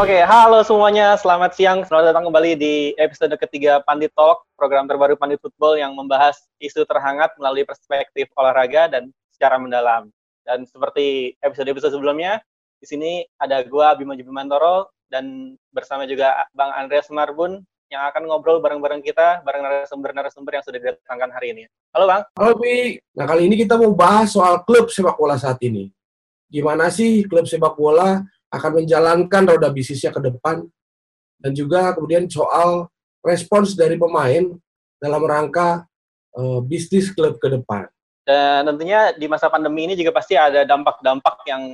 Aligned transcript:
Oke, 0.00 0.16
halo 0.16 0.64
semuanya. 0.64 1.12
Selamat 1.20 1.52
siang. 1.52 1.84
Selamat 1.84 2.16
datang 2.16 2.24
kembali 2.24 2.56
di 2.56 2.96
episode 2.96 3.36
ketiga 3.36 3.84
Pandit 3.84 4.08
Talk, 4.16 4.48
program 4.56 4.88
terbaru 4.88 5.12
Pandit 5.12 5.36
Football 5.44 5.76
yang 5.76 5.92
membahas 5.92 6.40
isu 6.56 6.88
terhangat 6.88 7.36
melalui 7.36 7.68
perspektif 7.68 8.32
olahraga 8.32 8.88
dan 8.88 9.12
secara 9.28 9.60
mendalam. 9.60 10.08
Dan 10.40 10.64
seperti 10.64 11.36
episode-episode 11.44 12.00
sebelumnya, 12.00 12.40
di 12.80 12.88
sini 12.88 13.28
ada 13.36 13.60
gua 13.60 13.92
Bima 13.92 14.16
Jubimantoro 14.16 14.88
dan 15.12 15.52
bersama 15.68 16.08
juga 16.08 16.48
Bang 16.56 16.72
Andreas 16.72 17.12
Marbun 17.12 17.60
yang 17.92 18.00
akan 18.08 18.24
ngobrol 18.24 18.56
bareng-bareng 18.64 19.04
kita, 19.04 19.44
bareng 19.44 19.60
narasumber-narasumber 19.68 20.56
yang 20.56 20.64
sudah 20.64 20.80
didatangkan 20.80 21.28
hari 21.28 21.52
ini. 21.52 21.62
Halo 21.92 22.08
Bang. 22.08 22.24
Halo 22.40 22.56
Bi. 22.56 22.96
Nah 23.20 23.28
kali 23.28 23.52
ini 23.52 23.68
kita 23.68 23.76
mau 23.76 23.92
bahas 23.92 24.32
soal 24.32 24.64
klub 24.64 24.88
sepak 24.88 25.20
bola 25.20 25.36
saat 25.36 25.60
ini. 25.60 25.92
Gimana 26.48 26.88
sih 26.88 27.28
klub 27.28 27.44
sepak 27.44 27.76
bola 27.76 28.24
akan 28.50 28.82
menjalankan 28.82 29.42
roda 29.46 29.70
bisnisnya 29.70 30.10
ke 30.10 30.20
depan 30.20 30.66
dan 31.40 31.52
juga 31.54 31.94
kemudian 31.96 32.26
soal 32.26 32.90
respons 33.24 33.78
dari 33.78 33.96
pemain 33.96 34.54
dalam 35.00 35.22
rangka 35.24 35.86
uh, 36.36 36.60
bisnis 36.60 37.08
klub 37.14 37.40
ke 37.40 37.48
depan. 37.48 37.88
Dan 38.26 38.68
tentunya 38.68 39.16
di 39.16 39.26
masa 39.26 39.48
pandemi 39.48 39.88
ini 39.88 39.94
juga 39.96 40.12
pasti 40.12 40.36
ada 40.36 40.62
dampak-dampak 40.68 41.42
yang 41.48 41.64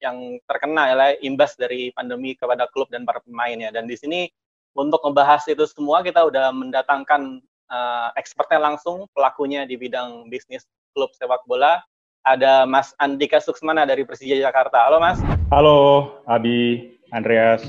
yang 0.00 0.16
terkena 0.48 0.88
ya 0.88 1.06
imbas 1.20 1.52
dari 1.60 1.92
pandemi 1.92 2.32
kepada 2.32 2.64
klub 2.72 2.88
dan 2.88 3.04
para 3.04 3.20
pemain 3.20 3.52
ya. 3.52 3.68
Dan 3.68 3.84
di 3.84 3.94
sini 4.00 4.26
untuk 4.72 5.04
membahas 5.04 5.44
itu 5.44 5.68
semua 5.68 6.00
kita 6.00 6.24
udah 6.24 6.48
mendatangkan 6.56 7.44
uh, 7.68 8.08
expertnya 8.16 8.58
langsung 8.58 9.04
pelakunya 9.12 9.68
di 9.68 9.76
bidang 9.76 10.32
bisnis 10.32 10.64
klub 10.96 11.12
sepak 11.14 11.44
bola 11.44 11.84
ada 12.24 12.68
Mas 12.68 12.92
Andika 13.00 13.40
Suksmana 13.40 13.88
dari 13.88 14.04
Persija 14.04 14.36
Jakarta. 14.36 14.84
Halo 14.84 15.00
Mas. 15.00 15.18
Halo 15.48 15.76
Abi, 16.28 16.92
Andreas. 17.12 17.64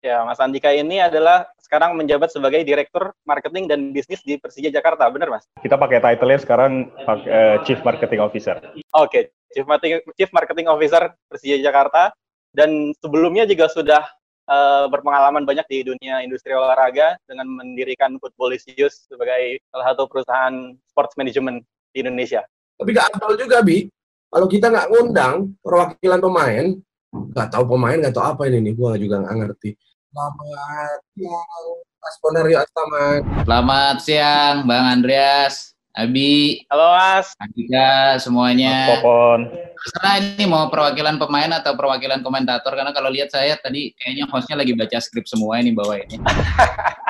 Ya, 0.00 0.22
Mas 0.24 0.38
Andika 0.40 0.72
ini 0.72 1.02
adalah 1.02 1.50
sekarang 1.58 1.98
menjabat 1.98 2.32
sebagai 2.32 2.64
Direktur 2.64 3.12
Marketing 3.28 3.68
dan 3.68 3.92
Bisnis 3.92 4.24
di 4.24 4.40
Persija 4.40 4.72
Jakarta, 4.72 5.04
benar 5.12 5.28
Mas? 5.28 5.44
Kita 5.60 5.76
pakai 5.76 6.00
title-nya 6.00 6.40
sekarang 6.40 6.88
uh, 7.04 7.60
Chief 7.68 7.76
Marketing 7.84 8.24
Officer. 8.24 8.56
Oke, 8.56 8.80
okay. 8.94 9.22
Chief 9.52 9.66
Marketing, 9.68 10.00
Chief 10.16 10.30
Marketing 10.32 10.66
Officer 10.70 11.12
Persija 11.28 11.60
Jakarta. 11.60 12.14
Dan 12.48 12.96
sebelumnya 12.96 13.44
juga 13.44 13.68
sudah 13.68 14.08
uh, 14.48 14.88
berpengalaman 14.88 15.44
banyak 15.44 15.68
di 15.68 15.84
dunia 15.84 16.24
industri 16.24 16.56
olahraga 16.56 17.20
dengan 17.28 17.44
mendirikan 17.60 18.16
Footballisius 18.16 19.04
sebagai 19.04 19.60
salah 19.68 19.92
satu 19.92 20.08
perusahaan 20.08 20.72
sports 20.88 21.14
management 21.20 21.60
di 21.92 22.00
Indonesia. 22.00 22.48
Tapi 22.78 22.94
gak 22.94 23.10
abal 23.10 23.34
juga, 23.34 23.58
Bi. 23.58 23.90
Kalau 24.30 24.46
kita 24.46 24.70
nggak 24.70 24.88
ngundang 24.94 25.50
perwakilan 25.58 26.20
pemain, 26.22 26.66
nggak 27.10 27.48
tahu 27.50 27.64
pemain, 27.74 27.98
nggak 27.98 28.14
tahu 28.14 28.22
apa 28.22 28.42
ini 28.46 28.70
nih, 28.70 28.72
gue 28.78 28.92
juga 29.02 29.24
nggak 29.24 29.34
ngerti. 29.34 29.70
Selamat 30.14 31.00
siang, 31.16 31.68
Mas 31.98 32.16
Bonario 32.22 32.56
Astaman. 32.62 33.18
Selamat 33.42 33.96
siang, 33.98 34.54
Bang 34.68 34.86
Andreas. 34.94 35.74
Abi. 35.98 36.62
Halo 36.70 36.94
Mas. 36.94 37.34
Andika, 37.42 38.22
semuanya. 38.22 38.94
Mas 38.94 39.02
Popon. 39.02 39.40
Terserah 39.50 40.16
ini 40.22 40.44
mau 40.46 40.70
perwakilan 40.70 41.18
pemain 41.18 41.50
atau 41.58 41.74
perwakilan 41.74 42.22
komentator, 42.22 42.78
karena 42.78 42.94
kalau 42.94 43.10
lihat 43.10 43.34
saya 43.34 43.58
tadi 43.58 43.90
kayaknya 43.98 44.30
hostnya 44.30 44.54
lagi 44.62 44.78
baca 44.78 45.02
skrip 45.02 45.26
semua 45.26 45.58
ini 45.58 45.74
bawah 45.74 45.98
ini. 45.98 46.14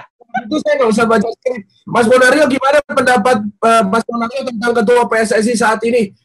itu 0.49 0.57
saya 0.65 0.75
nggak 0.81 0.91
usah 0.91 1.05
baca 1.05 1.29
skrip. 1.29 1.61
Mas 1.85 2.09
Bonario 2.09 2.45
gimana 2.49 2.79
pendapat 2.89 3.37
uh, 3.45 3.85
Mas 3.85 4.05
Bonario 4.09 4.41
tentang 4.49 4.73
ketua 4.73 5.05
PSSI 5.05 5.55
saat 5.55 5.81
ini? 5.85 6.17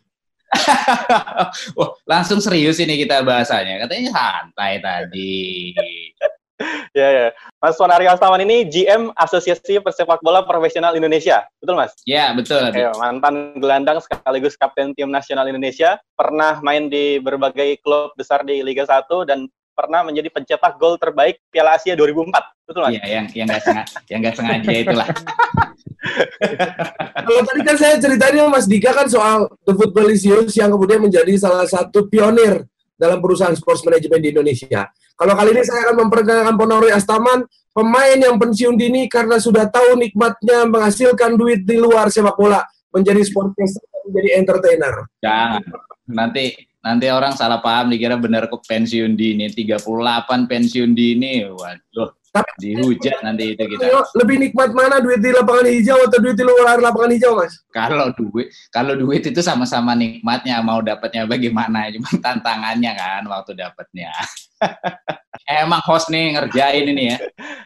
Wah, 1.77 1.91
langsung 2.07 2.39
serius 2.39 2.79
ini 2.79 2.95
kita 3.03 3.21
bahasanya. 3.25 3.83
Katanya 3.83 4.09
santai 4.15 4.79
tadi. 4.79 5.73
ya 6.99 7.07
ya. 7.09 7.27
Mas 7.59 7.75
Bonario 7.75 8.13
Astaman 8.13 8.45
ini 8.45 8.69
GM 8.69 9.11
Asosiasi 9.17 9.81
Persepak 9.81 10.21
Bola 10.21 10.45
Profesional 10.45 10.93
Indonesia. 10.95 11.43
Betul, 11.59 11.75
Mas? 11.75 11.91
Ya, 12.05 12.31
betul. 12.31 12.69
Ya, 12.71 12.93
mantan 12.95 13.57
gelandang 13.57 13.99
sekaligus 13.99 14.55
kapten 14.55 14.93
tim 14.93 15.09
nasional 15.09 15.49
Indonesia, 15.49 15.97
pernah 16.13 16.61
main 16.61 16.87
di 16.87 17.17
berbagai 17.19 17.81
klub 17.81 18.13
besar 18.15 18.45
di 18.45 18.61
Liga 18.61 18.85
1 18.85 19.09
dan 19.27 19.49
pernah 19.73 20.05
menjadi 20.05 20.29
pencetak 20.29 20.77
gol 20.77 20.95
terbaik 21.01 21.41
Piala 21.49 21.75
Asia 21.75 21.97
2004. 21.97 22.69
Betul 22.69 22.81
Mas? 22.85 22.93
Iya, 22.95 23.03
yang 23.09 23.25
yang 23.33 23.47
nggak 23.49 23.63
sengaja, 23.65 23.97
yang 24.07 24.19
nggak 24.21 24.35
sengaja 24.37 24.71
itulah. 24.71 25.07
Kalau 27.25 27.41
tadi 27.47 27.61
kan 27.63 27.75
saya 27.79 27.95
ceritanya 27.97 28.43
Mas 28.51 28.67
Dika 28.69 28.91
kan 28.91 29.07
soal 29.07 29.49
The 29.63 29.73
Footballisius 29.73 30.53
yang 30.55 30.71
kemudian 30.71 31.01
menjadi 31.01 31.33
salah 31.39 31.65
satu 31.65 32.07
pionir 32.07 32.67
dalam 32.99 33.19
perusahaan 33.19 33.55
sports 33.55 33.83
management 33.83 34.21
di 34.21 34.29
Indonesia. 34.31 34.87
Kalau 35.13 35.33
kali 35.33 35.49
ini 35.55 35.63
saya 35.63 35.89
akan 35.89 35.95
memperkenalkan 36.07 36.55
Ponori 36.57 36.89
Astaman, 36.91 37.47
pemain 37.71 38.17
yang 38.17 38.35
pensiun 38.37 38.75
dini 38.75 39.07
karena 39.07 39.39
sudah 39.39 39.69
tahu 39.69 39.97
nikmatnya 39.97 40.67
menghasilkan 40.69 41.39
duit 41.39 41.63
di 41.63 41.79
luar 41.79 42.11
sepak 42.11 42.35
bola, 42.35 42.61
menjadi 42.91 43.23
sportcaster, 43.23 43.83
menjadi 44.09 44.29
entertainer. 44.41 44.93
Jangan. 45.23 45.63
Nanti 46.11 46.51
nanti 46.83 47.07
orang 47.07 47.33
salah 47.33 47.63
paham 47.63 47.89
dikira 47.89 48.19
benar 48.19 48.51
kok 48.51 48.61
pensiun 48.67 49.15
dini 49.15 49.47
38 49.49 49.87
pensiun 50.51 50.91
dini. 50.91 51.47
Waduh 51.47 52.22
dihujat 52.57 53.21
nanti 53.21 53.53
itu 53.53 53.63
kita. 53.65 53.85
Lebih 54.17 54.35
nikmat 54.49 54.73
mana 54.73 54.97
duit 54.97 55.21
di 55.21 55.29
lapangan 55.29 55.69
hijau 55.69 55.99
atau 56.01 56.17
duit 56.17 56.33
di 56.33 56.45
luar 56.45 56.81
lapangan 56.81 57.11
hijau, 57.13 57.37
Mas? 57.37 57.53
Kalau 57.69 58.09
duit, 58.13 58.49
kalau 58.73 58.97
duit 58.97 59.21
itu 59.21 59.41
sama-sama 59.45 59.93
nikmatnya, 59.93 60.57
mau 60.65 60.81
dapatnya 60.81 61.29
bagaimana, 61.29 61.87
cuma 61.93 62.09
tantangannya 62.17 62.91
kan 62.97 63.23
waktu 63.29 63.53
dapatnya. 63.53 64.09
Emang 65.43 65.83
host 65.83 66.07
nih 66.07 66.39
ngerjain 66.39 66.87
ini 66.87 67.03
ya. 67.13 67.17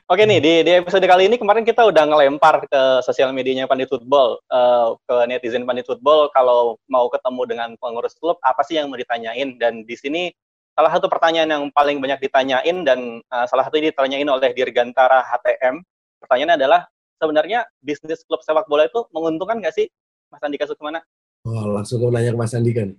Oke 0.09 0.25
nih 0.25 0.41
di, 0.41 0.53
di 0.65 0.71
episode 0.81 1.03
kali 1.05 1.29
ini 1.29 1.37
kemarin 1.37 1.61
kita 1.61 1.85
udah 1.85 2.09
ngelempar 2.09 2.65
ke 2.65 2.81
sosial 3.05 3.29
medianya 3.35 3.69
Pandit 3.69 3.91
Football 3.91 4.41
uh, 4.49 4.97
ke 5.05 5.15
netizen 5.29 5.61
Pandit 5.61 5.85
Football 5.85 6.33
kalau 6.33 6.81
mau 6.89 7.05
ketemu 7.11 7.41
dengan 7.45 7.69
pengurus 7.77 8.17
klub 8.17 8.41
apa 8.41 8.65
sih 8.65 8.81
yang 8.81 8.89
mau 8.89 8.97
ditanyain 8.97 9.61
dan 9.61 9.85
di 9.85 9.93
sini 9.93 10.33
salah 10.77 10.93
satu 10.93 11.09
pertanyaan 11.09 11.49
yang 11.49 11.63
paling 11.73 11.97
banyak 11.97 12.21
ditanyain 12.21 12.85
dan 12.85 13.25
uh, 13.33 13.49
salah 13.49 13.65
satu 13.65 13.81
ini 13.81 13.89
ditanyain 13.89 14.29
oleh 14.29 14.53
Dirgantara 14.53 15.25
HTM. 15.25 15.81
Pertanyaannya 16.21 16.55
adalah 16.61 16.85
sebenarnya 17.17 17.65
bisnis 17.81 18.21
klub 18.29 18.45
sepak 18.45 18.69
bola 18.69 18.85
itu 18.85 19.01
menguntungkan 19.09 19.57
nggak 19.57 19.73
sih, 19.73 19.89
Mas 20.29 20.45
Andika 20.45 20.69
Sukmana? 20.69 21.01
Oh, 21.49 21.73
langsung 21.73 22.05
nanya 22.13 22.29
ke 22.29 22.37
Mas 22.37 22.53
Andika 22.53 22.85
nih. 22.85 22.93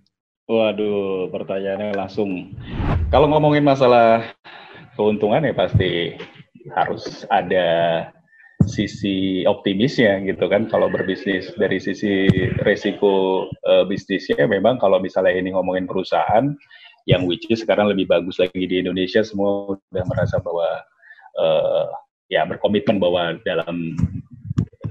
Waduh, 0.50 1.31
pertanyaannya 1.31 1.94
langsung. 1.94 2.50
Kalau 3.15 3.31
ngomongin 3.31 3.62
masalah 3.62 4.27
keuntungan 4.99 5.47
ya 5.47 5.55
pasti 5.55 6.19
harus 6.75 7.22
ada 7.31 7.69
sisi 8.67 9.47
optimisnya 9.47 10.19
gitu 10.27 10.50
kan 10.50 10.67
kalau 10.67 10.91
berbisnis 10.91 11.55
dari 11.55 11.78
sisi 11.78 12.27
resiko 12.67 13.47
uh, 13.65 13.87
bisnisnya 13.87 14.50
memang 14.50 14.83
kalau 14.83 14.99
misalnya 14.99 15.38
ini 15.38 15.55
ngomongin 15.55 15.87
perusahaan 15.87 16.59
yang 17.08 17.24
which 17.24 17.48
is 17.48 17.64
sekarang 17.64 17.88
lebih 17.88 18.04
bagus 18.04 18.36
lagi 18.36 18.69
di 18.69 18.84
Indonesia 18.84 19.24
semua 19.24 19.80
sudah 19.80 20.04
merasa 20.04 20.36
bahwa 20.44 20.69
uh, 21.41 21.88
ya 22.28 22.44
berkomitmen 22.44 23.00
bahwa 23.00 23.41
dalam 23.48 23.96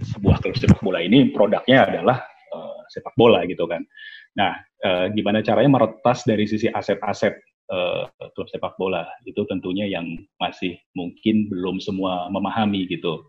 sebuah 0.02 0.42
klub 0.42 0.58
sepak 0.58 0.82
bola 0.82 1.06
ini 1.06 1.30
produknya 1.30 1.86
adalah 1.86 2.26
uh, 2.58 2.82
sepak 2.90 3.14
bola 3.14 3.46
gitu 3.46 3.70
kan. 3.70 3.86
Nah, 4.34 4.58
uh, 4.82 5.06
gimana 5.14 5.46
caranya 5.46 5.78
meretas 5.78 6.26
dari 6.26 6.50
sisi 6.50 6.66
aset-aset 6.66 7.38
uh, 7.70 8.10
klub 8.34 8.50
sepak 8.50 8.74
bola 8.82 9.06
itu 9.30 9.46
tentunya 9.46 9.86
yang 9.86 10.18
masih 10.42 10.74
mungkin 10.98 11.54
belum 11.54 11.78
semua 11.78 12.34
memahami 12.34 12.90
gitu 12.90 13.22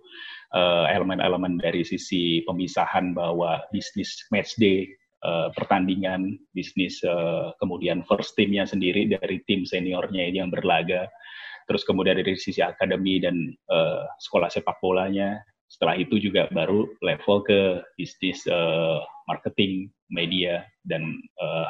elemen-elemen 0.88 1.60
uh, 1.60 1.68
dari 1.68 1.84
sisi 1.84 2.40
pemisahan 2.48 3.12
bahwa 3.12 3.60
bisnis 3.68 4.24
match 4.32 4.56
day 4.56 4.88
uh, 5.24 5.48
pertandingan 5.54 6.38
bisnis 6.54 7.02
uh, 7.06 7.54
kemudian 7.58 8.04
first 8.06 8.34
teamnya 8.34 8.66
sendiri 8.68 9.08
dari 9.08 9.42
tim 9.46 9.64
seniornya 9.66 10.28
ini 10.28 10.42
yang 10.42 10.52
berlaga. 10.52 11.08
Terus 11.68 11.84
kemudian 11.84 12.16
dari 12.16 12.32
sisi 12.38 12.64
akademi 12.64 13.20
dan 13.20 13.52
uh, 13.68 14.08
sekolah 14.20 14.48
sepak 14.48 14.80
bolanya. 14.80 15.38
Setelah 15.68 16.00
itu 16.00 16.16
juga 16.16 16.48
baru 16.48 16.88
level 17.04 17.44
ke 17.44 17.60
bisnis 18.00 18.40
uh, 18.48 19.04
marketing 19.28 19.92
media 20.08 20.64
dan 20.88 21.20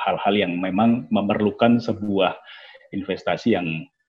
hal-hal 0.07 0.35
uh, 0.39 0.41
yang 0.47 0.55
memang 0.55 1.11
memerlukan 1.11 1.83
sebuah 1.83 2.39
investasi 2.95 3.59
yang 3.59 3.67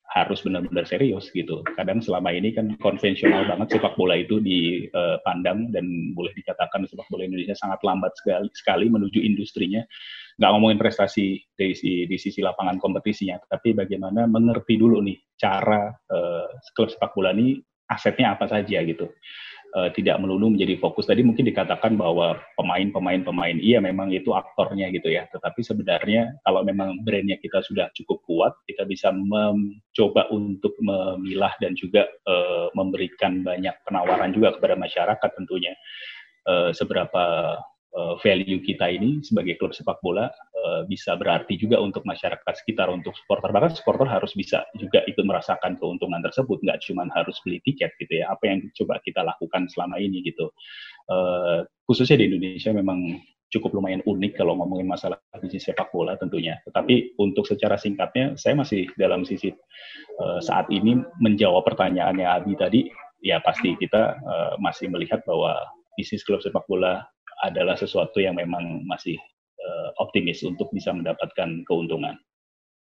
harus 0.10 0.42
benar-benar 0.42 0.90
serius 0.90 1.30
gitu. 1.30 1.62
Kadang 1.78 2.02
selama 2.02 2.34
ini 2.34 2.50
kan 2.50 2.74
konvensional 2.82 3.46
banget 3.46 3.78
sepak 3.78 3.94
bola 3.94 4.18
itu 4.18 4.42
dipandang 4.42 5.70
dan 5.70 5.86
boleh 6.18 6.34
dikatakan 6.34 6.90
sepak 6.90 7.06
bola 7.14 7.30
Indonesia 7.30 7.54
sangat 7.54 7.78
lambat 7.86 8.18
sekali, 8.18 8.50
sekali 8.58 8.86
menuju 8.90 9.22
industrinya. 9.22 9.86
Nggak 10.42 10.52
ngomongin 10.56 10.80
prestasi 10.82 11.38
dari 11.54 11.76
di 12.10 12.18
sisi 12.18 12.42
lapangan 12.42 12.82
kompetisinya, 12.82 13.38
tapi 13.46 13.78
bagaimana 13.78 14.26
mengerti 14.26 14.80
dulu 14.80 15.04
nih 15.04 15.18
cara 15.38 15.94
uh, 15.94 16.48
klub 16.74 16.90
sepak 16.90 17.14
bola 17.14 17.30
ini 17.36 17.60
asetnya 17.90 18.34
apa 18.34 18.50
saja 18.50 18.82
gitu. 18.82 19.14
Uh, 19.76 19.90
tidak 19.94 20.18
melulu 20.22 20.54
menjadi 20.54 20.78
fokus. 20.82 21.06
Tadi 21.06 21.22
mungkin 21.22 21.46
dikatakan 21.46 21.98
bahwa 22.00 22.40
pemain-pemain 22.58 23.22
pemain 23.22 23.58
iya 23.58 23.78
memang 23.82 24.10
itu 24.14 24.34
aktornya 24.34 24.90
gitu 24.94 25.10
ya. 25.12 25.26
Tetapi 25.30 25.60
sebenarnya 25.62 26.40
kalau 26.46 26.62
memang 26.66 27.02
brandnya 27.06 27.38
kita 27.38 27.62
sudah 27.66 27.90
cukup 27.94 28.22
kuat, 28.26 28.54
kita 28.66 28.86
bisa 28.86 29.14
mencoba 29.14 30.30
untuk 30.34 30.74
memilah 30.82 31.54
dan 31.62 31.74
juga 31.78 32.08
uh, 32.26 32.70
memberikan 32.74 33.46
banyak 33.46 33.76
penawaran 33.86 34.34
juga 34.34 34.56
kepada 34.58 34.76
masyarakat 34.78 35.30
tentunya. 35.38 35.74
Uh, 36.48 36.72
seberapa 36.74 37.58
uh, 37.96 38.16
value 38.22 38.62
kita 38.62 38.90
ini 38.90 39.22
sebagai 39.26 39.58
klub 39.58 39.74
sepak 39.74 39.98
bola 40.04 40.30
uh, 40.30 40.82
bisa 40.86 41.16
berarti 41.18 41.58
juga 41.58 41.82
untuk 41.82 42.06
masyarakat 42.06 42.54
sekitar 42.62 42.90
untuk 42.92 43.16
supporter. 43.18 43.50
Bahkan 43.50 43.72
supporter 43.78 44.08
harus 44.10 44.34
bisa 44.38 44.66
juga 44.78 45.02
ikut 45.10 45.24
merasakan 45.26 45.78
keuntungan 45.80 46.22
tersebut 46.22 46.62
nggak 46.62 46.80
cuma 46.86 47.08
harus 47.14 47.38
beli 47.42 47.62
tiket 47.66 47.94
gitu 47.98 48.22
ya. 48.22 48.30
Apa 48.30 48.50
yang 48.50 48.66
coba 48.76 49.02
kita 49.02 49.26
lakukan 49.26 49.70
selama 49.72 49.98
ini 49.98 50.22
gitu. 50.26 50.52
Uh, 51.10 51.66
khususnya 51.90 52.22
di 52.22 52.30
Indonesia 52.30 52.70
memang 52.76 53.18
cukup 53.50 53.74
lumayan 53.82 54.06
unik 54.06 54.38
kalau 54.38 54.54
ngomongin 54.62 54.86
masalah 54.86 55.18
bisnis 55.42 55.66
sepak 55.66 55.90
bola 55.90 56.14
tentunya. 56.22 56.62
Tetapi 56.70 57.18
untuk 57.18 57.50
secara 57.50 57.82
singkatnya, 57.82 58.38
saya 58.38 58.54
masih 58.54 58.86
dalam 58.94 59.26
sisi 59.26 59.50
uh, 60.22 60.38
saat 60.38 60.70
ini 60.70 61.02
menjawab 61.18 61.66
pertanyaannya 61.66 62.30
Abi 62.30 62.54
tadi, 62.54 62.86
ya 63.26 63.42
pasti 63.42 63.74
kita 63.74 64.22
uh, 64.22 64.54
masih 64.62 64.94
melihat 64.94 65.26
bahwa 65.26 65.58
bisnis 65.98 66.22
klub 66.24 66.40
sepak 66.46 66.64
bola 66.70 67.04
adalah 67.40 67.76
sesuatu 67.80 68.20
yang 68.20 68.36
memang 68.36 68.84
masih 68.84 69.16
uh, 69.60 69.90
optimis 70.04 70.44
untuk 70.44 70.70
bisa 70.76 70.92
mendapatkan 70.92 71.64
keuntungan. 71.64 72.16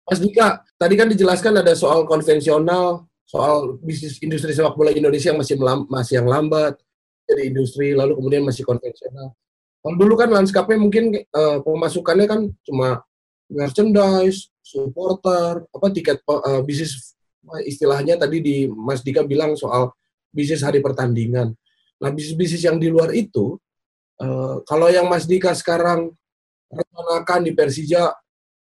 Mas 0.08 0.24
Dika, 0.24 0.64
tadi 0.80 0.96
kan 0.96 1.12
dijelaskan 1.12 1.60
ada 1.60 1.76
soal 1.76 2.08
konvensional, 2.08 3.04
soal 3.28 3.76
bisnis 3.84 4.24
industri 4.24 4.56
sepak 4.56 4.80
bola 4.80 4.96
Indonesia 4.96 5.36
yang 5.36 5.40
masih 5.44 5.60
melam, 5.60 5.84
masih 5.92 6.24
yang 6.24 6.28
lambat, 6.32 6.80
jadi 7.28 7.52
industri 7.52 7.92
lalu 7.92 8.16
kemudian 8.16 8.48
masih 8.48 8.64
konvensional. 8.64 9.36
Kalau 9.84 9.96
dulu 10.00 10.16
kan 10.16 10.32
lanskapnya 10.32 10.80
mungkin 10.80 11.12
uh, 11.36 11.60
pemasukannya 11.60 12.26
kan 12.28 12.42
cuma 12.64 13.04
merchandise, 13.52 14.52
supporter, 14.64 15.64
apa 15.68 15.88
tiket 15.92 16.24
uh, 16.28 16.64
bisnis 16.64 17.16
istilahnya 17.64 18.20
tadi 18.20 18.44
di 18.44 18.56
Mas 18.68 19.04
Dika 19.04 19.24
bilang 19.24 19.56
soal 19.56 19.92
bisnis 20.32 20.64
hari 20.64 20.84
pertandingan. 20.84 21.56
Nah, 21.98 22.10
bisnis-bisnis 22.14 22.64
yang 22.68 22.78
di 22.78 22.92
luar 22.92 23.10
itu 23.16 23.58
Uh, 24.18 24.62
kalau 24.66 24.90
yang 24.90 25.06
Mas 25.06 25.30
Dika 25.30 25.54
sekarang 25.54 26.10
rencanakan 26.74 27.40
di 27.46 27.52
Persija, 27.54 28.12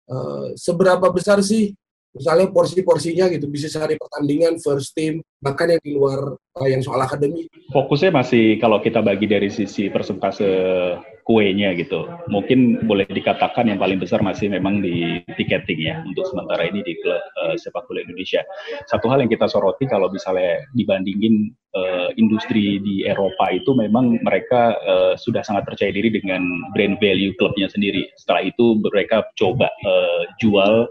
uh, 0.07 0.45
seberapa 0.55 1.11
besar 1.11 1.43
sih 1.43 1.75
misalnya 2.11 2.51
porsi-porsinya 2.51 3.31
gitu, 3.31 3.47
bisa 3.47 3.71
hari 3.79 3.95
pertandingan, 3.95 4.59
first 4.59 4.91
team, 4.91 5.23
bahkan 5.39 5.71
yang 5.71 5.81
di 5.83 5.95
luar 5.95 6.35
uh, 6.35 6.67
yang 6.67 6.83
soal 6.83 6.99
akademi? 6.99 7.47
Fokusnya 7.71 8.11
masih 8.11 8.59
kalau 8.59 8.83
kita 8.83 8.99
bagi 8.99 9.31
dari 9.31 9.47
sisi 9.47 9.87
persentase 9.87 10.47
kuenya 11.23 11.71
gitu. 11.79 12.07
Mungkin 12.27 12.83
boleh 12.83 13.07
dikatakan 13.07 13.71
yang 13.71 13.79
paling 13.79 14.01
besar 14.01 14.19
masih 14.19 14.51
memang 14.51 14.83
di 14.83 15.23
tiketing 15.39 15.79
ya 15.87 16.03
untuk 16.03 16.27
sementara 16.27 16.67
ini 16.67 16.83
di 16.83 16.99
klub 16.99 17.21
uh, 17.43 17.55
sepak 17.55 17.87
bola 17.87 18.03
Indonesia. 18.03 18.43
Satu 18.91 19.07
hal 19.07 19.23
yang 19.23 19.31
kita 19.31 19.47
soroti 19.47 19.87
kalau 19.87 20.11
misalnya 20.11 20.65
dibandingin 20.75 21.53
uh, 21.75 22.09
industri 22.19 22.79
di 22.83 23.07
Eropa 23.07 23.51
itu 23.51 23.71
memang 23.75 24.19
mereka 24.23 24.75
uh, 24.83 25.13
sudah 25.15 25.43
sangat 25.43 25.67
percaya 25.67 25.91
diri 25.91 26.11
dengan 26.11 26.43
brand 26.75 26.99
value 26.99 27.35
klubnya 27.39 27.67
sendiri. 27.71 28.07
Setelah 28.19 28.51
itu 28.51 28.79
mereka 28.79 29.27
coba 29.39 29.71
uh, 29.87 30.23
jual 30.39 30.87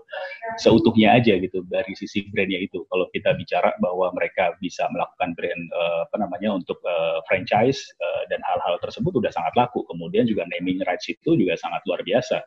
seutuhnya 0.58 1.20
aja 1.20 1.36
gitu 1.38 1.62
dari 1.68 1.92
sisi 1.94 2.26
brandnya 2.32 2.60
itu. 2.60 2.82
Kalau 2.88 3.06
kita 3.12 3.36
bicara 3.36 3.76
bahwa 3.78 4.10
mereka 4.16 4.56
bisa 4.58 4.88
melakukan 4.90 5.36
brand 5.36 5.62
uh, 5.72 6.08
apa 6.08 6.16
namanya 6.20 6.56
untuk 6.56 6.80
uh, 6.84 7.20
franchise 7.28 7.80
uh, 8.00 8.22
dan 8.32 8.40
hal-hal 8.44 8.80
tersebut 8.80 9.12
sudah 9.20 9.32
sangat 9.32 9.52
laku. 9.56 9.84
Kemudian 9.86 10.26
juga 10.26 10.48
naming 10.48 10.80
rights 10.88 11.06
itu 11.08 11.36
juga 11.36 11.54
sangat 11.60 11.84
luar 11.86 12.00
biasa. 12.02 12.40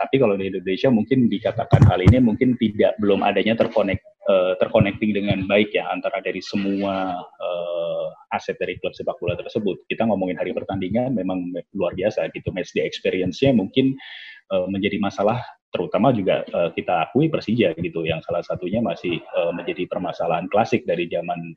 Tapi 0.00 0.14
kalau 0.18 0.34
di 0.34 0.48
Indonesia 0.48 0.88
mungkin 0.88 1.28
dikatakan 1.28 1.84
hal 1.86 2.00
ini 2.02 2.18
mungkin 2.20 2.56
tidak 2.58 2.96
belum 2.98 3.22
adanya 3.22 3.56
terkonek 3.56 4.00
uh, 4.28 4.52
terconnecting 4.58 5.14
dengan 5.14 5.46
baik 5.46 5.72
ya 5.74 5.88
antara 5.90 6.18
dari 6.20 6.42
semua 6.42 7.14
uh, 7.18 8.06
aset 8.34 8.58
dari 8.58 8.76
klub 8.78 8.92
sepak 8.92 9.16
bola 9.18 9.38
tersebut. 9.38 9.86
Kita 9.86 10.06
ngomongin 10.06 10.36
hari 10.36 10.52
pertandingan 10.52 11.14
memang 11.14 11.50
luar 11.74 11.94
biasa 11.94 12.28
gitu 12.34 12.50
match 12.52 12.74
day 12.74 12.84
experience-nya 12.84 13.54
mungkin 13.54 13.94
uh, 14.52 14.66
menjadi 14.68 14.98
masalah 14.98 15.40
terutama 15.70 16.14
juga 16.14 16.42
uh, 16.54 16.70
kita 16.72 17.10
akui 17.10 17.28
Persija 17.28 17.76
gitu 17.76 18.06
yang 18.06 18.22
salah 18.24 18.40
satunya 18.40 18.80
masih 18.80 19.20
uh, 19.36 19.52
menjadi 19.52 19.84
permasalahan 19.90 20.48
klasik 20.48 20.88
dari 20.88 21.04
zaman 21.10 21.52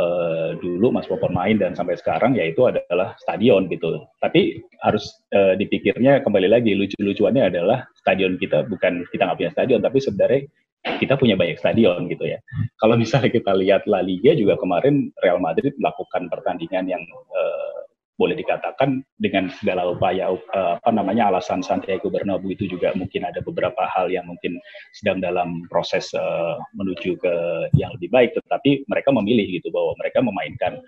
uh, 0.00 0.58
dulu 0.58 0.90
Mas 0.90 1.06
Popon 1.06 1.34
main 1.34 1.54
dan 1.60 1.78
sampai 1.78 1.94
sekarang 1.94 2.34
yaitu 2.34 2.66
adalah 2.66 3.14
stadion 3.22 3.70
gitu. 3.70 4.02
Tapi 4.18 4.64
harus 4.82 5.22
uh, 5.34 5.54
dipikirnya 5.54 6.24
kembali 6.26 6.48
lagi 6.50 6.74
lucu-lucuannya 6.74 7.54
adalah 7.54 7.86
stadion 7.94 8.34
kita 8.40 8.66
bukan 8.66 9.06
kita 9.14 9.22
nggak 9.28 9.38
punya 9.38 9.52
stadion 9.54 9.80
tapi 9.80 9.98
sebenarnya 10.02 10.42
kita 10.84 11.16
punya 11.16 11.34
banyak 11.34 11.56
stadion 11.56 12.06
gitu 12.12 12.28
ya. 12.28 12.38
Kalau 12.76 12.94
misalnya 13.00 13.32
kita 13.32 13.52
lihat 13.56 13.88
La 13.88 14.04
Liga 14.04 14.36
juga 14.36 14.60
kemarin 14.60 15.08
Real 15.24 15.40
Madrid 15.40 15.72
melakukan 15.80 16.28
pertandingan 16.28 16.84
yang 16.86 17.02
uh, 17.32 17.74
boleh 18.14 18.38
dikatakan 18.38 19.02
dengan 19.18 19.50
segala 19.50 19.90
upaya 19.90 20.30
uh, 20.30 20.78
apa 20.78 20.90
namanya 20.94 21.34
alasan 21.34 21.66
Santiago 21.66 22.14
Bernabeu 22.14 22.54
itu 22.54 22.70
juga 22.70 22.94
mungkin 22.94 23.26
ada 23.26 23.42
beberapa 23.42 23.90
hal 23.90 24.06
yang 24.06 24.30
mungkin 24.30 24.54
sedang 24.94 25.18
dalam 25.18 25.66
proses 25.66 26.14
uh, 26.14 26.54
menuju 26.78 27.18
ke 27.18 27.34
yang 27.74 27.90
lebih 27.98 28.12
baik. 28.14 28.30
Tetapi 28.38 28.86
mereka 28.86 29.10
memilih 29.10 29.58
gitu 29.58 29.74
bahwa 29.74 29.98
mereka 29.98 30.22
memainkan. 30.22 30.78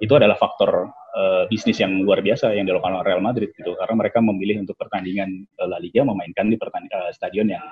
Itu 0.00 0.18
adalah 0.18 0.34
faktor 0.34 0.90
uh, 1.14 1.44
bisnis 1.46 1.78
yang 1.78 2.02
luar 2.02 2.24
biasa 2.24 2.56
yang 2.56 2.66
dilakukan 2.66 2.98
oleh 2.98 3.06
Real 3.06 3.22
Madrid 3.22 3.54
gitu. 3.54 3.78
Karena 3.78 3.94
mereka 3.94 4.18
memilih 4.18 4.66
untuk 4.66 4.74
pertandingan 4.74 5.46
uh, 5.62 5.68
La 5.70 5.78
Liga 5.78 6.02
memainkan 6.02 6.50
di 6.50 6.58
uh, 6.58 7.12
stadion 7.14 7.46
yang 7.52 7.62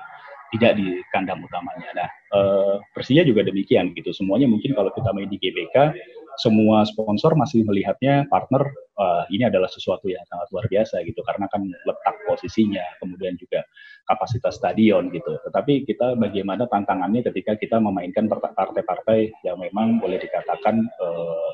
tidak 0.51 0.77
di 0.79 0.99
kandang 1.15 1.41
utamanya. 1.43 1.89
Nah, 1.95 2.11
uh, 2.35 2.75
Persija 2.91 3.23
juga 3.23 3.47
demikian 3.47 3.95
gitu. 3.95 4.11
Semuanya 4.11 4.51
mungkin 4.51 4.75
kalau 4.75 4.91
kita 4.91 5.15
main 5.15 5.31
di 5.31 5.39
GBK 5.39 5.95
semua 6.41 6.87
sponsor 6.89 7.37
masih 7.37 7.67
melihatnya 7.69 8.25
partner 8.33 8.65
uh, 8.97 9.25
ini 9.29 9.45
adalah 9.45 9.69
sesuatu 9.69 10.09
yang 10.09 10.23
sangat 10.25 10.49
luar 10.55 10.67
biasa 10.73 11.03
gitu 11.05 11.21
karena 11.27 11.51
kan 11.53 11.67
letak 11.67 12.17
posisinya 12.25 12.85
kemudian 13.03 13.35
juga 13.37 13.61
kapasitas 14.09 14.57
stadion 14.57 15.13
gitu 15.13 15.37
tetapi 15.45 15.85
kita 15.85 16.15
bagaimana 16.17 16.65
tantangannya 16.71 17.21
ketika 17.29 17.61
kita 17.61 17.77
memainkan 17.77 18.25
partai-partai 18.31 19.33
yang 19.45 19.61
memang 19.61 19.99
boleh 20.01 20.17
dikatakan 20.17 20.87
uh, 21.03 21.51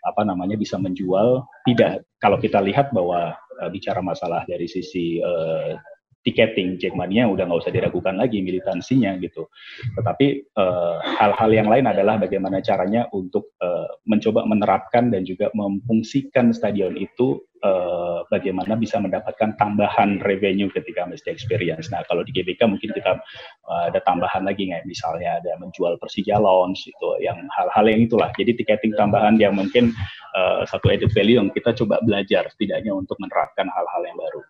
apa 0.00 0.22
namanya 0.24 0.56
bisa 0.56 0.80
menjual 0.80 1.44
tidak 1.68 2.06
kalau 2.22 2.40
kita 2.40 2.62
lihat 2.62 2.94
bahwa 2.94 3.36
uh, 3.36 3.70
bicara 3.72 3.98
masalah 4.00 4.46
dari 4.48 4.64
sisi 4.70 5.20
uh, 5.20 5.76
tiketing 6.20 6.76
Jackmania 6.76 7.24
udah 7.24 7.48
nggak 7.48 7.60
usah 7.64 7.72
diragukan 7.72 8.16
lagi 8.16 8.44
militansinya 8.44 9.16
gitu. 9.20 9.48
Tetapi 9.96 10.26
eh, 10.52 10.96
hal-hal 11.16 11.50
uh, 11.50 11.56
yang 11.56 11.68
lain 11.72 11.88
adalah 11.88 12.20
bagaimana 12.20 12.60
caranya 12.60 13.08
untuk 13.16 13.56
uh, 13.64 13.88
mencoba 14.04 14.44
menerapkan 14.44 15.08
dan 15.08 15.24
juga 15.24 15.48
memfungsikan 15.56 16.52
stadion 16.52 16.96
itu 17.00 17.40
uh, 17.64 18.24
bagaimana 18.28 18.76
bisa 18.76 19.00
mendapatkan 19.00 19.56
tambahan 19.56 20.20
revenue 20.20 20.68
ketika 20.68 21.08
match 21.08 21.24
experience. 21.24 21.88
Nah 21.88 22.04
kalau 22.04 22.20
di 22.20 22.36
GBK 22.36 22.68
mungkin 22.68 22.92
kita 22.92 23.20
uh, 23.68 23.82
ada 23.88 24.00
tambahan 24.04 24.44
lagi 24.44 24.68
nggak 24.68 24.84
misalnya 24.84 25.40
ada 25.40 25.56
menjual 25.56 25.96
Persija 25.96 26.36
Lounge 26.36 26.84
itu 26.84 27.08
yang 27.24 27.40
hal-hal 27.56 27.84
yang 27.88 28.00
itulah. 28.04 28.28
Jadi 28.36 28.60
tiketing 28.60 28.92
tambahan 28.96 29.40
yang 29.40 29.56
mungkin 29.56 29.96
uh, 30.36 30.68
satu 30.68 30.92
added 30.92 31.12
value 31.16 31.40
yang 31.40 31.48
kita 31.48 31.72
coba 31.72 32.00
belajar 32.04 32.48
setidaknya 32.52 32.92
untuk 32.92 33.16
menerapkan 33.20 33.68
hal-hal 33.72 34.04
yang 34.04 34.20
baru. 34.20 34.44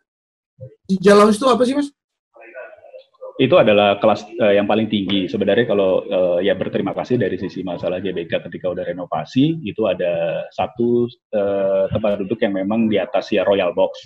Jalan 1.00 1.30
itu 1.30 1.46
apa 1.46 1.62
sih 1.64 1.74
mas? 1.76 1.88
Itu 3.40 3.56
adalah 3.56 3.96
kelas 3.96 4.28
uh, 4.36 4.52
yang 4.52 4.68
paling 4.68 4.92
tinggi. 4.92 5.24
Sebenarnya 5.24 5.64
kalau 5.64 6.04
uh, 6.04 6.38
ya 6.44 6.52
berterima 6.52 6.92
kasih 6.92 7.16
dari 7.16 7.40
sisi 7.40 7.64
masalah 7.64 7.96
GBK 7.96 8.44
ketika 8.50 8.68
udah 8.68 8.84
renovasi, 8.84 9.64
itu 9.64 9.88
ada 9.88 10.44
satu 10.52 11.08
uh, 11.32 11.88
tempat 11.88 12.20
duduk 12.20 12.36
yang 12.44 12.52
memang 12.52 12.92
di 12.92 13.00
atas 13.00 13.32
ya 13.32 13.40
Royal 13.48 13.72
Box. 13.72 14.04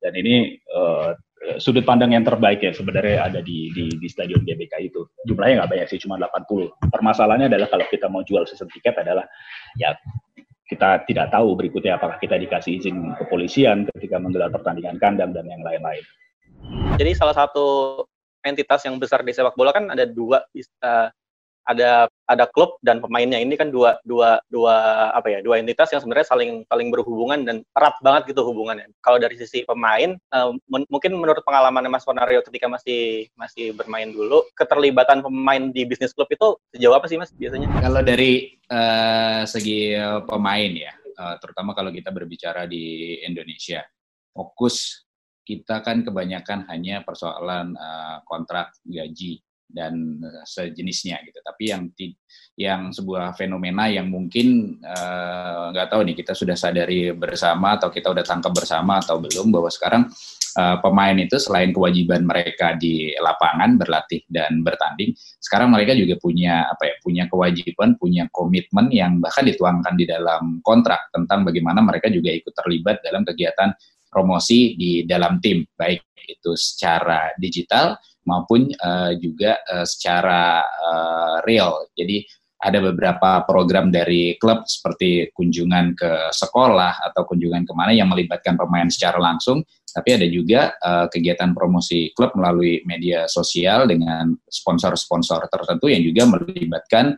Dan 0.00 0.16
ini 0.16 0.56
uh, 0.72 1.12
sudut 1.56 1.84
pandang 1.84 2.12
yang 2.12 2.24
terbaik 2.24 2.60
ya 2.60 2.72
sebenarnya 2.72 3.24
ada 3.24 3.40
di, 3.40 3.72
di, 3.72 3.88
di 3.96 4.08
stadion 4.08 4.44
GBK 4.44 4.92
itu. 4.92 5.08
Jumlahnya 5.24 5.64
nggak 5.64 5.70
banyak 5.76 5.86
sih, 5.88 6.00
cuma 6.00 6.16
80. 6.16 6.88
Permasalahannya 6.88 7.52
adalah 7.52 7.68
kalau 7.68 7.84
kita 7.88 8.08
mau 8.12 8.20
jual 8.24 8.44
season 8.44 8.68
tiket 8.68 8.96
adalah 9.00 9.24
ya 9.80 9.96
kita 10.70 11.02
tidak 11.10 11.34
tahu 11.34 11.58
berikutnya 11.58 11.98
apakah 11.98 12.16
kita 12.22 12.38
dikasih 12.38 12.78
izin 12.78 13.18
kepolisian 13.18 13.90
ketika 13.98 14.22
menggelar 14.22 14.54
pertandingan 14.54 15.02
kandang 15.02 15.34
dan 15.34 15.42
yang 15.50 15.66
lain-lain. 15.66 16.04
Jadi 16.94 17.10
salah 17.18 17.34
satu 17.34 17.98
entitas 18.46 18.86
yang 18.86 18.96
besar 18.96 19.26
di 19.26 19.34
sepak 19.34 19.58
bola 19.58 19.74
kan 19.74 19.90
ada 19.90 20.06
dua 20.06 20.46
uh, 20.46 21.08
ada 21.70 22.10
ada 22.26 22.44
klub 22.50 22.74
dan 22.82 22.98
pemainnya 22.98 23.38
ini 23.38 23.54
kan 23.54 23.70
dua 23.70 24.02
dua 24.02 24.42
dua 24.50 24.74
apa 25.14 25.30
ya 25.30 25.38
dua 25.38 25.62
entitas 25.62 25.90
yang 25.94 26.02
sebenarnya 26.02 26.26
saling 26.26 26.66
saling 26.66 26.90
berhubungan 26.90 27.46
dan 27.46 27.62
erat 27.78 27.94
banget 28.02 28.34
gitu 28.34 28.42
hubungannya. 28.42 28.90
Kalau 29.02 29.22
dari 29.22 29.38
sisi 29.38 29.62
pemain 29.62 30.18
uh, 30.34 30.50
mungkin 30.66 31.14
menurut 31.14 31.46
pengalaman 31.46 31.86
Mas 31.86 32.02
Fonario 32.02 32.42
ketika 32.42 32.66
masih 32.66 33.30
masih 33.38 33.70
bermain 33.78 34.10
dulu 34.10 34.42
keterlibatan 34.58 35.22
pemain 35.22 35.70
di 35.70 35.86
bisnis 35.86 36.10
klub 36.10 36.26
itu 36.30 36.58
sejauh 36.74 36.98
apa 36.98 37.06
sih 37.06 37.18
Mas 37.18 37.30
biasanya? 37.30 37.70
Kalau 37.78 38.02
dari 38.02 38.58
uh, 38.66 39.46
segi 39.46 39.94
pemain 40.26 40.70
ya 40.74 40.92
uh, 41.18 41.36
terutama 41.38 41.74
kalau 41.78 41.94
kita 41.94 42.10
berbicara 42.10 42.66
di 42.66 43.18
Indonesia. 43.22 43.86
Fokus 44.30 45.06
kita 45.42 45.82
kan 45.82 46.06
kebanyakan 46.06 46.70
hanya 46.70 47.02
persoalan 47.02 47.74
uh, 47.74 48.22
kontrak 48.22 48.70
gaji 48.86 49.42
dan 49.70 50.18
uh, 50.20 50.44
sejenisnya 50.46 51.22
gitu. 51.24 51.38
Tapi 51.40 51.64
yang 51.70 51.82
yang 52.58 52.80
sebuah 52.92 53.32
fenomena 53.38 53.88
yang 53.88 54.10
mungkin 54.12 54.78
nggak 55.72 55.86
uh, 55.86 55.90
tahu 55.90 56.00
nih 56.04 56.16
kita 56.18 56.36
sudah 56.36 56.58
sadari 56.58 57.14
bersama 57.16 57.80
atau 57.80 57.88
kita 57.88 58.12
udah 58.12 58.24
tangkap 58.26 58.52
bersama 58.52 59.00
atau 59.00 59.16
belum 59.16 59.48
bahwa 59.48 59.70
sekarang 59.72 60.10
uh, 60.58 60.76
pemain 60.82 61.14
itu 61.14 61.38
selain 61.38 61.70
kewajiban 61.70 62.26
mereka 62.26 62.74
di 62.74 63.14
lapangan 63.16 63.78
berlatih 63.78 64.26
dan 64.26 64.60
bertanding, 64.66 65.14
sekarang 65.38 65.70
mereka 65.70 65.94
juga 65.94 66.18
punya 66.18 66.66
apa 66.66 66.90
ya 66.90 66.94
punya 67.02 67.24
kewajiban, 67.30 67.94
punya 68.00 68.26
komitmen 68.34 68.90
yang 68.90 69.22
bahkan 69.22 69.46
dituangkan 69.46 69.94
di 69.94 70.04
dalam 70.08 70.58
kontrak 70.64 71.10
tentang 71.14 71.46
bagaimana 71.46 71.84
mereka 71.84 72.10
juga 72.10 72.34
ikut 72.34 72.52
terlibat 72.54 73.02
dalam 73.04 73.22
kegiatan 73.22 73.70
promosi 74.10 74.74
di 74.74 75.06
dalam 75.06 75.38
tim, 75.38 75.62
baik 75.78 76.02
itu 76.26 76.52
secara 76.58 77.32
digital 77.40 77.96
maupun 78.28 78.68
uh, 78.82 79.14
juga 79.16 79.62
uh, 79.70 79.86
secara 79.86 80.60
uh, 80.62 81.36
real. 81.46 81.88
Jadi 81.96 82.26
ada 82.60 82.76
beberapa 82.76 83.40
program 83.48 83.88
dari 83.88 84.36
klub 84.36 84.68
seperti 84.68 85.32
kunjungan 85.32 85.96
ke 85.96 86.28
sekolah 86.28 87.00
atau 87.08 87.24
kunjungan 87.24 87.64
ke 87.64 87.72
mana 87.72 87.96
yang 87.96 88.12
melibatkan 88.12 88.60
pemain 88.60 88.84
secara 88.92 89.16
langsung, 89.16 89.64
tapi 89.88 90.20
ada 90.20 90.28
juga 90.28 90.76
uh, 90.76 91.08
kegiatan 91.08 91.56
promosi 91.56 92.12
klub 92.12 92.36
melalui 92.36 92.84
media 92.84 93.24
sosial 93.32 93.88
dengan 93.88 94.36
sponsor-sponsor 94.44 95.48
tertentu 95.48 95.88
yang 95.88 96.04
juga 96.04 96.28
melibatkan 96.28 97.16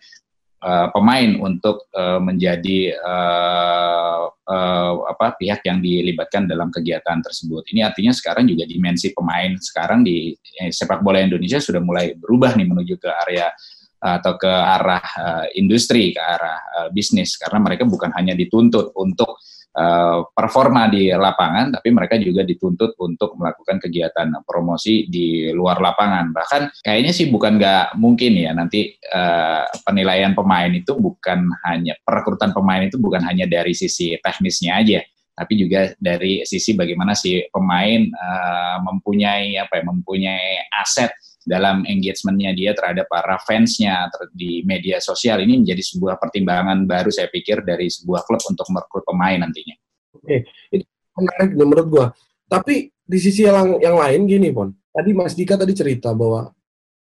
uh, 0.62 0.88
pemain 0.94 1.30
untuk 1.42 1.90
uh, 1.92 2.22
menjadi 2.22 2.94
uh, 2.96 4.24
uh, 4.30 4.92
apa 5.10 5.34
pihak 5.36 5.66
yang 5.66 5.82
dilibatkan 5.82 6.46
dalam 6.46 6.70
kegiatan 6.70 7.18
tersebut. 7.20 7.66
Ini 7.74 7.86
artinya 7.86 8.14
sekarang 8.14 8.46
juga 8.46 8.64
dimensi 8.64 9.10
pemain 9.10 9.58
sekarang 9.58 10.06
di 10.06 10.32
eh, 10.62 10.70
sepak 10.70 11.02
bola 11.02 11.20
Indonesia 11.20 11.58
sudah 11.58 11.82
mulai 11.82 12.14
berubah 12.14 12.54
nih 12.54 12.66
menuju 12.66 12.94
ke 12.96 13.10
area 13.10 13.50
atau 14.02 14.34
ke 14.34 14.50
arah 14.50 15.06
uh, 15.14 15.46
industri, 15.54 16.10
ke 16.10 16.18
arah 16.18 16.58
uh, 16.58 16.88
bisnis 16.90 17.38
karena 17.38 17.62
mereka 17.62 17.86
bukan 17.86 18.10
hanya 18.18 18.34
dituntut 18.34 18.90
untuk 18.98 19.38
uh, 19.76 20.28
performa 20.32 20.88
di 20.88 21.08
lapangan, 21.12 21.80
tapi 21.80 21.88
mereka 21.92 22.20
juga 22.20 22.44
dituntut 22.44 22.96
untuk 23.00 23.36
melakukan 23.36 23.80
kegiatan 23.80 24.28
promosi 24.44 25.08
di 25.08 25.48
luar 25.52 25.80
lapangan. 25.80 26.32
Bahkan 26.32 26.62
kayaknya 26.84 27.12
sih 27.12 27.28
bukan 27.32 27.56
nggak 27.56 27.96
mungkin 27.96 28.32
ya 28.36 28.52
nanti 28.52 28.92
uh, 29.12 29.64
penilaian 29.84 30.36
pemain 30.36 30.70
itu 30.72 30.96
bukan 30.96 31.48
hanya 31.68 31.96
perekrutan 32.04 32.52
pemain 32.52 32.84
itu 32.84 32.96
bukan 33.00 33.24
hanya 33.24 33.48
dari 33.48 33.72
sisi 33.72 34.16
teknisnya 34.20 34.78
aja, 34.80 35.00
tapi 35.32 35.56
juga 35.56 35.96
dari 35.96 36.44
sisi 36.44 36.76
bagaimana 36.76 37.16
si 37.16 37.40
pemain 37.48 38.04
uh, 38.12 38.76
mempunyai 38.84 39.56
apa 39.56 39.80
ya, 39.80 39.84
mempunyai 39.84 40.68
aset 40.80 41.12
dalam 41.42 41.82
engagementnya 41.82 42.54
dia 42.54 42.70
terhadap 42.72 43.10
para 43.10 43.34
fansnya 43.42 44.06
di 44.30 44.62
media 44.62 45.02
sosial 45.02 45.42
ini 45.42 45.58
menjadi 45.62 45.82
sebuah 45.82 46.16
pertimbangan 46.18 46.86
baru 46.86 47.10
saya 47.10 47.26
pikir 47.26 47.66
dari 47.66 47.90
sebuah 47.90 48.22
klub 48.22 48.42
untuk 48.46 48.66
merekrut 48.70 49.02
pemain 49.02 49.42
nantinya. 49.42 49.76
Oke, 50.14 50.46
itu 50.70 50.86
menarik 51.18 51.50
menurut 51.58 51.86
gua. 51.90 52.06
Tapi 52.46 52.94
di 53.02 53.18
sisi 53.18 53.42
yang 53.42 53.82
yang 53.82 53.98
lain 53.98 54.28
gini, 54.28 54.54
Pon. 54.54 54.70
Tadi 54.92 55.10
Mas 55.16 55.34
Dika 55.34 55.58
tadi 55.58 55.72
cerita 55.72 56.12
bahwa 56.12 56.52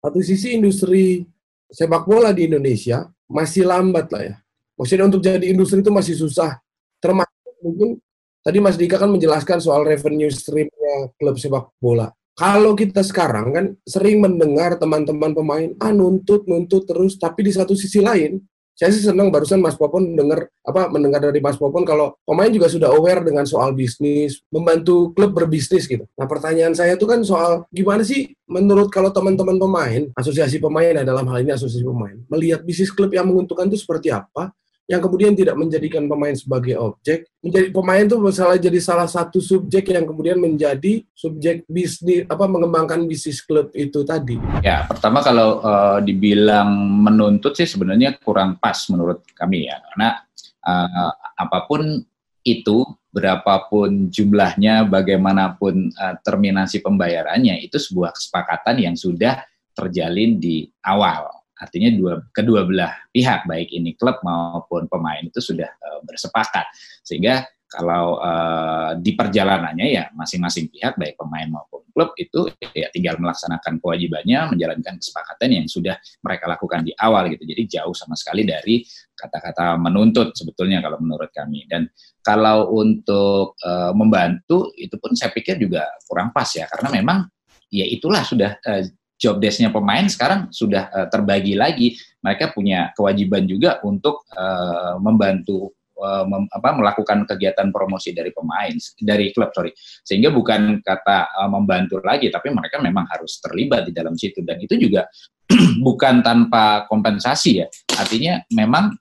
satu 0.02 0.20
sisi 0.20 0.58
industri 0.58 1.24
sepak 1.70 2.10
bola 2.10 2.34
di 2.34 2.50
Indonesia 2.50 3.06
masih 3.30 3.64
lambat 3.70 4.12
lah 4.12 4.24
ya. 4.24 4.36
Maksudnya 4.78 5.06
untuk 5.08 5.22
jadi 5.24 5.46
industri 5.46 5.82
itu 5.82 5.94
masih 5.94 6.18
susah. 6.18 6.58
Termasuk 6.98 7.54
mungkin 7.62 8.02
tadi 8.42 8.58
Mas 8.60 8.76
Dika 8.76 8.98
kan 8.98 9.14
menjelaskan 9.14 9.62
soal 9.62 9.86
revenue 9.86 10.30
streamnya 10.34 11.14
klub 11.16 11.38
sepak 11.38 11.70
bola 11.78 12.17
kalau 12.38 12.78
kita 12.78 13.02
sekarang 13.02 13.48
kan 13.50 13.66
sering 13.82 14.22
mendengar 14.22 14.78
teman-teman 14.78 15.34
pemain 15.34 15.70
ah 15.82 15.90
nuntut 15.90 16.46
nuntut 16.46 16.86
terus 16.86 17.18
tapi 17.18 17.50
di 17.50 17.52
satu 17.52 17.74
sisi 17.74 17.98
lain 17.98 18.38
saya 18.78 18.94
sih 18.94 19.10
senang 19.10 19.34
barusan 19.34 19.58
Mas 19.58 19.74
Popon 19.74 20.14
dengar 20.14 20.54
apa 20.62 20.86
mendengar 20.94 21.18
dari 21.18 21.42
Mas 21.42 21.58
Popon 21.58 21.82
kalau 21.82 22.14
pemain 22.22 22.46
juga 22.54 22.70
sudah 22.70 22.94
aware 22.94 23.26
dengan 23.26 23.42
soal 23.42 23.74
bisnis, 23.74 24.38
membantu 24.54 25.18
klub 25.18 25.34
berbisnis 25.34 25.90
gitu. 25.90 26.06
Nah, 26.14 26.30
pertanyaan 26.30 26.78
saya 26.78 26.94
itu 26.94 27.10
kan 27.10 27.26
soal 27.26 27.66
gimana 27.74 28.06
sih 28.06 28.38
menurut 28.46 28.94
kalau 28.94 29.10
teman-teman 29.10 29.58
pemain, 29.58 30.06
asosiasi 30.14 30.62
pemain 30.62 30.94
nah 30.94 31.02
dalam 31.02 31.26
hal 31.26 31.42
ini 31.42 31.58
asosiasi 31.58 31.82
pemain, 31.82 32.22
melihat 32.30 32.62
bisnis 32.62 32.94
klub 32.94 33.10
yang 33.10 33.26
menguntungkan 33.26 33.66
itu 33.66 33.82
seperti 33.82 34.14
apa? 34.14 34.54
Yang 34.88 35.04
kemudian 35.04 35.36
tidak 35.36 35.60
menjadikan 35.60 36.08
pemain 36.08 36.32
sebagai 36.32 36.80
objek. 36.80 37.28
Menjadi 37.44 37.68
pemain 37.76 38.08
itu 38.08 38.18
misalnya 38.18 38.60
jadi 38.72 38.80
salah 38.80 39.06
satu 39.06 39.44
subjek 39.44 39.92
yang 39.92 40.08
kemudian 40.08 40.40
menjadi 40.40 41.04
subjek 41.12 41.68
bisnis 41.68 42.24
apa 42.32 42.48
mengembangkan 42.48 43.04
bisnis 43.04 43.44
klub 43.44 43.68
itu 43.76 44.08
tadi. 44.08 44.40
Ya, 44.64 44.88
pertama 44.88 45.20
kalau 45.20 45.60
uh, 45.60 46.00
dibilang 46.00 46.72
menuntut 47.04 47.60
sih 47.60 47.68
sebenarnya 47.68 48.16
kurang 48.24 48.56
pas 48.64 48.80
menurut 48.88 49.28
kami 49.36 49.68
ya. 49.68 49.76
Karena 49.92 50.24
uh, 50.64 51.12
apa 51.36 51.68
pun 51.68 52.00
itu 52.48 52.88
berapapun 53.12 54.08
jumlahnya, 54.08 54.88
bagaimanapun 54.88 55.92
uh, 56.00 56.16
terminasi 56.24 56.80
pembayarannya 56.80 57.60
itu 57.60 57.76
sebuah 57.76 58.16
kesepakatan 58.16 58.88
yang 58.88 58.96
sudah 58.96 59.44
terjalin 59.76 60.40
di 60.40 60.66
awal 60.82 61.37
Artinya 61.58 61.90
dua 61.94 62.14
kedua 62.30 62.64
belah 62.64 62.94
pihak 63.10 63.50
baik 63.50 63.74
ini 63.74 63.98
klub 63.98 64.22
maupun 64.22 64.86
pemain 64.86 65.22
itu 65.22 65.42
sudah 65.42 65.68
uh, 65.68 66.00
bersepakat. 66.06 66.70
Sehingga 67.02 67.46
kalau 67.68 68.16
uh, 68.24 68.96
di 68.96 69.12
perjalanannya 69.12 69.88
ya 69.92 70.08
masing-masing 70.16 70.72
pihak 70.72 70.96
baik 70.96 71.20
pemain 71.20 71.52
maupun 71.52 71.84
klub 71.92 72.16
itu 72.16 72.48
ya 72.72 72.88
tinggal 72.96 73.20
melaksanakan 73.20 73.84
kewajibannya 73.84 74.56
menjalankan 74.56 74.96
kesepakatan 75.02 75.50
yang 75.52 75.66
sudah 75.68 76.00
mereka 76.24 76.48
lakukan 76.48 76.88
di 76.88 76.96
awal 76.96 77.28
gitu. 77.28 77.44
Jadi 77.44 77.68
jauh 77.68 77.92
sama 77.92 78.16
sekali 78.16 78.48
dari 78.48 78.88
kata-kata 79.12 79.76
menuntut 79.82 80.32
sebetulnya 80.32 80.80
kalau 80.80 81.02
menurut 81.04 81.28
kami. 81.34 81.68
Dan 81.68 81.92
kalau 82.24 82.72
untuk 82.72 83.60
uh, 83.60 83.92
membantu 83.92 84.72
itu 84.80 84.96
pun 84.96 85.12
saya 85.18 85.36
pikir 85.36 85.60
juga 85.60 85.90
kurang 86.08 86.32
pas 86.32 86.48
ya. 86.54 86.72
Karena 86.72 87.04
memang 87.04 87.28
ya 87.68 87.84
itulah 87.84 88.24
sudah 88.24 88.56
uh, 88.64 88.84
job 89.18 89.42
desk-nya 89.42 89.74
pemain 89.74 90.06
sekarang 90.06 90.54
sudah 90.54 90.94
uh, 90.94 91.08
terbagi 91.10 91.58
lagi. 91.58 91.98
Mereka 92.22 92.54
punya 92.54 92.94
kewajiban 92.94 93.50
juga 93.50 93.82
untuk 93.82 94.30
uh, 94.38 95.02
membantu 95.02 95.74
uh, 95.98 96.24
mem, 96.24 96.46
apa, 96.54 96.70
melakukan 96.78 97.26
kegiatan 97.26 97.74
promosi 97.74 98.14
dari 98.14 98.30
pemain 98.30 98.74
dari 99.02 99.34
klub 99.34 99.50
sorry. 99.52 99.74
Sehingga 100.06 100.30
bukan 100.30 100.86
kata 100.86 101.34
uh, 101.34 101.50
membantu 101.50 101.98
lagi, 102.06 102.30
tapi 102.30 102.54
mereka 102.54 102.78
memang 102.78 103.10
harus 103.10 103.42
terlibat 103.42 103.90
di 103.90 103.94
dalam 103.94 104.14
situ 104.14 104.46
dan 104.46 104.62
itu 104.62 104.78
juga 104.78 105.10
bukan 105.88 106.22
tanpa 106.22 106.86
kompensasi 106.86 107.66
ya. 107.66 107.68
Artinya 107.98 108.40
memang 108.54 108.94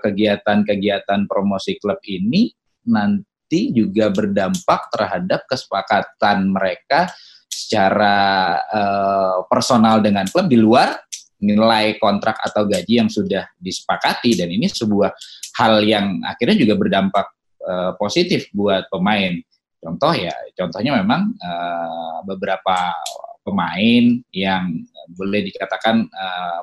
kegiatan-kegiatan 0.00 1.20
uh, 1.20 1.28
promosi 1.28 1.76
klub 1.76 2.00
ini 2.08 2.48
nanti 2.88 3.68
juga 3.68 4.08
berdampak 4.08 4.88
terhadap 4.88 5.44
kesepakatan 5.44 6.48
mereka 6.48 7.12
secara 7.52 8.16
uh, 8.72 9.44
personal 9.44 10.00
dengan 10.00 10.24
klub 10.32 10.48
di 10.48 10.56
luar 10.56 10.96
nilai 11.42 12.00
kontrak 12.00 12.40
atau 12.40 12.64
gaji 12.64 13.04
yang 13.04 13.10
sudah 13.12 13.44
disepakati 13.60 14.38
dan 14.38 14.48
ini 14.48 14.70
sebuah 14.70 15.12
hal 15.60 15.84
yang 15.84 16.22
akhirnya 16.24 16.56
juga 16.56 16.74
berdampak 16.80 17.26
uh, 17.66 17.92
positif 18.00 18.48
buat 18.56 18.88
pemain. 18.88 19.36
Contoh 19.82 20.14
ya, 20.14 20.32
contohnya 20.54 21.02
memang 21.02 21.34
uh, 21.42 22.22
beberapa 22.24 22.94
pemain 23.42 24.22
yang 24.30 24.86
boleh 25.10 25.42
dikatakan 25.50 26.06
uh, 26.06 26.62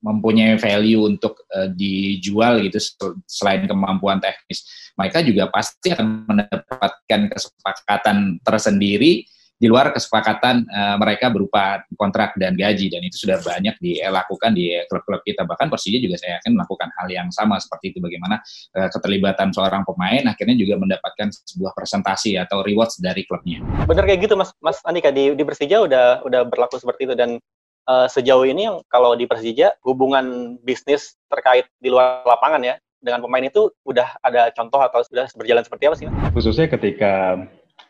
mempunyai 0.00 0.56
value 0.56 1.04
untuk 1.04 1.44
uh, 1.52 1.68
dijual 1.68 2.64
gitu 2.64 2.80
selain 3.28 3.68
kemampuan 3.68 4.20
teknis, 4.20 4.64
mereka 4.96 5.20
juga 5.20 5.52
pasti 5.52 5.92
akan 5.92 6.28
mendapatkan 6.28 7.20
kesepakatan 7.32 8.40
tersendiri 8.40 9.28
di 9.64 9.72
luar 9.72 9.96
kesepakatan 9.96 10.68
uh, 10.68 11.00
mereka 11.00 11.32
berupa 11.32 11.80
kontrak 11.96 12.36
dan 12.36 12.52
gaji 12.52 12.92
dan 12.92 13.00
itu 13.00 13.24
sudah 13.24 13.40
banyak 13.40 13.72
dilakukan 13.80 14.52
di 14.52 14.76
klub-klub 14.92 15.24
kita 15.24 15.48
bahkan 15.48 15.72
Persija 15.72 16.04
juga 16.04 16.20
saya 16.20 16.36
yakin 16.36 16.52
melakukan 16.52 16.92
hal 17.00 17.08
yang 17.08 17.32
sama 17.32 17.56
seperti 17.56 17.96
itu 17.96 17.98
bagaimana 18.04 18.44
uh, 18.76 18.92
keterlibatan 18.92 19.56
seorang 19.56 19.88
pemain 19.88 20.20
akhirnya 20.28 20.60
juga 20.60 20.76
mendapatkan 20.76 21.32
sebuah 21.48 21.72
presentasi 21.72 22.36
atau 22.36 22.60
rewards 22.60 23.00
dari 23.00 23.24
klubnya. 23.24 23.64
Benar 23.88 24.04
kayak 24.04 24.28
gitu 24.28 24.36
Mas 24.36 24.52
Mas 24.60 24.84
Andika 24.84 25.08
di 25.08 25.32
di 25.32 25.42
Persija 25.48 25.80
udah 25.80 26.20
udah 26.28 26.44
berlaku 26.44 26.76
seperti 26.76 27.08
itu 27.08 27.16
dan 27.16 27.40
uh, 27.88 28.04
sejauh 28.04 28.44
ini 28.44 28.68
yang 28.68 28.84
kalau 28.92 29.16
di 29.16 29.24
Persija 29.24 29.80
hubungan 29.80 30.60
bisnis 30.60 31.16
terkait 31.32 31.64
di 31.80 31.88
luar 31.88 32.20
lapangan 32.28 32.60
ya 32.60 32.76
dengan 33.00 33.24
pemain 33.24 33.48
itu 33.48 33.72
udah 33.88 34.20
ada 34.20 34.52
contoh 34.52 34.84
atau 34.84 35.00
sudah 35.08 35.24
berjalan 35.40 35.64
seperti 35.64 35.84
apa 35.88 35.96
sih? 35.96 36.06
Khususnya 36.36 36.68
ketika 36.68 37.40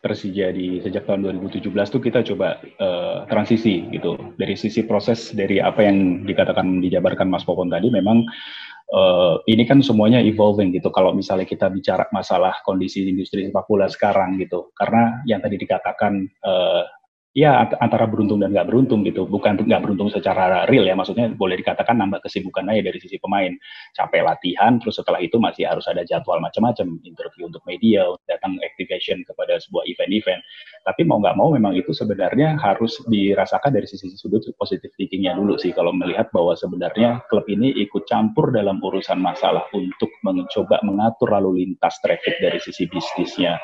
Persija 0.05 0.53
di 0.53 0.85
sejak 0.85 1.09
tahun 1.09 1.25
2017 1.41 1.73
tuh 1.89 1.97
kita 1.97 2.21
coba 2.21 2.61
uh, 2.77 3.25
transisi 3.25 3.89
gitu 3.89 4.13
dari 4.37 4.53
sisi 4.53 4.85
proses 4.85 5.33
dari 5.33 5.57
apa 5.57 5.81
yang 5.81 6.21
dikatakan 6.29 6.77
dijabarkan 6.77 7.25
Mas 7.25 7.41
Popon 7.41 7.73
tadi 7.73 7.89
memang 7.89 8.21
uh, 8.93 9.41
ini 9.49 9.65
kan 9.65 9.81
semuanya 9.81 10.21
evolving 10.21 10.69
gitu. 10.77 10.93
Kalau 10.93 11.15
misalnya 11.17 11.49
kita 11.49 11.73
bicara 11.73 12.05
masalah 12.13 12.53
kondisi 12.61 13.01
industri 13.01 13.49
sepak 13.49 13.65
bola 13.65 13.89
sekarang 13.89 14.37
gitu, 14.37 14.69
karena 14.77 15.25
yang 15.25 15.41
tadi 15.41 15.57
dikatakan 15.57 16.29
uh, 16.45 16.85
ya 17.35 17.67
antara 17.83 18.07
beruntung 18.07 18.39
dan 18.39 18.55
nggak 18.55 18.71
beruntung 18.71 19.03
gitu. 19.03 19.27
Bukan 19.27 19.67
nggak 19.67 19.83
beruntung 19.83 20.07
secara 20.07 20.63
real 20.71 20.87
ya. 20.87 20.95
Maksudnya 20.95 21.35
boleh 21.35 21.59
dikatakan 21.59 21.99
nambah 21.99 22.23
kesibukan 22.23 22.63
aja 22.71 22.81
dari 22.87 22.97
sisi 23.03 23.19
pemain. 23.19 23.51
Capek 23.91 24.23
latihan 24.23 24.79
terus 24.79 24.95
setelah 24.95 25.19
itu 25.19 25.35
masih 25.35 25.67
harus 25.67 25.83
ada 25.91 26.07
jadwal 26.07 26.39
macam-macam 26.39 26.95
interview 27.03 27.51
untuk 27.51 27.59
media 27.67 28.07
datang 28.31 28.55
activation 28.63 29.21
kepada 29.27 29.59
sebuah 29.59 29.83
event-event. 29.85 30.39
Tapi 30.87 31.01
mau 31.03 31.19
nggak 31.19 31.35
mau 31.35 31.51
memang 31.51 31.75
itu 31.75 31.91
sebenarnya 31.91 32.55
harus 32.55 33.03
dirasakan 33.11 33.75
dari 33.75 33.85
sisi 33.85 34.15
sudut 34.15 34.41
positif 34.55 34.95
thinkingnya 34.95 35.35
dulu 35.35 35.59
sih. 35.59 35.75
Kalau 35.75 35.91
melihat 35.91 36.31
bahwa 36.31 36.55
sebenarnya 36.55 37.19
klub 37.27 37.43
ini 37.51 37.75
ikut 37.83 38.07
campur 38.07 38.55
dalam 38.55 38.79
urusan 38.79 39.19
masalah 39.19 39.67
untuk 39.75 40.09
mencoba 40.23 40.79
mengatur 40.87 41.35
lalu 41.35 41.67
lintas 41.67 41.99
traffic 41.99 42.39
dari 42.39 42.63
sisi 42.63 42.87
bisnisnya 42.87 43.59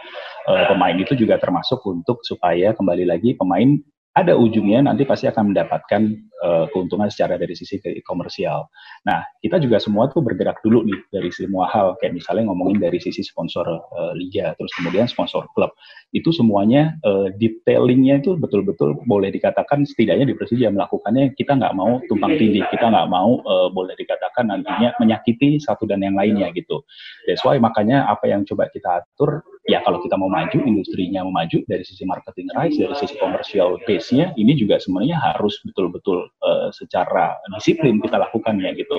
uh, 0.47 0.65
pemain 0.71 0.95
itu 0.97 1.13
juga 1.17 1.37
termasuk 1.37 1.81
untuk 1.85 2.23
supaya 2.25 2.73
kembali 2.73 3.05
lagi 3.05 3.35
pemain 3.37 3.77
ada 4.11 4.35
ujungnya 4.35 4.83
nanti 4.83 5.07
pasti 5.07 5.31
akan 5.31 5.55
mendapatkan 5.55 6.01
uh, 6.43 6.67
keuntungan 6.75 7.07
secara 7.07 7.39
dari 7.39 7.55
sisi 7.55 7.79
komersial. 8.03 8.67
Nah, 9.07 9.23
kita 9.39 9.55
juga 9.55 9.79
semua 9.79 10.11
tuh 10.11 10.19
bergerak 10.19 10.59
dulu 10.59 10.83
nih 10.83 10.99
dari 11.15 11.31
semua 11.31 11.71
hal, 11.71 11.95
kayak 12.03 12.19
misalnya 12.19 12.51
ngomongin 12.51 12.83
dari 12.83 12.99
sisi 12.99 13.23
sponsor 13.23 13.63
uh, 13.63 14.11
liga, 14.11 14.51
terus 14.59 14.71
kemudian 14.75 15.07
sponsor 15.07 15.47
klub. 15.55 15.71
Itu 16.11 16.35
semuanya 16.35 16.99
uh, 17.07 17.31
detailingnya 17.39 18.19
itu 18.19 18.35
betul-betul 18.35 18.99
boleh 19.07 19.31
dikatakan 19.31 19.87
setidaknya 19.87 20.27
di 20.27 20.35
Persija 20.35 20.67
melakukannya 20.75 21.31
kita 21.39 21.55
nggak 21.55 21.71
mau 21.71 22.03
tumpang 22.11 22.35
tindih, 22.35 22.67
kita 22.67 22.91
nggak 22.91 23.07
mau 23.07 23.39
uh, 23.47 23.71
boleh 23.71 23.95
dikatakan 23.95 24.51
nantinya 24.51 24.91
menyakiti 24.99 25.55
satu 25.63 25.87
dan 25.87 26.03
yang 26.03 26.19
lainnya 26.19 26.51
gitu. 26.51 26.83
That's 27.31 27.47
why 27.47 27.55
makanya 27.63 28.11
apa 28.11 28.27
yang 28.27 28.43
coba 28.43 28.67
kita 28.75 29.07
atur 29.07 29.39
ya 29.69 29.85
kalau 29.85 30.01
kita 30.01 30.17
mau 30.17 30.25
maju, 30.25 30.57
industrinya 30.65 31.21
mau 31.21 31.33
maju 31.43 31.61
dari 31.69 31.85
sisi 31.85 32.01
marketing 32.09 32.49
rights, 32.57 32.81
dari 32.81 32.95
sisi 32.97 33.13
komersial 33.21 33.77
base-nya, 33.85 34.33
ini 34.33 34.57
juga 34.57 34.81
sebenarnya 34.81 35.21
harus 35.21 35.61
betul-betul 35.61 36.25
uh, 36.41 36.73
secara 36.73 37.37
disiplin 37.53 38.01
kita 38.01 38.17
lakukan 38.17 38.57
ya 38.57 38.73
gitu. 38.73 38.97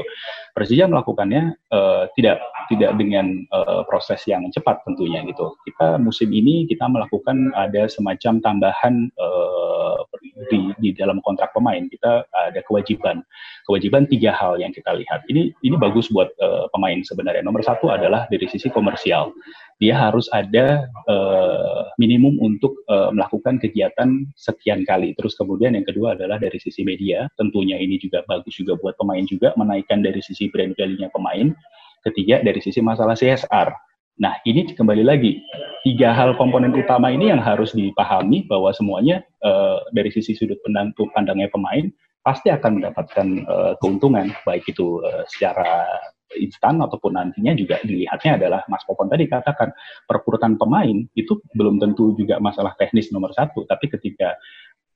Persija 0.54 0.86
melakukannya 0.86 1.58
uh, 1.74 2.06
tidak 2.14 2.38
tidak 2.70 2.94
dengan 2.94 3.42
uh, 3.50 3.82
proses 3.90 4.22
yang 4.30 4.46
cepat 4.54 4.86
tentunya 4.86 5.26
gitu. 5.26 5.58
Kita 5.66 5.98
musim 5.98 6.30
ini 6.30 6.70
kita 6.70 6.86
melakukan 6.86 7.50
ada 7.58 7.90
semacam 7.90 8.38
tambahan 8.38 9.10
uh, 9.18 9.98
di, 10.50 10.70
di 10.78 10.90
dalam 10.94 11.18
kontrak 11.22 11.54
pemain 11.54 11.86
kita 11.86 12.26
ada 12.30 12.60
kewajiban 12.66 13.22
kewajiban 13.66 14.06
tiga 14.06 14.30
hal 14.34 14.58
yang 14.60 14.70
kita 14.70 14.94
lihat. 14.94 15.26
Ini 15.26 15.50
ini 15.64 15.74
bagus 15.74 16.06
buat 16.12 16.30
uh, 16.38 16.70
pemain 16.70 17.02
sebenarnya. 17.02 17.42
Nomor 17.42 17.66
satu 17.66 17.90
adalah 17.90 18.30
dari 18.30 18.46
sisi 18.46 18.70
komersial 18.70 19.34
dia 19.82 19.98
harus 19.98 20.30
ada 20.30 20.51
uh, 21.08 21.88
minimum 21.96 22.36
untuk 22.44 22.76
uh, 22.92 23.08
melakukan 23.08 23.56
kegiatan 23.56 24.28
sekian 24.36 24.84
kali. 24.84 25.16
Terus 25.16 25.32
kemudian 25.40 25.72
yang 25.72 25.88
kedua 25.88 26.12
adalah 26.12 26.36
dari 26.36 26.60
sisi 26.60 26.84
media, 26.84 27.24
tentunya 27.40 27.80
ini 27.80 27.96
juga 27.96 28.20
bagus 28.28 28.52
juga 28.60 28.76
buat 28.76 28.94
pemain 29.00 29.24
juga 29.24 29.56
menaikkan 29.56 30.04
dari 30.04 30.20
sisi 30.20 30.52
brand 30.52 30.76
value-nya 30.76 31.08
pemain. 31.10 31.56
Ketiga 32.04 32.44
dari 32.44 32.60
sisi 32.60 32.84
masalah 32.84 33.16
CSR. 33.16 33.72
Nah, 34.20 34.36
ini 34.44 34.68
kembali 34.76 35.02
lagi 35.06 35.40
tiga 35.88 36.12
hal 36.12 36.36
komponen 36.36 36.76
utama 36.76 37.08
ini 37.08 37.32
yang 37.32 37.40
harus 37.40 37.72
dipahami 37.72 38.44
bahwa 38.44 38.70
semuanya 38.76 39.24
uh, 39.40 39.80
dari 39.96 40.12
sisi 40.12 40.36
sudut 40.36 40.60
pandang 40.62 40.92
pandangnya 41.16 41.48
pemain 41.48 41.88
pasti 42.22 42.54
akan 42.54 42.78
mendapatkan 42.78 43.26
uh, 43.50 43.72
keuntungan 43.82 44.30
baik 44.46 44.62
itu 44.70 45.02
uh, 45.02 45.26
secara 45.26 45.86
instan 46.38 46.80
ataupun 46.80 47.16
nantinya 47.16 47.52
juga 47.56 47.80
dilihatnya 47.82 48.38
adalah 48.40 48.60
Mas 48.70 48.84
Popon 48.84 49.08
tadi 49.08 49.28
katakan 49.28 49.72
perekrutan 50.06 50.56
pemain 50.56 51.04
itu 51.16 51.40
belum 51.56 51.80
tentu 51.82 52.16
juga 52.16 52.40
masalah 52.40 52.72
teknis 52.76 53.10
nomor 53.10 53.32
satu, 53.36 53.64
tapi 53.68 53.88
ketika 53.90 54.36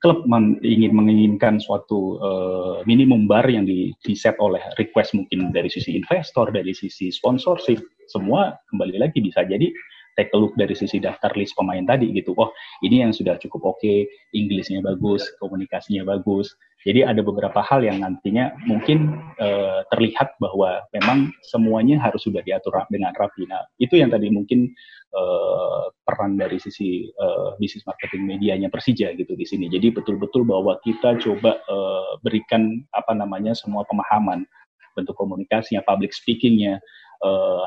klub 0.01 0.29
ingin 0.61 0.93
menginginkan 0.93 1.57
suatu 1.57 2.21
uh, 2.21 2.77
minimum 2.85 3.25
bar 3.25 3.49
yang 3.49 3.65
di, 3.65 3.97
di 4.05 4.13
set 4.13 4.37
oleh 4.39 4.61
request 4.77 5.17
mungkin 5.17 5.51
dari 5.51 5.73
sisi 5.73 5.97
investor, 5.97 6.53
dari 6.53 6.77
sisi 6.77 7.09
sponsorship, 7.09 7.81
semua 8.07 8.55
kembali 8.69 9.01
lagi 9.01 9.25
bisa 9.25 9.43
jadi 9.49 9.73
take 10.17 10.33
a 10.33 10.39
look 10.41 10.57
dari 10.57 10.73
sisi 10.73 10.99
daftar 10.99 11.31
list 11.37 11.55
pemain 11.55 11.85
tadi 11.85 12.11
gitu. 12.17 12.33
Oh, 12.41 12.51
ini 12.83 13.05
yang 13.05 13.13
sudah 13.13 13.37
cukup 13.37 13.77
oke, 13.77 13.85
okay, 13.85 14.09
Inggrisnya 14.33 14.81
bagus, 14.83 15.29
komunikasinya 15.39 16.03
bagus, 16.09 16.57
jadi 16.87 17.03
ada 17.03 17.19
beberapa 17.19 17.59
hal 17.67 17.83
yang 17.83 17.99
nantinya 17.99 18.55
mungkin 18.63 19.19
uh, 19.43 19.83
terlihat 19.91 20.39
bahwa 20.39 20.87
memang 20.95 21.35
semuanya 21.43 21.99
harus 21.99 22.23
sudah 22.23 22.47
diatur 22.47 22.79
dengan 22.95 23.11
rapi. 23.19 23.43
Nah, 23.51 23.67
itu 23.83 23.99
yang 23.99 24.15
tadi 24.15 24.31
mungkin 24.31 24.71
uh, 25.11 25.91
peran 26.07 26.39
dari 26.39 26.63
sisi 26.63 27.11
uh, 27.19 27.59
bisnis 27.59 27.83
marketing 27.91 28.31
medianya 28.31 28.71
Persija 28.71 29.19
gitu 29.19 29.35
di 29.35 29.43
sini. 29.43 29.67
Jadi 29.67 29.99
betul-betul 29.99 30.47
bahwa 30.47 30.79
kita 30.87 31.19
coba 31.19 31.59
uh, 31.67 32.23
berikan 32.23 32.87
apa 32.95 33.19
namanya 33.19 33.51
semua 33.59 33.83
pemahaman 33.91 34.47
bentuk 34.95 35.19
komunikasinya, 35.19 35.83
public 35.83 36.15
speakingnya, 36.15 36.79
uh, 37.27 37.67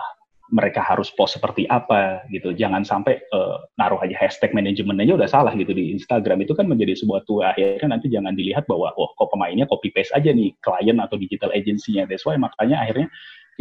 mereka 0.50 0.82
harus 0.82 1.14
post 1.14 1.38
seperti 1.38 1.70
apa 1.70 2.26
gitu. 2.34 2.54
Jangan 2.54 2.82
sampai 2.82 3.22
uh, 3.30 3.62
naruh 3.78 4.02
aja 4.02 4.18
hashtag 4.18 4.54
manajemennya 4.54 5.14
udah 5.14 5.30
salah 5.30 5.54
gitu 5.54 5.74
di 5.74 5.94
Instagram 5.94 6.42
itu 6.42 6.58
kan 6.58 6.66
menjadi 6.66 6.98
sebuah 6.98 7.22
tua 7.30 7.54
akhirnya 7.54 7.98
nanti 7.98 8.10
jangan 8.10 8.34
dilihat 8.34 8.66
bahwa 8.66 8.90
oh 8.98 9.14
kok 9.14 9.30
pemainnya 9.30 9.70
copy 9.70 9.94
paste 9.94 10.14
aja 10.18 10.34
nih 10.34 10.54
klien 10.62 10.98
atau 10.98 11.16
digital 11.22 11.54
agency-nya. 11.54 12.10
That's 12.10 12.26
why 12.26 12.38
makanya 12.42 12.82
akhirnya 12.82 13.08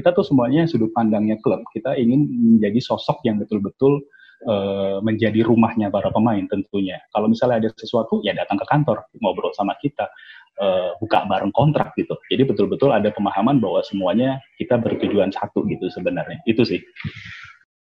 kita 0.01 0.15
tuh 0.15 0.25
semuanya 0.25 0.65
sudut 0.65 0.95
pandangnya 0.97 1.37
klub. 1.45 1.61
Kita 1.75 1.93
ingin 1.99 2.25
menjadi 2.57 2.81
sosok 2.81 3.21
yang 3.29 3.43
betul-betul 3.43 4.01
uh, 4.47 5.03
menjadi 5.03 5.43
rumahnya 5.43 5.91
para 5.91 6.15
pemain 6.15 6.47
tentunya. 6.47 7.03
Kalau 7.11 7.27
misalnya 7.27 7.67
ada 7.67 7.71
sesuatu 7.75 8.23
ya 8.23 8.37
datang 8.37 8.63
ke 8.63 8.67
kantor 8.71 9.11
ngobrol 9.19 9.51
sama 9.59 9.75
kita 9.83 10.07
uh, 10.61 10.95
buka 10.99 11.25
bareng 11.27 11.55
kontrak 11.55 11.95
gitu. 11.97 12.15
Jadi 12.29 12.43
betul-betul 12.47 12.93
ada 12.95 13.09
pemahaman 13.15 13.59
bahwa 13.63 13.81
semuanya 13.87 14.43
kita 14.59 14.79
bertujuan 14.79 15.31
satu 15.33 15.65
gitu 15.67 15.89
sebenarnya. 15.91 16.43
Itu 16.45 16.67
sih. 16.67 16.83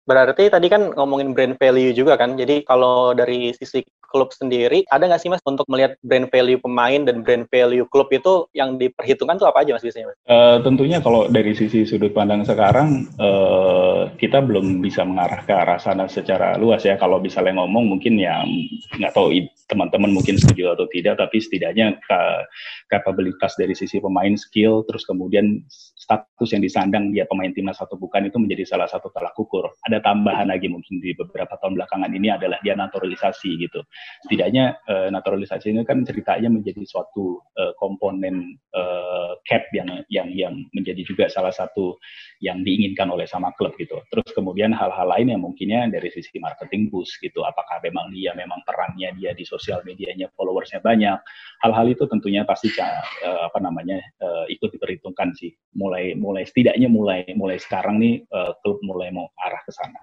Berarti 0.05 0.53
tadi 0.53 0.69
kan 0.69 0.93
ngomongin 0.93 1.33
brand 1.33 1.57
value 1.57 1.97
juga 1.97 2.21
kan. 2.21 2.37
Jadi 2.37 2.61
kalau 2.69 3.17
dari 3.17 3.57
sisi 3.57 3.81
klub 4.15 4.31
sendiri, 4.31 4.87
ada 4.95 5.11
nggak 5.11 5.19
sih 5.19 5.33
mas 5.33 5.43
untuk 5.43 5.67
melihat 5.67 5.99
brand 6.07 6.31
value 6.31 6.61
pemain 6.63 7.03
dan 7.03 7.27
brand 7.27 7.51
value 7.51 7.83
klub 7.91 8.07
itu 8.15 8.47
yang 8.55 8.79
diperhitungkan 8.79 9.43
tuh 9.43 9.51
apa 9.51 9.67
aja 9.67 9.75
mas 9.75 9.83
biasanya? 9.83 10.15
Mas? 10.15 10.17
Uh, 10.31 10.57
tentunya 10.63 11.03
kalau 11.03 11.27
dari 11.27 11.51
sisi 11.57 11.83
sudut 11.83 12.15
pandang 12.15 12.47
sekarang, 12.47 13.11
uh, 13.19 14.07
kita 14.21 14.39
belum 14.39 14.85
bisa 14.85 15.03
mengarah 15.03 15.43
ke 15.43 15.51
arah 15.51 15.83
sana 15.83 16.07
secara 16.07 16.55
luas 16.61 16.87
ya. 16.87 16.95
Kalau 16.95 17.19
misalnya 17.19 17.59
ngomong 17.59 17.97
mungkin 17.97 18.21
ya 18.21 18.47
nggak 19.01 19.19
tahu 19.19 19.35
teman-teman 19.67 20.13
mungkin 20.13 20.37
setuju 20.37 20.77
atau 20.77 20.87
tidak, 20.93 21.19
tapi 21.19 21.41
setidaknya 21.41 21.97
kapabilitas 22.93 23.57
dari 23.57 23.73
sisi 23.73 23.97
pemain 23.99 24.37
skill, 24.37 24.85
terus 24.85 25.09
kemudian 25.09 25.65
status 26.05 26.53
yang 26.53 26.63
disandang 26.63 27.11
dia 27.11 27.25
pemain 27.25 27.49
timnas 27.51 27.81
atau 27.81 27.97
bukan 27.97 28.29
itu 28.29 28.37
menjadi 28.37 28.77
salah 28.77 28.87
satu 28.87 29.09
tolak 29.09 29.33
ukur. 29.41 29.73
Ada 29.89 29.94
tambahan 30.01 30.51
lagi 30.51 30.71
mungkin 30.71 30.99
di 30.99 31.13
beberapa 31.15 31.55
tahun 31.61 31.79
belakangan 31.79 32.11
ini 32.15 32.33
adalah 32.33 32.59
dia 32.63 32.75
naturalisasi 32.79 33.51
gitu. 33.61 33.83
Setidaknya 34.27 34.79
uh, 34.89 35.09
naturalisasi 35.13 35.75
ini 35.75 35.83
kan 35.83 36.03
ceritanya 36.03 36.51
menjadi 36.51 36.81
suatu 36.87 37.43
uh, 37.59 37.73
komponen 37.77 38.57
uh, 38.73 39.37
cap 39.45 39.67
yang 39.77 40.03
yang 40.09 40.31
yang 40.33 40.55
menjadi 40.73 41.03
juga 41.05 41.27
salah 41.29 41.53
satu 41.53 41.99
yang 42.41 42.63
diinginkan 42.63 43.11
oleh 43.11 43.29
sama 43.29 43.53
klub 43.55 43.75
gitu. 43.77 44.01
Terus 44.11 44.31
kemudian 44.33 44.73
hal-hal 44.73 45.07
lain 45.07 45.35
yang 45.35 45.43
mungkinnya 45.43 45.91
dari 45.91 46.09
sisi 46.11 46.39
marketing 46.41 46.89
boost 46.89 47.19
gitu. 47.21 47.43
Apakah 47.45 47.83
memang 47.85 48.11
dia 48.11 48.33
memang 48.33 48.63
perannya 48.65 49.13
dia 49.19 49.37
di 49.37 49.43
sosial 49.47 49.83
medianya 49.85 50.31
followersnya 50.35 50.81
banyak. 50.81 51.19
Hal-hal 51.63 51.87
itu 51.91 52.05
tentunya 52.09 52.47
pasti 52.47 52.73
uh, 52.79 53.47
apa 53.47 53.59
namanya 53.61 54.01
uh, 54.23 54.47
ikut 54.49 54.73
diperhitungkan 54.73 55.35
sih. 55.37 55.53
Mulai 55.75 56.15
mulai 56.15 56.47
setidaknya 56.47 56.87
mulai 56.87 57.27
mulai 57.35 57.59
sekarang 57.59 57.99
nih 57.99 58.23
uh, 58.31 58.55
klub 58.63 58.79
mulai 58.87 59.11
mau 59.11 59.27
arah 59.43 59.59
ke 59.67 59.75
sana. 59.75 59.99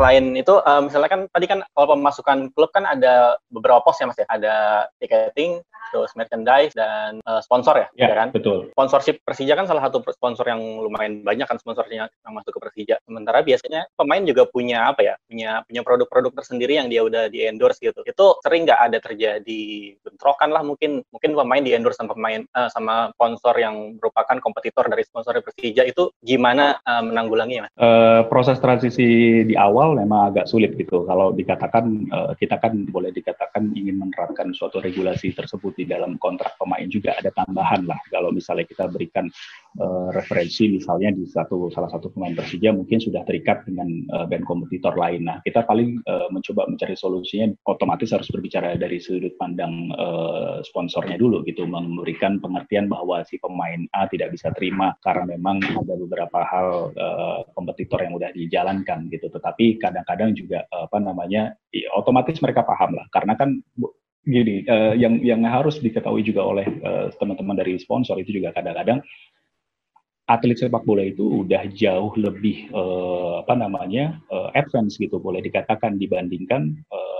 Selain 0.00 0.34
itu 0.34 0.54
uh, 0.64 0.80
misalnya 0.80 1.10
kan 1.12 1.20
tadi 1.28 1.46
kan 1.46 1.60
kalau 1.76 1.92
pemasukan 1.92 2.48
klub 2.56 2.72
kan 2.72 2.88
ada 2.88 3.36
beberapa 3.52 3.84
pos 3.84 4.00
ya 4.00 4.08
Mas 4.08 4.16
ya. 4.16 4.26
Ada 4.26 4.54
ticketing, 4.98 5.60
terus 5.94 6.10
merchandise 6.18 6.74
dan 6.74 7.22
uh, 7.22 7.38
sponsor 7.38 7.78
ya, 7.78 7.88
ya, 7.94 8.10
ya 8.10 8.16
kan? 8.18 8.28
Betul. 8.34 8.74
Sponsorship 8.74 9.22
Persija 9.22 9.54
kan 9.54 9.70
salah 9.70 9.86
satu 9.86 10.02
sponsor 10.10 10.42
yang 10.50 10.58
lumayan 10.82 11.22
banyak 11.22 11.46
kan 11.46 11.54
sponsornya 11.62 12.10
yang 12.10 12.34
masuk 12.34 12.58
ke 12.58 12.60
Persija. 12.66 12.98
Sementara 13.06 13.46
biasanya 13.46 13.86
pemain 13.94 14.26
juga 14.26 14.50
punya 14.50 14.90
apa 14.90 15.06
ya? 15.06 15.14
Punya 15.30 15.62
punya 15.62 15.86
produk-produk 15.86 16.34
tersendiri 16.42 16.82
yang 16.82 16.90
dia 16.90 17.06
udah 17.06 17.30
di 17.30 17.46
endorse 17.46 17.78
gitu. 17.78 18.02
Itu 18.02 18.42
sering 18.42 18.66
nggak 18.66 18.80
ada 18.90 18.98
terjadi 18.98 19.62
bentrokan 20.02 20.50
lah 20.50 20.66
mungkin 20.66 21.06
mungkin 21.14 21.38
pemain 21.38 21.62
di 21.62 21.70
endorse 21.78 22.02
sama 22.02 22.18
pemain 22.18 22.42
uh, 22.58 22.66
sama 22.74 23.14
sponsor 23.14 23.54
yang 23.54 23.94
merupakan 24.02 24.42
kompetitor 24.42 24.90
dari 24.90 25.06
sponsor 25.06 25.38
Persija 25.38 25.86
itu 25.86 26.10
gimana 26.18 26.82
uh, 26.82 27.06
menanggulangi 27.06 27.62
Mas? 27.62 27.70
Uh, 27.78 28.26
proses 28.26 28.58
transisi 28.58 29.46
di 29.46 29.54
awal 29.54 29.94
memang 29.94 30.34
agak 30.34 30.50
sulit 30.50 30.74
gitu. 30.74 31.06
Kalau 31.06 31.30
dikatakan 31.30 31.84
uh, 32.10 32.32
kita 32.34 32.58
kan 32.58 32.82
boleh 32.90 33.14
dikatakan 33.14 33.70
ingin 33.78 34.02
menerapkan 34.02 34.50
suatu 34.56 34.82
regulasi 34.82 35.30
tersebut 35.36 35.76
di 35.76 35.83
di 35.84 35.86
dalam 35.92 36.16
kontrak 36.16 36.56
pemain 36.56 36.88
juga 36.88 37.12
ada 37.20 37.28
tambahan 37.36 37.84
lah. 37.84 38.00
Kalau 38.08 38.32
misalnya 38.32 38.64
kita 38.64 38.88
berikan 38.88 39.28
uh, 39.76 40.08
referensi 40.16 40.72
misalnya 40.72 41.12
di 41.12 41.28
satu 41.28 41.68
salah 41.68 41.92
satu 41.92 42.08
pemain 42.08 42.32
Persija 42.32 42.72
mungkin 42.72 42.96
sudah 42.96 43.20
terikat 43.28 43.68
dengan 43.68 43.86
uh, 44.16 44.24
band 44.24 44.48
kompetitor 44.48 44.96
lain. 44.96 45.28
Nah, 45.28 45.44
kita 45.44 45.68
paling 45.68 46.00
uh, 46.08 46.32
mencoba 46.32 46.64
mencari 46.64 46.96
solusinya 46.96 47.52
otomatis 47.68 48.16
harus 48.16 48.32
berbicara 48.32 48.80
dari 48.80 48.96
sudut 48.96 49.36
pandang 49.36 49.92
uh, 49.92 50.64
sponsornya 50.64 51.20
dulu 51.20 51.44
gitu, 51.44 51.68
memberikan 51.68 52.40
pengertian 52.40 52.88
bahwa 52.88 53.20
si 53.28 53.36
pemain 53.36 53.84
A 53.92 54.08
tidak 54.08 54.32
bisa 54.32 54.48
terima 54.56 54.96
karena 55.04 55.36
memang 55.36 55.60
ada 55.60 55.94
beberapa 56.00 56.40
hal 56.48 56.96
uh, 56.96 57.40
kompetitor 57.52 58.00
yang 58.00 58.16
udah 58.16 58.32
dijalankan 58.32 59.12
gitu. 59.12 59.28
Tetapi 59.28 59.76
kadang-kadang 59.76 60.32
juga 60.32 60.64
uh, 60.72 60.88
apa 60.88 60.98
namanya 61.02 61.52
ya, 61.74 61.90
otomatis 61.98 62.38
mereka 62.40 62.62
paham 62.64 62.96
lah 62.96 63.06
karena 63.10 63.34
kan 63.34 63.60
gini 64.24 64.64
uh, 64.64 64.96
yang 64.96 65.20
yang 65.20 65.44
harus 65.44 65.78
diketahui 65.84 66.24
juga 66.24 66.42
oleh 66.44 66.66
teman-teman 67.20 67.54
uh, 67.56 67.60
dari 67.60 67.76
sponsor 67.76 68.16
itu 68.20 68.40
juga 68.40 68.56
kadang-kadang 68.56 69.04
atlet 70.24 70.56
sepak 70.56 70.88
bola 70.88 71.04
itu 71.04 71.44
udah 71.44 71.68
jauh 71.76 72.16
lebih 72.16 72.72
uh, 72.72 73.44
apa 73.44 73.54
namanya 73.60 74.16
uh, 74.32 74.48
advance 74.56 74.96
gitu 74.96 75.20
boleh 75.20 75.44
dikatakan 75.44 76.00
dibandingkan 76.00 76.72
uh, 76.88 77.14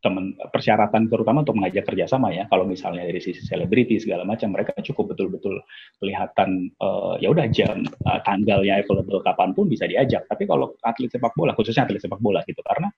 teman 0.00 0.32
persyaratan 0.50 1.12
terutama 1.12 1.44
untuk 1.44 1.60
mengajak 1.60 1.84
kerjasama 1.86 2.32
ya. 2.32 2.48
Kalau 2.48 2.64
misalnya 2.64 3.04
dari 3.04 3.20
sisi 3.20 3.44
selebriti 3.44 4.00
segala 4.00 4.24
macam 4.24 4.50
mereka 4.50 4.72
cukup 4.80 5.14
betul-betul 5.14 5.60
kelihatan 6.00 6.72
uh, 6.80 7.20
ya 7.20 7.30
udah 7.30 7.46
jam 7.52 7.84
uh, 8.08 8.18
tanggalnya 8.24 8.80
available 8.80 9.22
kapan 9.22 9.52
pun 9.54 9.68
bisa 9.68 9.86
diajak. 9.86 10.26
Tapi 10.26 10.48
kalau 10.48 10.74
atlet 10.82 11.12
sepak 11.12 11.36
bola 11.36 11.54
khususnya 11.54 11.86
atlet 11.86 12.02
sepak 12.02 12.18
bola 12.18 12.42
gitu 12.48 12.64
karena 12.64 12.90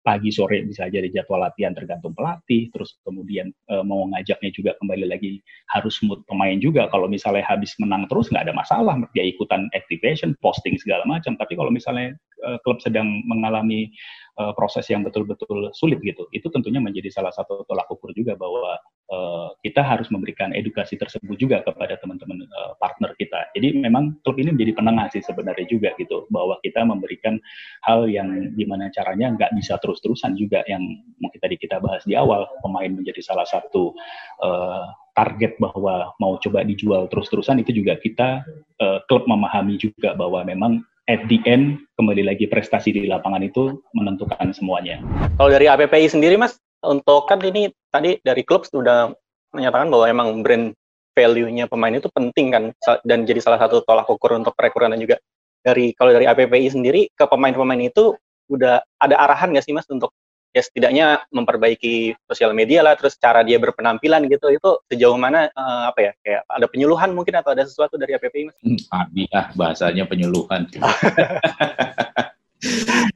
pagi 0.00 0.32
sore 0.32 0.64
bisa 0.64 0.88
jadi 0.88 1.08
jadwal 1.12 1.44
latihan 1.44 1.76
tergantung 1.76 2.16
pelatih 2.16 2.72
terus 2.72 2.96
kemudian 3.04 3.52
e, 3.68 3.74
mau 3.84 4.08
ngajaknya 4.08 4.50
juga 4.52 4.72
kembali 4.80 5.06
lagi 5.08 5.40
harus 5.76 6.00
mood 6.00 6.24
pemain 6.24 6.56
juga 6.56 6.88
kalau 6.88 7.04
misalnya 7.04 7.44
habis 7.44 7.76
menang 7.76 8.08
terus 8.08 8.32
nggak 8.32 8.48
ada 8.48 8.54
masalah 8.56 8.96
dia 9.12 9.24
ikutan 9.28 9.68
activation 9.76 10.32
posting 10.40 10.80
segala 10.80 11.04
macam 11.04 11.36
tapi 11.36 11.52
kalau 11.52 11.68
misalnya 11.68 12.16
e, 12.40 12.48
klub 12.64 12.80
sedang 12.80 13.20
mengalami 13.28 13.92
uh, 14.40 14.52
proses 14.56 14.88
yang 14.88 15.04
betul-betul 15.04 15.68
sulit 15.76 16.00
gitu. 16.00 16.24
Itu 16.32 16.48
tentunya 16.48 16.80
menjadi 16.80 17.12
salah 17.12 17.32
satu 17.34 17.68
tolak 17.68 17.88
ukur 17.92 18.16
juga 18.16 18.34
bahwa 18.34 18.80
uh, 19.10 19.52
kita 19.60 19.82
harus 19.82 20.08
memberikan 20.08 20.54
edukasi 20.54 20.94
tersebut 20.96 21.36
juga 21.36 21.60
kepada 21.66 21.98
teman-teman 21.98 22.46
uh, 22.46 22.72
partner 22.78 23.12
kita. 23.18 23.50
Jadi 23.52 23.76
memang 23.82 24.16
klub 24.22 24.38
ini 24.38 24.54
menjadi 24.54 24.78
penengah 24.78 25.06
sih 25.12 25.20
sebenarnya 25.20 25.66
juga 25.66 25.92
gitu 25.98 26.30
bahwa 26.30 26.56
kita 26.62 26.86
memberikan 26.86 27.36
hal 27.84 28.06
yang 28.06 28.54
gimana 28.54 28.88
caranya 28.94 29.34
nggak 29.34 29.52
bisa 29.58 29.76
terus-terusan 29.82 30.38
juga 30.38 30.62
yang 30.70 30.80
mungkin 31.18 31.38
tadi 31.42 31.58
kita 31.58 31.82
bahas 31.82 32.06
di 32.06 32.14
awal 32.14 32.46
pemain 32.62 32.90
menjadi 32.90 33.20
salah 33.20 33.44
satu 33.44 33.92
uh, 34.40 34.86
target 35.18 35.58
bahwa 35.58 36.14
mau 36.22 36.38
coba 36.38 36.62
dijual 36.64 37.10
terus-terusan 37.10 37.60
itu 37.60 37.82
juga 37.82 37.98
kita 37.98 38.46
uh, 38.80 38.98
klub 39.10 39.26
memahami 39.26 39.76
juga 39.76 40.14
bahwa 40.14 40.46
memang 40.46 40.80
at 41.10 41.26
the 41.26 41.42
end 41.44 41.82
kembali 41.98 42.22
lagi 42.22 42.46
prestasi 42.46 42.94
di 42.94 43.10
lapangan 43.10 43.42
itu 43.42 43.82
menentukan 43.92 44.54
semuanya. 44.54 45.02
Kalau 45.34 45.50
dari 45.50 45.66
APPI 45.66 46.06
sendiri 46.06 46.38
Mas, 46.38 46.54
untuk 46.86 47.26
kan 47.26 47.42
ini 47.42 47.74
tadi 47.90 48.16
dari 48.22 48.42
klub 48.46 48.64
sudah 48.64 49.10
menyatakan 49.50 49.90
bahwa 49.90 50.06
emang 50.06 50.28
brand 50.46 50.72
value-nya 51.14 51.66
pemain 51.66 51.92
itu 51.92 52.06
penting 52.08 52.46
kan 52.54 52.64
dan 53.02 53.26
jadi 53.26 53.42
salah 53.42 53.58
satu 53.58 53.82
tolak 53.82 54.06
ukur 54.06 54.38
untuk 54.38 54.54
perekrutan 54.54 54.94
juga 54.96 55.18
dari 55.60 55.92
kalau 55.92 56.14
dari 56.14 56.24
APPI 56.24 56.72
sendiri 56.72 57.10
ke 57.12 57.24
pemain-pemain 57.26 57.82
itu 57.82 58.16
udah 58.48 58.80
ada 59.02 59.16
arahan 59.18 59.52
nggak 59.52 59.66
sih 59.66 59.74
Mas 59.74 59.86
untuk 59.90 60.14
ya 60.50 60.62
setidaknya 60.66 61.06
memperbaiki 61.30 62.18
sosial 62.26 62.50
media 62.50 62.82
lah 62.82 62.98
terus 62.98 63.14
cara 63.14 63.46
dia 63.46 63.54
berpenampilan 63.62 64.26
gitu 64.26 64.50
itu 64.50 64.70
sejauh 64.90 65.14
mana 65.14 65.46
uh, 65.54 65.94
apa 65.94 66.10
ya 66.10 66.12
kayak 66.26 66.42
ada 66.50 66.66
penyuluhan 66.66 67.14
mungkin 67.14 67.38
atau 67.38 67.54
ada 67.54 67.62
sesuatu 67.62 67.94
dari 67.94 68.18
APPI 68.18 68.50
mas? 68.50 68.56
Hmm, 68.58 68.78
ah 68.90 69.46
bahasanya 69.54 70.10
penyuluhan. 70.10 70.66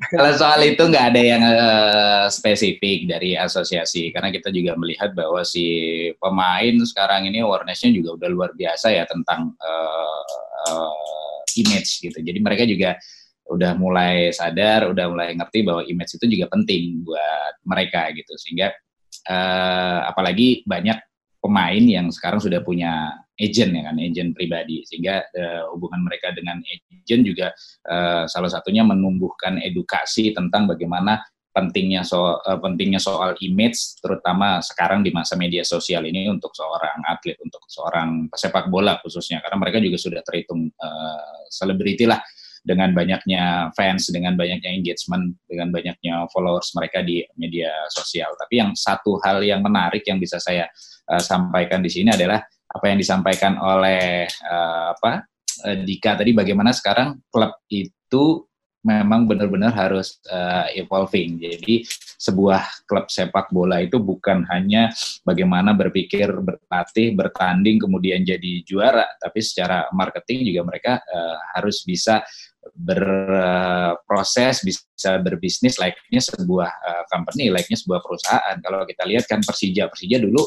Kalau 0.08 0.32
soal 0.32 0.60
itu 0.64 0.80
nggak 0.80 1.06
ada 1.12 1.20
yang 1.20 1.42
uh, 1.44 2.26
spesifik 2.32 3.04
dari 3.04 3.36
asosiasi 3.36 4.08
karena 4.08 4.32
kita 4.32 4.48
juga 4.48 4.72
melihat 4.80 5.12
bahwa 5.12 5.44
si 5.44 5.64
pemain 6.16 6.74
sekarang 6.80 7.28
ini 7.28 7.44
awarenessnya 7.44 7.92
juga 7.92 8.16
udah 8.16 8.28
luar 8.32 8.50
biasa 8.56 8.96
ya 8.96 9.04
tentang 9.04 9.52
uh, 9.60 10.24
uh, 10.72 11.40
image 11.60 12.00
gitu. 12.00 12.18
Jadi 12.24 12.38
mereka 12.40 12.64
juga 12.64 12.96
udah 13.44 13.76
mulai 13.76 14.32
sadar, 14.32 14.88
udah 14.88 15.06
mulai 15.12 15.36
ngerti 15.36 15.60
bahwa 15.60 15.84
image 15.84 16.16
itu 16.16 16.26
juga 16.40 16.48
penting 16.48 17.04
buat 17.04 17.54
mereka 17.68 18.08
gitu. 18.16 18.32
Sehingga 18.40 18.72
uh, 19.28 20.08
apalagi 20.08 20.64
banyak 20.64 20.96
pemain 21.44 21.84
yang 21.84 22.08
sekarang 22.08 22.40
sudah 22.40 22.64
punya 22.64 23.23
agent 23.34 23.70
ya 23.74 23.82
kan, 23.90 23.96
agent 23.98 24.30
pribadi. 24.34 24.82
Sehingga 24.86 25.24
uh, 25.26 25.62
hubungan 25.74 26.06
mereka 26.06 26.30
dengan 26.34 26.62
agent 26.62 27.22
juga 27.26 27.50
uh, 27.90 28.24
salah 28.30 28.50
satunya 28.50 28.86
menumbuhkan 28.86 29.58
edukasi 29.62 30.30
tentang 30.34 30.70
bagaimana 30.70 31.22
pentingnya 31.54 32.02
soal 32.02 32.42
uh, 32.42 32.58
pentingnya 32.58 32.98
soal 32.98 33.38
image 33.38 34.02
terutama 34.02 34.58
sekarang 34.58 35.06
di 35.06 35.14
masa 35.14 35.38
media 35.38 35.62
sosial 35.62 36.02
ini 36.02 36.26
untuk 36.26 36.50
seorang 36.50 37.06
atlet 37.06 37.38
untuk 37.38 37.62
seorang 37.70 38.26
pesepak 38.26 38.66
bola 38.66 38.98
khususnya 38.98 39.38
karena 39.38 39.62
mereka 39.62 39.78
juga 39.78 39.94
sudah 39.94 40.20
terhitung 40.26 40.74
selebriti 41.46 42.10
uh, 42.10 42.18
lah 42.18 42.20
dengan 42.64 42.96
banyaknya 42.96 43.70
fans, 43.76 44.08
dengan 44.08 44.40
banyaknya 44.40 44.72
engagement, 44.72 45.36
dengan 45.44 45.68
banyaknya 45.68 46.24
followers 46.32 46.72
mereka 46.72 47.04
di 47.04 47.20
media 47.36 47.68
sosial. 47.92 48.32
Tapi 48.40 48.56
yang 48.56 48.72
satu 48.72 49.20
hal 49.20 49.44
yang 49.44 49.60
menarik 49.60 50.00
yang 50.08 50.16
bisa 50.16 50.40
saya 50.40 50.64
uh, 51.12 51.20
sampaikan 51.20 51.84
di 51.84 51.92
sini 51.92 52.16
adalah 52.16 52.40
apa 52.74 52.84
yang 52.90 52.98
disampaikan 52.98 53.54
oleh 53.56 54.26
uh, 54.26 54.92
apa 54.98 55.22
uh, 55.62 55.76
Dika 55.86 56.18
tadi 56.18 56.34
bagaimana 56.34 56.74
sekarang 56.74 57.22
klub 57.30 57.54
itu 57.70 58.42
memang 58.84 59.24
benar-benar 59.24 59.72
harus 59.72 60.20
uh, 60.28 60.68
evolving. 60.76 61.40
Jadi 61.40 61.88
sebuah 62.20 62.84
klub 62.84 63.08
sepak 63.08 63.48
bola 63.48 63.80
itu 63.80 63.96
bukan 63.96 64.44
hanya 64.52 64.92
bagaimana 65.24 65.72
berpikir 65.72 66.28
berlatih, 66.28 67.16
bertanding 67.16 67.80
kemudian 67.80 68.20
jadi 68.22 68.60
juara, 68.68 69.08
tapi 69.16 69.40
secara 69.40 69.88
marketing 69.96 70.52
juga 70.52 70.62
mereka 70.68 70.92
uh, 71.00 71.38
harus 71.56 71.80
bisa 71.88 72.20
berproses 72.72 74.64
bisa 74.64 75.20
berbisnis 75.20 75.76
layaknya 75.76 76.20
sebuah 76.24 76.70
uh, 76.70 77.04
company 77.12 77.52
layaknya 77.52 77.76
sebuah 77.76 78.00
perusahaan. 78.00 78.56
Kalau 78.58 78.88
kita 78.88 79.04
lihat 79.04 79.28
kan 79.28 79.44
Persija 79.44 79.92
Persija 79.92 80.16
dulu 80.22 80.40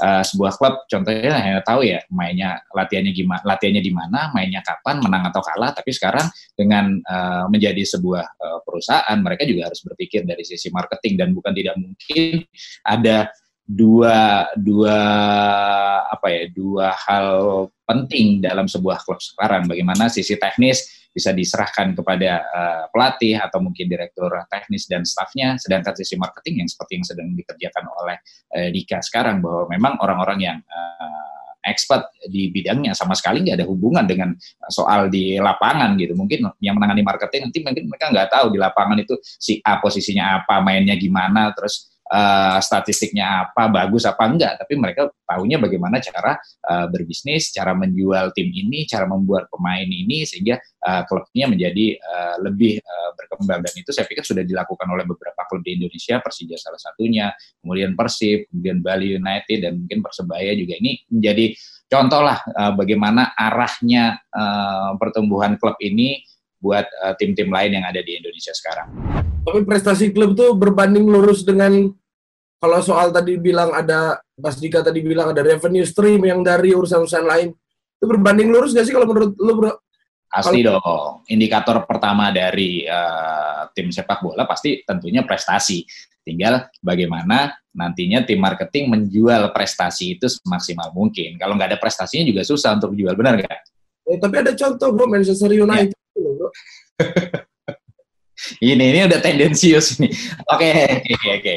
uh, 0.00 0.22
sebuah 0.22 0.52
klub 0.54 0.74
contohnya 0.86 1.34
hanya 1.34 1.60
tahu 1.66 1.82
ya 1.86 1.98
mainnya 2.14 2.62
latihannya 2.70 3.12
gimana 3.12 3.42
latihannya 3.42 3.82
di 3.82 3.92
mana 3.92 4.30
mainnya 4.30 4.62
kapan 4.62 5.02
menang 5.02 5.28
atau 5.30 5.42
kalah 5.42 5.74
tapi 5.74 5.90
sekarang 5.90 6.26
dengan 6.54 6.98
uh, 7.04 7.46
menjadi 7.50 7.82
sebuah 7.82 8.24
uh, 8.38 8.58
perusahaan 8.62 9.18
mereka 9.18 9.42
juga 9.46 9.70
harus 9.70 9.82
berpikir 9.82 10.22
dari 10.22 10.42
sisi 10.46 10.70
marketing. 10.70 11.14
Dan 11.18 11.28
bukan 11.34 11.52
tidak 11.54 11.74
mungkin 11.78 12.46
ada 12.86 13.30
dua 13.64 14.44
dua 14.60 14.98
apa 16.12 16.28
ya 16.28 16.52
dua 16.52 16.92
hal 16.92 17.28
penting 17.88 18.44
dalam 18.44 18.68
sebuah 18.68 19.00
klub 19.04 19.20
sekarang. 19.20 19.68
Bagaimana 19.68 20.12
sisi 20.12 20.36
teknis 20.36 21.03
bisa 21.14 21.30
diserahkan 21.30 21.94
kepada 21.94 22.42
uh, 22.42 22.84
pelatih 22.90 23.38
atau 23.38 23.62
mungkin 23.62 23.86
direktur 23.86 24.34
teknis 24.50 24.90
dan 24.90 25.06
stafnya, 25.06 25.54
sedangkan 25.54 25.94
sisi 25.94 26.18
marketing 26.18 26.66
yang 26.66 26.68
seperti 26.68 26.92
yang 26.98 27.06
sedang 27.06 27.28
dikerjakan 27.38 27.84
oleh 28.02 28.18
uh, 28.58 28.68
Dika 28.74 28.98
sekarang 28.98 29.38
bahwa 29.38 29.70
memang 29.70 29.94
orang-orang 30.02 30.38
yang 30.42 30.58
uh, 30.66 31.34
expert 31.64 32.12
di 32.28 32.52
bidangnya 32.52 32.92
sama 32.92 33.16
sekali 33.16 33.40
nggak 33.40 33.56
ada 33.62 33.66
hubungan 33.70 34.04
dengan 34.04 34.36
soal 34.68 35.08
di 35.08 35.40
lapangan 35.40 35.96
gitu. 35.96 36.12
Mungkin 36.12 36.44
yang 36.60 36.76
menangani 36.76 37.00
marketing 37.00 37.48
nanti 37.48 37.58
mungkin 37.64 37.88
mereka 37.88 38.12
nggak 38.12 38.28
tahu 38.28 38.52
di 38.52 38.58
lapangan 38.60 39.00
itu 39.00 39.16
si 39.24 39.62
A 39.64 39.80
posisinya 39.80 40.44
apa, 40.44 40.60
mainnya 40.60 40.92
gimana, 40.98 41.54
terus 41.56 41.93
uh, 42.10 42.58
statistiknya 42.60 43.48
apa, 43.48 43.70
bagus 43.72 44.04
apa 44.04 44.24
enggak, 44.28 44.60
tapi 44.60 44.76
mereka 44.76 45.08
tahunya 45.24 45.56
bagaimana 45.56 46.02
cara 46.02 46.36
uh, 46.68 46.86
berbisnis, 46.90 47.54
cara 47.54 47.72
menjual 47.72 48.34
tim 48.36 48.50
ini, 48.52 48.84
cara 48.84 49.08
membuat 49.08 49.48
pemain 49.48 49.86
ini 49.86 50.28
sehingga 50.28 50.60
uh, 50.84 51.02
klubnya 51.08 51.48
menjadi 51.48 51.96
uh, 51.96 52.36
lebih 52.44 52.80
uh, 52.82 53.10
berkembang. 53.16 53.64
Dan 53.64 53.72
itu 53.80 53.90
saya 53.94 54.04
pikir 54.04 54.24
sudah 54.26 54.44
dilakukan 54.44 54.88
oleh 54.90 55.04
beberapa 55.08 55.46
klub 55.48 55.64
di 55.64 55.80
Indonesia, 55.80 56.20
Persija 56.20 56.56
salah 56.60 56.80
satunya, 56.80 57.32
kemudian 57.62 57.96
Persib, 57.96 58.50
kemudian 58.52 58.84
Bali 58.84 59.16
United 59.16 59.58
dan 59.64 59.72
mungkin 59.80 60.04
Persebaya 60.04 60.52
juga. 60.52 60.76
Ini 60.76 61.08
menjadi 61.08 61.46
contoh 61.88 62.20
lah 62.20 62.38
uh, 62.44 62.72
bagaimana 62.76 63.32
arahnya 63.32 64.20
uh, 64.32 64.96
pertumbuhan 65.00 65.56
klub 65.56 65.78
ini 65.80 66.20
buat 66.64 66.88
tim-tim 67.20 67.52
uh, 67.52 67.60
lain 67.60 67.76
yang 67.76 67.84
ada 67.84 68.00
di 68.00 68.16
Indonesia 68.16 68.56
sekarang. 68.56 68.88
Tapi 69.44 69.60
prestasi 69.68 70.08
klub 70.10 70.32
itu 70.32 70.56
berbanding 70.56 71.04
lurus 71.04 71.44
dengan 71.44 71.92
kalau 72.56 72.80
soal 72.80 73.12
tadi 73.12 73.36
bilang 73.36 73.76
ada 73.76 74.24
Mas 74.40 74.56
Dika 74.56 74.80
tadi 74.80 75.04
bilang 75.04 75.36
ada 75.36 75.44
revenue 75.44 75.84
stream 75.84 76.24
yang 76.24 76.40
dari 76.40 76.72
urusan-urusan 76.72 77.24
lain 77.28 77.48
itu 77.52 78.04
berbanding 78.08 78.48
lurus 78.48 78.72
nggak 78.72 78.88
sih 78.88 78.94
kalau 78.96 79.04
menurut 79.04 79.36
lu 79.36 79.52
bro? 79.52 79.72
Pasti 80.32 80.64
kalau... 80.64 80.80
dong. 80.80 81.12
Indikator 81.28 81.84
pertama 81.84 82.32
dari 82.32 82.88
uh, 82.88 83.68
tim 83.76 83.92
sepak 83.92 84.24
bola 84.24 84.48
pasti 84.48 84.80
tentunya 84.82 85.20
prestasi. 85.22 85.84
Tinggal 86.24 86.72
bagaimana 86.80 87.52
nantinya 87.76 88.24
tim 88.24 88.40
marketing 88.40 88.88
menjual 88.88 89.52
prestasi 89.52 90.16
itu 90.16 90.26
semaksimal 90.26 90.88
mungkin. 90.96 91.36
Kalau 91.36 91.52
nggak 91.52 91.76
ada 91.76 91.78
prestasinya 91.78 92.24
juga 92.24 92.42
susah 92.48 92.80
untuk 92.80 92.96
jual, 92.96 93.12
benar 93.12 93.36
nggak? 93.44 93.60
Eh, 94.08 94.16
tapi 94.16 94.40
ada 94.40 94.56
contoh 94.56 94.88
bro 94.88 95.04
Manchester 95.04 95.52
United 95.52 95.92
ya. 95.92 96.30
bro. 96.32 96.48
ini 98.60 98.84
ini 98.94 98.98
udah 99.06 99.20
tendensius 99.20 99.98
nih. 100.00 100.10
Oke 100.50 100.70
oke 101.14 101.28
oke. 101.40 101.52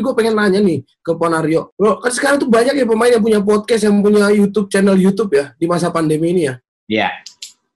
Gue 0.00 0.14
pengen 0.16 0.34
nanya 0.36 0.60
nih 0.62 0.82
ke 0.82 1.12
Ponario, 1.14 1.72
bro 1.76 1.98
kan 2.00 2.12
sekarang 2.12 2.36
tuh 2.42 2.48
banyak 2.48 2.74
ya 2.76 2.86
pemain 2.86 3.12
yang 3.12 3.24
punya 3.24 3.40
podcast, 3.42 3.86
yang 3.86 3.98
punya 4.00 4.30
YouTube 4.32 4.68
channel 4.72 4.96
YouTube 4.96 5.32
ya 5.36 5.52
di 5.56 5.66
masa 5.68 5.92
pandemi 5.92 6.32
ini 6.32 6.42
ya. 6.48 6.54
Iya. 6.86 7.08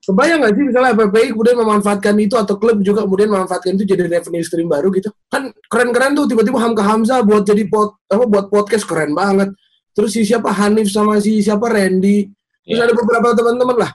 Kebayang 0.01 0.41
nggak 0.41 0.53
sih 0.57 0.63
misalnya 0.65 0.97
PPI 0.97 1.27
kemudian 1.29 1.57
memanfaatkan 1.61 2.17
itu 2.17 2.33
atau 2.33 2.57
klub 2.57 2.81
juga 2.81 3.05
kemudian 3.05 3.29
memanfaatkan 3.29 3.77
itu 3.77 3.85
jadi 3.85 4.09
revenue 4.09 4.41
stream 4.41 4.65
baru 4.65 4.89
gitu? 4.97 5.13
Kan 5.29 5.53
keren-keren 5.69 6.17
tuh 6.17 6.25
tiba-tiba 6.25 6.57
Hamka 6.57 6.81
Hamza 6.81 7.21
buat 7.21 7.45
jadi 7.45 7.69
pot 7.69 8.01
apa 8.09 8.25
buat 8.25 8.49
podcast 8.49 8.89
keren 8.89 9.13
banget. 9.13 9.53
Terus 9.93 10.09
si 10.17 10.25
siapa 10.25 10.49
Hanif 10.49 10.89
sama 10.89 11.21
si 11.21 11.45
siapa 11.45 11.69
Randy. 11.69 12.25
Terus 12.65 12.77
yeah. 12.81 12.87
ada 12.89 12.93
beberapa 12.97 13.27
teman-teman 13.37 13.77
lah. 13.77 13.91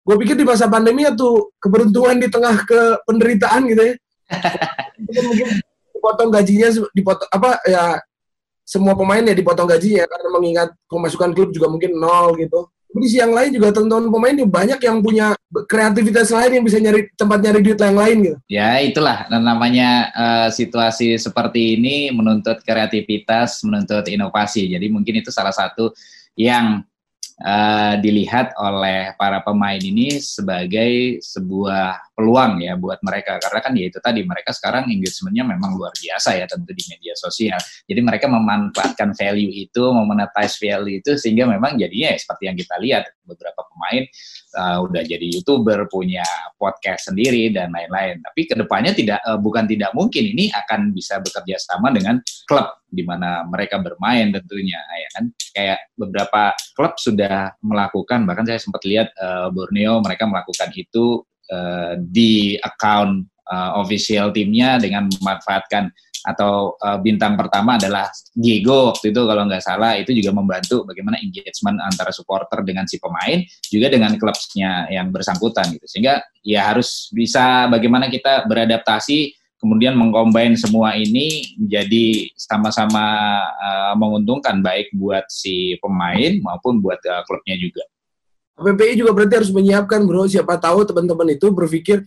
Gue 0.00 0.16
pikir 0.24 0.34
di 0.34 0.46
masa 0.48 0.66
pandemi 0.66 1.04
ya 1.04 1.12
tuh 1.12 1.52
keberuntungan 1.60 2.16
di 2.16 2.28
tengah 2.32 2.64
ke 2.64 2.80
penderitaan 3.04 3.68
gitu 3.68 3.82
ya. 3.82 3.94
mungkin 5.26 5.48
dipotong 5.90 6.30
gajinya 6.30 6.68
dipotong 6.94 7.28
apa 7.34 7.50
ya 7.66 7.98
semua 8.62 8.94
pemain 8.94 9.20
ya 9.20 9.34
dipotong 9.34 9.66
gajinya 9.66 10.06
karena 10.06 10.28
mengingat 10.30 10.68
pemasukan 10.86 11.34
klub 11.34 11.50
juga 11.50 11.66
mungkin 11.66 11.98
nol 11.98 12.38
gitu. 12.38 12.70
Di 12.90 13.06
sisi 13.06 13.22
yang 13.22 13.30
lain 13.30 13.54
juga 13.54 13.70
teman-teman 13.70 14.10
pemain 14.10 14.34
juga 14.34 14.50
banyak 14.50 14.80
yang 14.82 14.98
punya 14.98 15.26
kreativitas 15.70 16.34
lain 16.34 16.58
yang 16.58 16.64
bisa 16.66 16.82
nyari 16.82 17.06
tempat 17.14 17.38
nyari 17.38 17.62
duit 17.62 17.78
yang 17.78 17.94
lain 17.94 18.16
gitu. 18.18 18.36
Ya 18.50 18.82
itulah 18.82 19.30
namanya 19.30 20.10
uh, 20.10 20.48
situasi 20.50 21.14
seperti 21.14 21.78
ini 21.78 22.10
menuntut 22.10 22.58
kreativitas, 22.66 23.62
menuntut 23.62 24.10
inovasi. 24.10 24.74
Jadi 24.74 24.90
mungkin 24.90 25.22
itu 25.22 25.30
salah 25.30 25.54
satu 25.54 25.94
yang 26.34 26.82
uh, 27.40 27.94
dilihat 28.00 28.52
oleh 28.60 29.16
para 29.16 29.40
pemain 29.40 29.80
ini 29.80 30.20
sebagai 30.20 31.20
sebuah 31.24 32.09
peluang 32.20 32.60
ya 32.60 32.76
buat 32.76 33.00
mereka. 33.00 33.40
Karena 33.40 33.60
kan 33.64 33.72
ya 33.72 33.88
itu 33.88 33.96
tadi 34.04 34.20
mereka 34.28 34.52
sekarang 34.52 34.92
engagementnya 34.92 35.48
memang 35.56 35.80
luar 35.80 35.96
biasa 35.96 36.36
ya 36.36 36.44
tentu 36.44 36.76
di 36.76 36.84
media 36.92 37.16
sosial. 37.16 37.56
Jadi 37.88 38.00
mereka 38.04 38.28
memanfaatkan 38.28 39.16
value 39.16 39.48
itu 39.48 39.80
memonetize 39.80 40.60
value 40.60 41.00
itu 41.00 41.16
sehingga 41.16 41.48
memang 41.48 41.80
jadinya 41.80 42.12
ya, 42.12 42.18
seperti 42.20 42.52
yang 42.52 42.56
kita 42.60 42.76
lihat 42.76 43.08
beberapa 43.24 43.64
pemain 43.72 44.04
uh, 44.60 44.78
udah 44.84 45.02
jadi 45.06 45.26
youtuber 45.32 45.88
punya 45.88 46.26
podcast 46.60 47.08
sendiri 47.08 47.48
dan 47.48 47.72
lain-lain. 47.72 48.20
Tapi 48.20 48.40
ke 48.44 48.54
depannya 48.60 48.92
tidak 48.92 49.24
uh, 49.24 49.40
bukan 49.40 49.64
tidak 49.64 49.96
mungkin 49.96 50.36
ini 50.36 50.52
akan 50.52 50.92
bisa 50.92 51.16
bekerja 51.24 51.56
sama 51.56 51.88
dengan 51.88 52.20
klub 52.44 52.68
di 52.90 53.06
mana 53.06 53.46
mereka 53.46 53.78
bermain 53.78 54.34
tentunya 54.34 54.76
ya 54.76 55.08
kan? 55.16 55.24
Kayak 55.56 55.78
beberapa 55.94 56.42
klub 56.74 56.98
sudah 57.00 57.54
melakukan 57.64 58.26
bahkan 58.28 58.44
saya 58.44 58.58
sempat 58.58 58.82
lihat 58.84 59.08
uh, 59.16 59.48
Borneo 59.54 60.02
mereka 60.02 60.26
melakukan 60.26 60.74
itu 60.74 61.22
uh, 61.50 61.98
di 61.98 62.56
account 62.62 63.26
uh, 63.50 63.76
official 63.82 64.30
timnya 64.30 64.78
dengan 64.78 65.10
memanfaatkan 65.20 65.90
atau 66.20 66.76
uh, 66.84 67.00
bintang 67.00 67.32
pertama 67.32 67.80
adalah 67.80 68.12
Diego 68.36 68.92
waktu 68.92 69.08
itu 69.08 69.24
kalau 69.24 69.48
nggak 69.48 69.64
salah 69.64 69.96
itu 69.96 70.12
juga 70.12 70.36
membantu 70.36 70.84
bagaimana 70.84 71.16
engagement 71.16 71.80
antara 71.80 72.12
supporter 72.12 72.60
dengan 72.60 72.84
si 72.84 73.00
pemain 73.00 73.40
juga 73.72 73.88
dengan 73.88 74.12
klubnya 74.20 74.84
yang 74.92 75.08
bersangkutan 75.08 75.72
gitu 75.72 75.86
sehingga 75.88 76.20
ya 76.44 76.68
harus 76.68 77.08
bisa 77.16 77.72
bagaimana 77.72 78.12
kita 78.12 78.44
beradaptasi 78.44 79.32
kemudian 79.60 79.92
mengcombine 79.92 80.56
semua 80.56 80.96
ini 80.96 81.44
menjadi 81.60 82.32
sama-sama 82.36 83.04
uh, 83.60 83.92
menguntungkan 83.96 84.64
baik 84.64 84.88
buat 84.96 85.28
si 85.28 85.76
pemain 85.84 86.40
maupun 86.40 86.80
buat 86.80 86.98
uh, 87.04 87.22
klubnya 87.28 87.60
juga. 87.60 87.84
PPI 88.60 89.00
juga 89.00 89.16
berarti 89.16 89.34
harus 89.40 89.52
menyiapkan 89.52 90.04
bro. 90.04 90.28
Siapa 90.28 90.60
tahu 90.60 90.84
teman-teman 90.84 91.32
itu 91.32 91.48
berpikir 91.48 92.04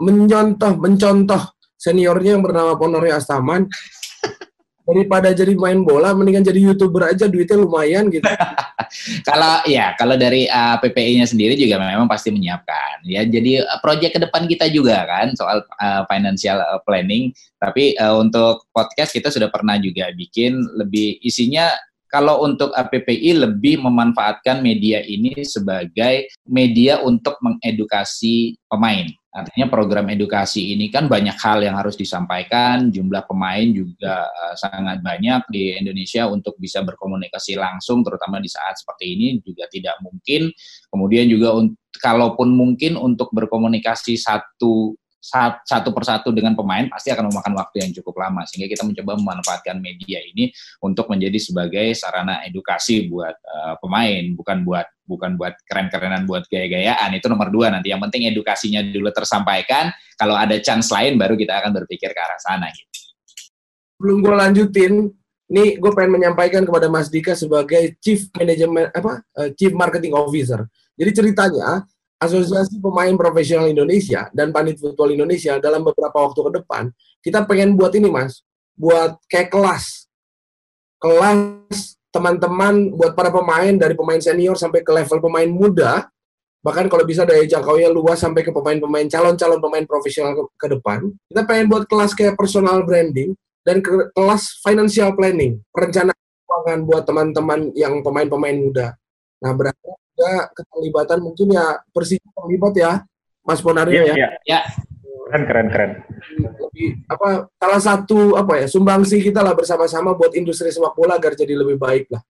mencontoh 0.00 0.74
mencontoh 0.80 1.42
seniornya 1.78 2.40
yang 2.40 2.42
bernama 2.42 2.74
Ponori 2.74 3.12
Astaman. 3.12 3.68
Daripada 4.84 5.32
jadi 5.32 5.56
main 5.56 5.80
bola 5.80 6.12
mendingan 6.12 6.44
jadi 6.44 6.60
youtuber 6.60 7.08
aja 7.08 7.24
duitnya 7.24 7.56
lumayan 7.56 8.12
gitu. 8.12 8.24
Kalau 9.26 9.64
ya 9.64 9.96
kalau 9.98 10.14
dari 10.14 10.46
uh, 10.46 10.78
PPI-nya 10.78 11.26
sendiri 11.26 11.58
juga 11.58 11.80
memang 11.82 12.06
pasti 12.06 12.30
menyiapkan 12.30 13.02
ya. 13.08 13.26
Jadi 13.26 13.58
uh, 13.58 13.80
proyek 13.82 14.14
ke 14.14 14.20
depan 14.22 14.46
kita 14.46 14.70
juga 14.70 15.02
kan 15.08 15.34
soal 15.34 15.64
uh, 15.82 16.04
financial 16.06 16.62
planning. 16.86 17.32
Tapi 17.58 17.96
uh, 17.98 18.20
untuk 18.20 18.68
podcast 18.70 19.10
kita 19.10 19.32
sudah 19.32 19.48
pernah 19.50 19.80
juga 19.80 20.12
bikin 20.14 20.62
lebih 20.78 21.18
isinya 21.24 21.72
kalau 22.14 22.46
untuk 22.46 22.70
APPI 22.70 23.42
lebih 23.42 23.82
memanfaatkan 23.82 24.62
media 24.62 25.02
ini 25.02 25.34
sebagai 25.42 26.30
media 26.46 27.02
untuk 27.02 27.34
mengedukasi 27.42 28.54
pemain. 28.70 29.10
Artinya 29.34 29.66
program 29.66 30.06
edukasi 30.14 30.78
ini 30.78 30.94
kan 30.94 31.10
banyak 31.10 31.34
hal 31.42 31.58
yang 31.66 31.74
harus 31.74 31.98
disampaikan, 31.98 32.94
jumlah 32.94 33.26
pemain 33.26 33.66
juga 33.66 34.30
uh, 34.30 34.54
sangat 34.54 35.02
banyak 35.02 35.50
di 35.50 35.74
Indonesia 35.74 36.30
untuk 36.30 36.54
bisa 36.54 36.86
berkomunikasi 36.86 37.58
langsung, 37.58 38.06
terutama 38.06 38.38
di 38.38 38.46
saat 38.46 38.78
seperti 38.78 39.18
ini 39.18 39.42
juga 39.42 39.66
tidak 39.66 39.98
mungkin. 40.06 40.54
Kemudian 40.86 41.26
juga 41.26 41.50
kalaupun 41.98 42.54
mungkin 42.54 42.94
untuk 42.94 43.34
berkomunikasi 43.34 44.14
satu 44.14 44.94
satu 45.64 45.88
persatu 45.96 46.28
dengan 46.36 46.52
pemain 46.52 46.84
pasti 46.92 47.08
akan 47.08 47.32
memakan 47.32 47.56
waktu 47.56 47.76
yang 47.80 47.90
cukup 47.96 48.20
lama. 48.20 48.44
Sehingga 48.44 48.68
kita 48.68 48.84
mencoba 48.84 49.16
memanfaatkan 49.16 49.80
media 49.80 50.20
ini 50.20 50.52
untuk 50.84 51.08
menjadi 51.08 51.40
sebagai 51.40 51.96
sarana 51.96 52.44
edukasi 52.44 53.08
buat 53.08 53.32
uh, 53.32 53.74
pemain. 53.80 54.36
Bukan 54.36 54.68
buat 54.68 54.84
bukan 55.08 55.40
buat 55.40 55.56
keren-kerenan 55.64 56.28
buat 56.28 56.44
gaya-gayaan. 56.48 57.16
Itu 57.16 57.32
nomor 57.32 57.48
dua 57.48 57.72
nanti. 57.72 57.88
Yang 57.88 58.04
penting 58.10 58.28
edukasinya 58.28 58.84
dulu 58.84 59.08
tersampaikan. 59.08 59.88
Kalau 60.20 60.36
ada 60.36 60.60
chance 60.60 60.92
lain 60.92 61.16
baru 61.16 61.40
kita 61.40 61.56
akan 61.64 61.72
berpikir 61.72 62.12
ke 62.12 62.20
arah 62.20 62.40
sana 62.44 62.68
gitu. 62.68 62.92
Belum 63.96 64.20
gue 64.20 64.34
lanjutin, 64.36 65.08
nih 65.48 65.80
gue 65.80 65.92
pengen 65.96 66.20
menyampaikan 66.20 66.66
kepada 66.66 66.92
Mas 66.92 67.08
Dika 67.08 67.32
sebagai 67.32 67.96
Chief 68.04 68.28
Management 68.36 68.92
apa 68.92 69.24
uh, 69.40 69.48
Chief 69.56 69.72
Marketing 69.72 70.12
Officer. 70.12 70.68
Jadi 70.94 71.10
ceritanya 71.10 71.82
Asosiasi 72.22 72.80
Pemain 72.80 73.12
Profesional 73.18 73.68
Indonesia 73.68 74.30
dan 74.32 74.54
Panit 74.54 74.80
Football 74.80 75.18
Indonesia 75.18 75.58
dalam 75.60 75.84
beberapa 75.84 76.14
waktu 76.24 76.40
ke 76.40 76.50
depan, 76.62 76.82
kita 77.20 77.44
pengen 77.44 77.74
buat 77.74 77.92
ini, 77.92 78.08
Mas. 78.08 78.40
Buat 78.74 79.18
kayak 79.30 79.54
kelas. 79.54 80.08
Kelas 80.98 81.98
teman-teman 82.14 82.94
buat 82.94 83.18
para 83.18 83.34
pemain 83.34 83.74
dari 83.74 83.98
pemain 83.98 84.22
senior 84.22 84.54
sampai 84.54 84.86
ke 84.86 84.90
level 84.94 85.18
pemain 85.18 85.50
muda, 85.50 86.06
bahkan 86.62 86.86
kalau 86.86 87.02
bisa 87.02 87.26
dari 87.26 87.50
jangkauannya 87.50 87.90
luas 87.90 88.22
sampai 88.22 88.46
ke 88.46 88.54
pemain-pemain 88.54 89.10
calon-calon 89.10 89.58
pemain 89.58 89.84
profesional 89.84 90.32
ke, 90.32 90.42
ke 90.54 90.66
depan. 90.78 91.10
Kita 91.26 91.42
pengen 91.42 91.66
buat 91.66 91.84
kelas 91.90 92.14
kayak 92.14 92.38
personal 92.38 92.86
branding 92.86 93.34
dan 93.66 93.82
ke, 93.82 94.14
kelas 94.14 94.62
financial 94.62 95.12
planning, 95.18 95.58
perencanaan 95.74 96.14
keuangan 96.46 96.80
buat 96.86 97.02
teman-teman 97.02 97.60
yang 97.74 97.98
pemain-pemain 98.00 98.56
muda. 98.62 98.94
Nah, 99.42 99.52
berarti 99.52 100.03
juga 100.14 100.46
keterlibatan 100.54 101.18
mungkin 101.18 101.46
ya 101.50 101.66
Persija 101.90 102.30
terlibat 102.30 102.74
ya 102.78 102.92
Mas 103.42 103.58
Ponario 103.58 104.06
ya. 104.06 104.14
Iya. 104.14 104.28
Ya. 104.46 104.60
Keren 105.24 105.42
keren 105.50 105.66
keren. 105.68 105.90
Lebih 106.38 107.02
apa 107.10 107.50
salah 107.58 107.80
satu 107.82 108.38
apa 108.38 108.62
ya 108.62 108.66
sumbangsi 108.70 109.18
kita 109.18 109.42
lah 109.42 109.58
bersama-sama 109.58 110.14
buat 110.14 110.30
industri 110.38 110.70
sepak 110.70 110.94
bola 110.94 111.18
agar 111.18 111.34
jadi 111.34 111.58
lebih 111.58 111.76
baik 111.76 112.06
lah. 112.14 112.22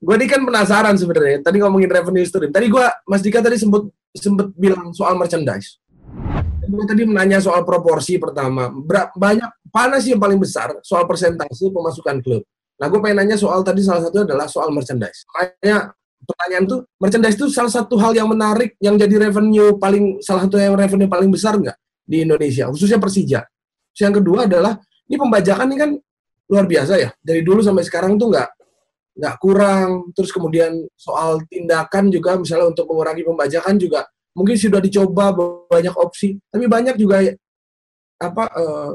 Gue 0.00 0.16
ini 0.16 0.30
kan 0.30 0.40
penasaran 0.46 0.96
sebenarnya. 0.96 1.44
Tadi 1.44 1.60
ngomongin 1.60 1.90
revenue 1.90 2.24
stream. 2.24 2.48
Tadi 2.54 2.72
gue 2.72 2.86
Mas 3.04 3.20
Dika 3.20 3.42
tadi 3.44 3.58
sempet 3.60 3.90
sempet 4.16 4.48
bilang 4.56 4.94
soal 4.96 5.18
merchandise. 5.18 5.76
Gue 6.70 6.84
tadi 6.86 7.02
menanya 7.04 7.42
soal 7.42 7.66
proporsi 7.66 8.16
pertama. 8.16 8.70
Berapa 8.70 9.12
banyak 9.12 9.50
mana 9.74 9.98
sih 9.98 10.14
yang 10.14 10.22
paling 10.22 10.38
besar 10.38 10.72
soal 10.86 11.04
persentase 11.04 11.68
pemasukan 11.68 12.22
klub? 12.22 12.46
Nah, 12.80 12.88
gue 12.88 12.96
pengen 12.96 13.20
nanya 13.20 13.36
soal 13.36 13.60
tadi 13.60 13.84
salah 13.84 14.08
satu 14.08 14.24
adalah 14.24 14.48
soal 14.48 14.72
merchandise. 14.72 15.28
Makanya 15.28 15.92
pertanyaan 16.24 16.64
tuh 16.68 16.80
merchandise 17.00 17.36
itu 17.36 17.46
salah 17.48 17.72
satu 17.72 17.96
hal 17.96 18.12
yang 18.12 18.28
menarik 18.28 18.76
yang 18.78 18.94
jadi 18.94 19.28
revenue 19.28 19.76
paling 19.80 20.20
salah 20.20 20.46
satu 20.46 20.60
yang 20.60 20.76
revenue 20.76 21.08
paling 21.08 21.30
besar 21.32 21.56
nggak 21.56 21.76
di 22.04 22.26
Indonesia 22.26 22.68
khususnya 22.68 22.98
Persija. 22.98 23.40
Terus 23.90 24.02
yang 24.06 24.14
kedua 24.16 24.46
adalah 24.46 24.78
ini 25.10 25.16
pembajakan 25.18 25.66
ini 25.70 25.78
kan 25.78 25.90
luar 26.50 26.64
biasa 26.66 26.94
ya. 26.98 27.10
Dari 27.18 27.42
dulu 27.42 27.62
sampai 27.62 27.82
sekarang 27.86 28.18
tuh 28.18 28.30
nggak 28.30 28.48
nggak 29.18 29.34
kurang. 29.42 30.10
Terus 30.14 30.30
kemudian 30.30 30.72
soal 30.94 31.42
tindakan 31.46 32.10
juga 32.10 32.38
misalnya 32.38 32.70
untuk 32.70 32.86
mengurangi 32.90 33.22
pembajakan 33.26 33.74
juga 33.78 34.06
mungkin 34.34 34.54
sudah 34.54 34.80
dicoba 34.82 35.34
banyak 35.66 35.94
opsi. 35.98 36.38
Tapi 36.50 36.64
banyak 36.70 36.94
juga 36.98 37.26
apa 38.20 38.44
eh, 38.52 38.90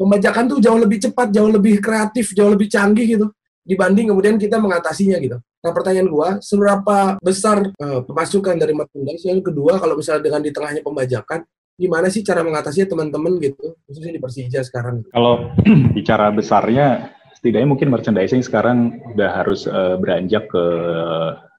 pembajakan 0.00 0.44
tuh 0.56 0.58
jauh 0.64 0.80
lebih 0.80 0.98
cepat 1.04 1.28
jauh 1.28 1.52
lebih 1.52 1.76
kreatif 1.84 2.32
jauh 2.32 2.48
lebih 2.56 2.72
canggih 2.72 3.04
gitu 3.04 3.26
dibanding 3.64 4.10
kemudian 4.10 4.36
kita 4.40 4.56
mengatasinya 4.56 5.20
gitu 5.20 5.38
Nah 5.60 5.72
pertanyaan 5.76 6.08
gua, 6.08 6.28
seberapa 6.40 7.20
besar 7.20 7.68
uh, 7.76 8.00
pemasukan 8.00 8.56
dari 8.56 8.72
merchandise? 8.72 9.28
Yang 9.28 9.52
kedua, 9.52 9.76
kalau 9.76 9.92
misalnya 9.92 10.24
dengan 10.24 10.40
di 10.40 10.50
tengahnya 10.56 10.80
pembajakan, 10.80 11.44
gimana 11.76 12.08
sih 12.08 12.24
cara 12.24 12.40
mengatasinya 12.40 12.96
teman-teman 12.96 13.36
gitu, 13.44 13.76
khususnya 13.84 14.16
di 14.16 14.20
Persija 14.20 14.60
sekarang? 14.64 15.04
Kalau 15.12 15.52
bicara 15.96 16.32
besarnya, 16.32 17.12
setidaknya 17.36 17.68
mungkin 17.76 17.92
merchandising 17.92 18.40
sekarang 18.40 19.04
udah 19.12 19.44
harus 19.44 19.68
uh, 19.68 20.00
beranjak 20.00 20.48
ke 20.48 20.64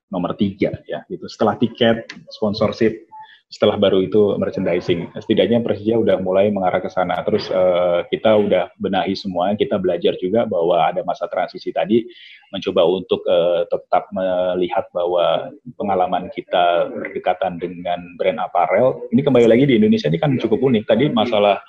nomor 0.10 0.34
tiga 0.34 0.82
ya, 0.90 1.06
gitu. 1.06 1.30
Setelah 1.30 1.62
tiket, 1.62 2.10
sponsorship, 2.34 3.06
setelah 3.52 3.76
baru 3.76 4.00
itu 4.00 4.40
merchandising. 4.40 5.12
Setidaknya 5.20 5.60
Persija 5.60 6.00
udah 6.00 6.24
mulai 6.24 6.48
mengarah 6.56 6.80
ke 6.80 6.88
sana. 6.88 7.20
Terus 7.28 7.52
uh, 7.52 8.08
kita 8.08 8.40
udah 8.40 8.72
benahi 8.80 9.12
semua, 9.12 9.52
kita 9.60 9.76
belajar 9.76 10.16
juga 10.24 10.48
bahwa 10.48 10.88
ada 10.88 11.04
masa 11.04 11.28
transisi 11.28 11.76
tadi, 11.76 12.08
mencoba 12.56 12.88
untuk 12.88 13.20
uh, 13.28 13.68
tetap 13.68 14.08
melihat 14.16 14.88
bahwa 14.96 15.52
pengalaman 15.76 16.32
kita 16.32 16.88
berdekatan 16.96 17.60
dengan 17.60 18.16
brand 18.16 18.40
apparel. 18.40 19.04
Ini 19.12 19.20
kembali 19.20 19.48
lagi 19.52 19.68
di 19.68 19.76
Indonesia 19.76 20.08
ini 20.08 20.18
kan 20.18 20.32
cukup 20.40 20.64
unik. 20.72 20.88
Tadi 20.88 21.12
masalah 21.12 21.60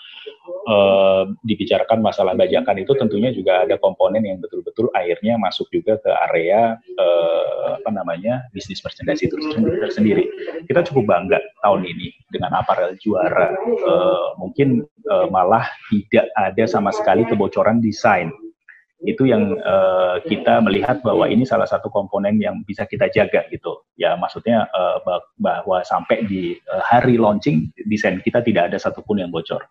uh, 0.68 1.24
dibicarakan 1.42 2.02
masalah 2.02 2.34
bajakan 2.38 2.82
itu 2.82 2.92
tentunya 2.98 3.30
juga 3.34 3.66
ada 3.66 3.76
komponen 3.78 4.22
yang 4.22 4.38
betul-betul 4.38 4.88
akhirnya 4.94 5.38
masuk 5.38 5.68
juga 5.70 5.98
ke 6.00 6.10
area 6.30 6.76
uh, 6.98 7.78
apa 7.82 7.90
namanya 7.90 8.46
bisnis 8.54 8.82
merchandise 8.84 9.22
itu 9.24 9.34
tersendiri. 9.82 10.24
Kita 10.66 10.86
cukup 10.86 11.10
bangga 11.10 11.42
tahun 11.62 11.82
ini 11.86 12.14
dengan 12.30 12.54
aparel 12.58 12.94
juara. 13.02 13.50
Uh, 13.82 14.38
mungkin 14.38 14.86
uh, 15.10 15.26
malah 15.28 15.66
tidak 15.90 16.30
ada 16.38 16.64
sama 16.68 16.94
sekali 16.94 17.26
kebocoran 17.26 17.82
desain. 17.82 18.30
Itu 19.02 19.26
yang 19.26 19.58
uh, 19.58 20.22
kita 20.22 20.62
melihat 20.62 21.02
bahwa 21.02 21.26
ini 21.26 21.42
salah 21.42 21.66
satu 21.66 21.90
komponen 21.90 22.38
yang 22.38 22.62
bisa 22.62 22.86
kita 22.86 23.10
jaga 23.10 23.42
gitu. 23.50 23.82
Ya 23.98 24.14
maksudnya 24.14 24.70
uh, 24.70 25.02
bahwa 25.42 25.82
sampai 25.82 26.22
di 26.30 26.54
uh, 26.70 26.82
hari 26.86 27.18
launching 27.18 27.74
desain 27.90 28.22
kita 28.22 28.46
tidak 28.46 28.70
ada 28.70 28.78
satupun 28.78 29.18
yang 29.18 29.34
bocor. 29.34 29.66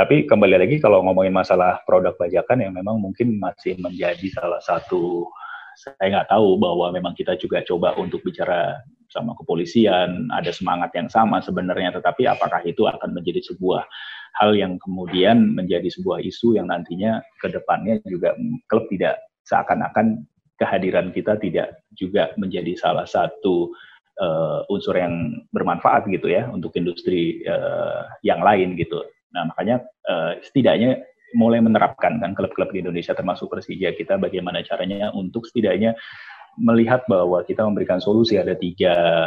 Tapi 0.00 0.24
kembali 0.24 0.56
lagi 0.64 0.80
kalau 0.80 1.04
ngomongin 1.04 1.36
masalah 1.36 1.84
produk 1.84 2.16
bajakan 2.16 2.64
yang 2.64 2.72
memang 2.72 2.96
mungkin 2.96 3.36
masih 3.36 3.76
menjadi 3.76 4.32
salah 4.32 4.56
satu 4.64 5.28
saya 5.76 6.08
nggak 6.24 6.32
tahu 6.32 6.56
bahwa 6.56 6.88
memang 6.88 7.12
kita 7.12 7.36
juga 7.36 7.60
coba 7.68 7.92
untuk 8.00 8.24
bicara 8.24 8.80
sama 9.12 9.36
kepolisian, 9.36 10.32
ada 10.32 10.48
semangat 10.56 10.96
yang 10.96 11.12
sama 11.12 11.44
sebenarnya, 11.44 12.00
tetapi 12.00 12.24
apakah 12.24 12.64
itu 12.64 12.88
akan 12.88 13.12
menjadi 13.12 13.44
sebuah 13.52 13.84
hal 14.40 14.56
yang 14.56 14.80
kemudian 14.80 15.52
menjadi 15.52 15.92
sebuah 15.92 16.24
isu 16.24 16.56
yang 16.56 16.72
nantinya 16.72 17.20
ke 17.36 17.52
depannya 17.52 18.00
juga 18.08 18.32
klub 18.72 18.88
tidak 18.88 19.20
seakan-akan 19.44 20.24
kehadiran 20.56 21.12
kita 21.12 21.36
tidak 21.36 21.84
juga 21.92 22.32
menjadi 22.40 22.72
salah 22.72 23.04
satu 23.04 23.68
uh, 24.16 24.64
unsur 24.72 24.96
yang 24.96 25.44
bermanfaat 25.52 26.08
gitu 26.08 26.32
ya 26.32 26.48
untuk 26.48 26.72
industri 26.80 27.44
uh, 27.44 28.08
yang 28.24 28.40
lain 28.40 28.80
gitu. 28.80 29.04
Nah, 29.34 29.50
makanya 29.50 29.86
uh, 30.10 30.38
setidaknya 30.42 31.02
mulai 31.34 31.62
menerapkan 31.62 32.18
kan 32.18 32.34
klub-klub 32.34 32.74
di 32.74 32.82
Indonesia 32.82 33.14
termasuk 33.14 33.50
Persija 33.50 33.94
kita 33.94 34.18
bagaimana 34.18 34.66
caranya 34.66 35.14
untuk 35.14 35.46
setidaknya 35.46 35.94
melihat 36.58 37.06
bahwa 37.06 37.46
kita 37.46 37.62
memberikan 37.62 38.02
solusi 38.02 38.34
ada 38.34 38.58
tiga 38.58 39.26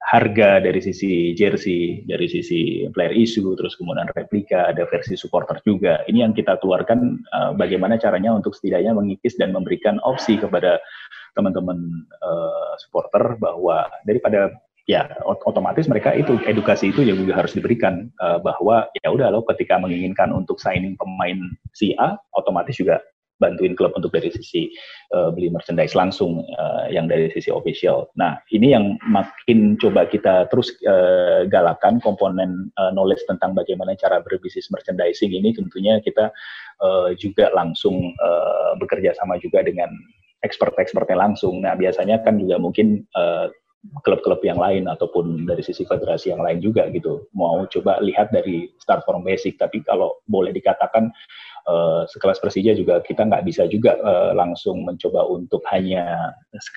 harga 0.00 0.64
dari 0.64 0.80
sisi 0.80 1.36
jersey, 1.36 2.02
dari 2.08 2.24
sisi 2.24 2.88
player 2.90 3.12
issue, 3.12 3.52
terus 3.54 3.76
kemudian 3.76 4.08
replika, 4.16 4.72
ada 4.72 4.88
versi 4.88 5.14
supporter 5.14 5.60
juga. 5.62 6.02
Ini 6.08 6.24
yang 6.24 6.32
kita 6.32 6.56
keluarkan 6.58 7.20
uh, 7.30 7.52
bagaimana 7.52 8.00
caranya 8.00 8.32
untuk 8.32 8.56
setidaknya 8.56 8.96
mengikis 8.96 9.36
dan 9.36 9.52
memberikan 9.52 10.00
opsi 10.02 10.40
kepada 10.40 10.80
teman-teman 11.36 12.08
uh, 12.24 12.74
supporter 12.80 13.36
bahwa 13.38 13.86
daripada 14.08 14.50
ya 14.88 15.10
otomatis 15.24 15.88
mereka 15.90 16.14
itu 16.16 16.40
edukasi 16.46 16.94
itu 16.94 17.04
juga 17.04 17.36
harus 17.36 17.52
diberikan 17.52 18.08
uh, 18.22 18.40
bahwa 18.40 18.88
ya 19.02 19.08
udah 19.12 19.28
lo 19.32 19.44
ketika 19.52 19.76
menginginkan 19.76 20.32
untuk 20.32 20.56
signing 20.62 20.96
pemain 20.96 21.38
si 21.76 21.92
A 21.98 22.16
otomatis 22.36 22.78
juga 22.78 23.00
bantuin 23.40 23.72
klub 23.72 23.96
untuk 23.96 24.12
dari 24.12 24.28
sisi 24.28 24.68
uh, 25.16 25.32
beli 25.32 25.48
merchandise 25.48 25.96
langsung 25.96 26.44
uh, 26.60 26.86
yang 26.92 27.08
dari 27.08 27.32
sisi 27.32 27.48
official. 27.48 28.12
Nah 28.20 28.36
ini 28.52 28.76
yang 28.76 29.00
makin 29.08 29.80
coba 29.80 30.04
kita 30.06 30.46
terus 30.52 30.76
uh, 30.84 31.48
galakan 31.48 31.98
komponen 32.04 32.68
uh, 32.76 32.92
knowledge 32.92 33.24
tentang 33.26 33.56
bagaimana 33.56 33.96
cara 33.96 34.20
berbisnis 34.20 34.68
merchandising 34.68 35.32
ini 35.32 35.56
tentunya 35.56 35.98
kita 36.04 36.28
uh, 36.84 37.16
juga 37.16 37.48
langsung 37.56 38.12
uh, 38.20 38.76
bekerja 38.76 39.16
sama 39.16 39.40
juga 39.40 39.64
dengan 39.64 39.88
expert-expertnya 40.44 41.16
langsung. 41.16 41.64
Nah 41.64 41.76
biasanya 41.76 42.20
kan 42.20 42.36
juga 42.36 42.60
mungkin 42.60 43.04
uh, 43.16 43.48
klub-klub 44.04 44.44
yang 44.44 44.60
lain 44.60 44.84
ataupun 44.86 45.48
dari 45.48 45.64
sisi 45.64 45.88
federasi 45.88 46.32
yang 46.36 46.44
lain 46.44 46.60
juga 46.60 46.88
gitu. 46.92 47.24
Mau 47.32 47.64
coba 47.64 47.96
lihat 48.04 48.28
dari 48.28 48.68
start 48.76 49.04
from 49.08 49.24
basic 49.24 49.56
tapi 49.56 49.80
kalau 49.80 50.20
boleh 50.28 50.52
dikatakan 50.52 51.08
uh, 51.66 52.02
sekelas 52.08 52.38
Persija 52.40 52.72
juga 52.76 53.02
kita 53.04 53.26
nggak 53.26 53.44
bisa 53.44 53.66
juga 53.66 53.96
uh, 54.00 54.32
langsung 54.32 54.84
mencoba 54.86 55.26
untuk 55.26 55.60
hanya 55.72 56.32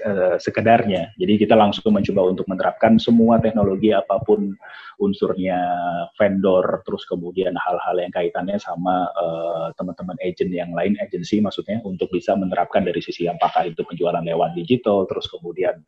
uh, 0.08 0.36
sekedarnya 0.40 1.14
jadi 1.20 1.34
kita 1.48 1.56
langsung 1.56 1.94
mencoba 1.94 2.34
untuk 2.36 2.46
menerapkan 2.50 2.98
semua 2.98 3.40
teknologi 3.40 3.96
apa 3.96 4.20
pun 4.24 4.56
unsurnya 5.02 5.58
vendor 6.20 6.86
terus 6.86 7.04
kemudian 7.10 7.58
hal-hal 7.58 7.98
yang 7.98 8.14
kaitannya 8.14 8.62
sama 8.62 9.10
teman-teman 9.74 10.16
uh, 10.22 10.26
agent 10.26 10.54
yang 10.54 10.72
lain 10.72 10.94
agensi 11.02 11.42
maksudnya 11.42 11.82
untuk 11.82 12.14
bisa 12.14 12.38
menerapkan 12.38 12.86
dari 12.86 13.02
sisi 13.02 13.26
apakah 13.26 13.68
itu 13.68 13.82
penjualan 13.84 14.22
lewat 14.22 14.54
digital 14.54 15.10
terus 15.10 15.26
kemudian 15.28 15.82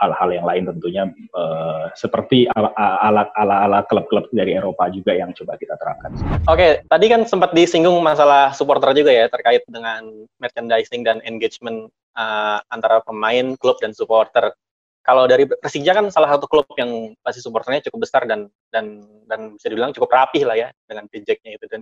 hal-hal 0.00 0.28
yang 0.32 0.46
lain 0.48 0.64
tentunya 0.72 1.04
uh, 1.36 1.92
seperti 1.92 2.48
ala-ala 2.56 3.84
klub-klub 3.84 4.32
dari 4.32 4.56
Eropa 4.56 4.88
juga 4.88 5.12
yang 5.12 5.36
coba 5.36 5.60
kita 5.60 5.76
terapkan. 5.76 6.10
Oke, 6.48 6.80
tadi 6.88 7.06
kan 7.12 7.28
sempat 7.28 7.52
disinggung 7.52 8.00
masalah 8.00 8.49
supporter 8.52 8.92
juga 8.94 9.12
ya 9.12 9.26
terkait 9.26 9.62
dengan 9.66 10.26
merchandising 10.38 11.02
dan 11.02 11.18
engagement 11.26 11.90
uh, 12.16 12.58
antara 12.70 13.02
pemain, 13.02 13.54
klub 13.58 13.78
dan 13.78 13.94
supporter. 13.96 14.52
Kalau 15.00 15.24
dari 15.24 15.48
Persija 15.48 15.96
kan 15.96 16.12
salah 16.12 16.36
satu 16.36 16.44
klub 16.44 16.68
yang 16.76 17.16
pasti 17.24 17.40
supporternya 17.40 17.88
cukup 17.88 18.04
besar 18.04 18.28
dan 18.28 18.52
dan 18.68 19.00
dan 19.24 19.56
bisa 19.56 19.72
dibilang 19.72 19.96
cukup 19.96 20.12
rapih 20.12 20.44
lah 20.44 20.56
ya 20.60 20.68
dengan 20.84 21.08
pijeknya 21.08 21.56
itu 21.56 21.64
dan 21.72 21.80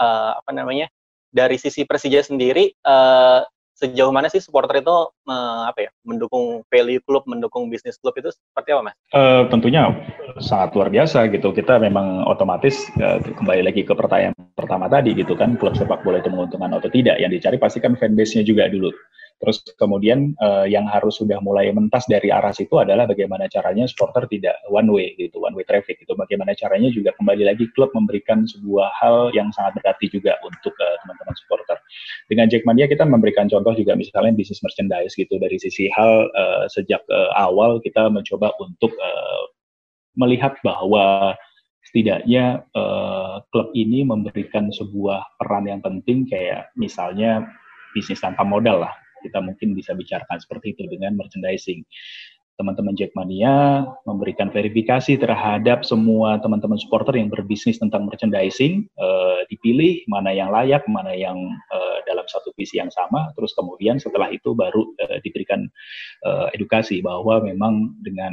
uh, 0.00 0.40
apa 0.40 0.50
namanya 0.56 0.88
dari 1.28 1.60
sisi 1.60 1.84
Persija 1.84 2.24
sendiri 2.24 2.72
uh, 2.88 3.44
sejauh 3.74 4.14
mana 4.14 4.30
sih 4.30 4.38
supporter 4.38 4.80
itu 4.80 4.96
uh, 5.26 5.62
apa 5.66 5.86
ya 5.86 5.90
mendukung 6.06 6.62
value 6.70 7.02
klub, 7.02 7.26
mendukung 7.26 7.66
bisnis 7.66 7.98
klub 7.98 8.14
itu 8.14 8.30
seperti 8.30 8.70
apa 8.70 8.82
mas? 8.90 8.96
Uh, 9.10 9.50
tentunya 9.50 9.90
sangat 10.38 10.72
luar 10.78 10.88
biasa 10.94 11.26
gitu. 11.34 11.50
Kita 11.50 11.82
memang 11.82 12.22
otomatis 12.30 12.86
uh, 13.02 13.18
kembali 13.18 13.66
lagi 13.66 13.82
ke 13.82 13.92
pertanyaan 13.92 14.34
pertama 14.54 14.86
tadi 14.86 15.12
gitu 15.18 15.34
kan, 15.34 15.58
klub 15.58 15.74
sepak 15.74 16.06
bola 16.06 16.22
itu 16.22 16.30
menguntungkan 16.30 16.70
atau 16.78 16.90
tidak? 16.90 17.18
Yang 17.18 17.42
dicari 17.42 17.56
pasti 17.58 17.78
kan 17.82 17.98
fanbase-nya 17.98 18.46
juga 18.46 18.70
dulu. 18.70 18.94
Terus 19.42 19.66
kemudian 19.76 20.32
uh, 20.38 20.64
yang 20.64 20.86
harus 20.86 21.18
sudah 21.18 21.42
mulai 21.42 21.68
mentas 21.74 22.06
dari 22.06 22.30
arah 22.30 22.54
situ 22.54 22.78
adalah 22.78 23.04
bagaimana 23.04 23.50
caranya 23.50 23.84
supporter 23.84 24.30
tidak 24.30 24.56
one 24.70 24.88
way 24.88 25.12
gitu, 25.18 25.42
one 25.42 25.52
way 25.58 25.66
traffic 25.66 25.98
itu. 26.00 26.14
Bagaimana 26.14 26.54
caranya 26.54 26.88
juga 26.88 27.10
kembali 27.18 27.50
lagi 27.50 27.66
klub 27.74 27.90
memberikan 27.92 28.46
sebuah 28.46 28.94
hal 28.94 29.34
yang 29.36 29.50
sangat 29.52 29.82
berarti 29.82 30.06
juga 30.08 30.38
untuk 30.46 30.72
uh, 30.78 30.96
teman-teman 31.02 31.34
supporter. 31.34 31.76
Dengan 32.30 32.46
Jackmania 32.46 32.86
kita 32.86 33.04
memberikan 33.04 33.50
contoh 33.50 33.74
juga 33.74 33.98
misalnya 33.98 34.32
bisnis 34.32 34.62
merchandise 34.62 35.12
gitu 35.18 35.34
dari 35.36 35.58
sisi 35.58 35.90
hal 35.90 36.30
uh, 36.32 36.64
sejak 36.70 37.02
uh, 37.10 37.34
awal 37.34 37.82
kita 37.82 38.06
mencoba 38.08 38.54
untuk 38.62 38.94
uh, 38.96 39.44
melihat 40.14 40.54
bahwa 40.62 41.34
setidaknya 41.90 42.64
uh, 42.72 43.42
klub 43.52 43.74
ini 43.76 44.06
memberikan 44.06 44.70
sebuah 44.72 45.36
peran 45.42 45.68
yang 45.68 45.82
penting 45.84 46.24
kayak 46.24 46.70
misalnya 46.78 47.44
bisnis 47.92 48.22
tanpa 48.22 48.42
modal 48.46 48.82
lah 48.82 49.03
kita 49.24 49.40
mungkin 49.40 49.72
bisa 49.72 49.96
bicarakan 49.96 50.36
seperti 50.36 50.76
itu 50.76 50.84
dengan 50.84 51.16
merchandising. 51.16 51.80
Teman-teman 52.54 52.94
Jackmania 52.94 53.82
memberikan 54.06 54.46
verifikasi 54.46 55.18
terhadap 55.18 55.82
semua 55.82 56.38
teman-teman 56.38 56.78
supporter 56.78 57.18
yang 57.18 57.26
berbisnis 57.26 57.82
tentang 57.82 58.06
merchandising, 58.06 58.86
uh, 58.94 59.42
dipilih 59.50 60.06
mana 60.06 60.30
yang 60.30 60.54
layak, 60.54 60.86
mana 60.86 61.10
yang 61.18 61.34
uh, 61.74 61.98
dalam 62.06 62.22
satu 62.30 62.54
visi 62.54 62.78
yang 62.78 62.94
sama, 62.94 63.34
terus 63.34 63.58
kemudian 63.58 63.98
setelah 63.98 64.30
itu 64.30 64.54
baru 64.54 64.86
uh, 65.02 65.18
diberikan 65.26 65.66
edukasi 66.54 67.02
bahwa 67.04 67.42
memang 67.42 68.00
dengan 68.00 68.32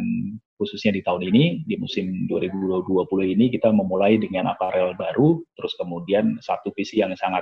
khususnya 0.61 0.93
di 0.93 1.01
tahun 1.01 1.25
ini 1.33 1.65
di 1.65 1.75
musim 1.81 2.29
2020 2.29 3.09
ini 3.33 3.49
kita 3.49 3.73
memulai 3.73 4.21
dengan 4.21 4.53
aparel 4.53 4.93
baru 4.93 5.41
terus 5.57 5.73
kemudian 5.81 6.37
satu 6.37 6.69
visi 6.77 7.01
yang 7.01 7.17
sangat 7.17 7.41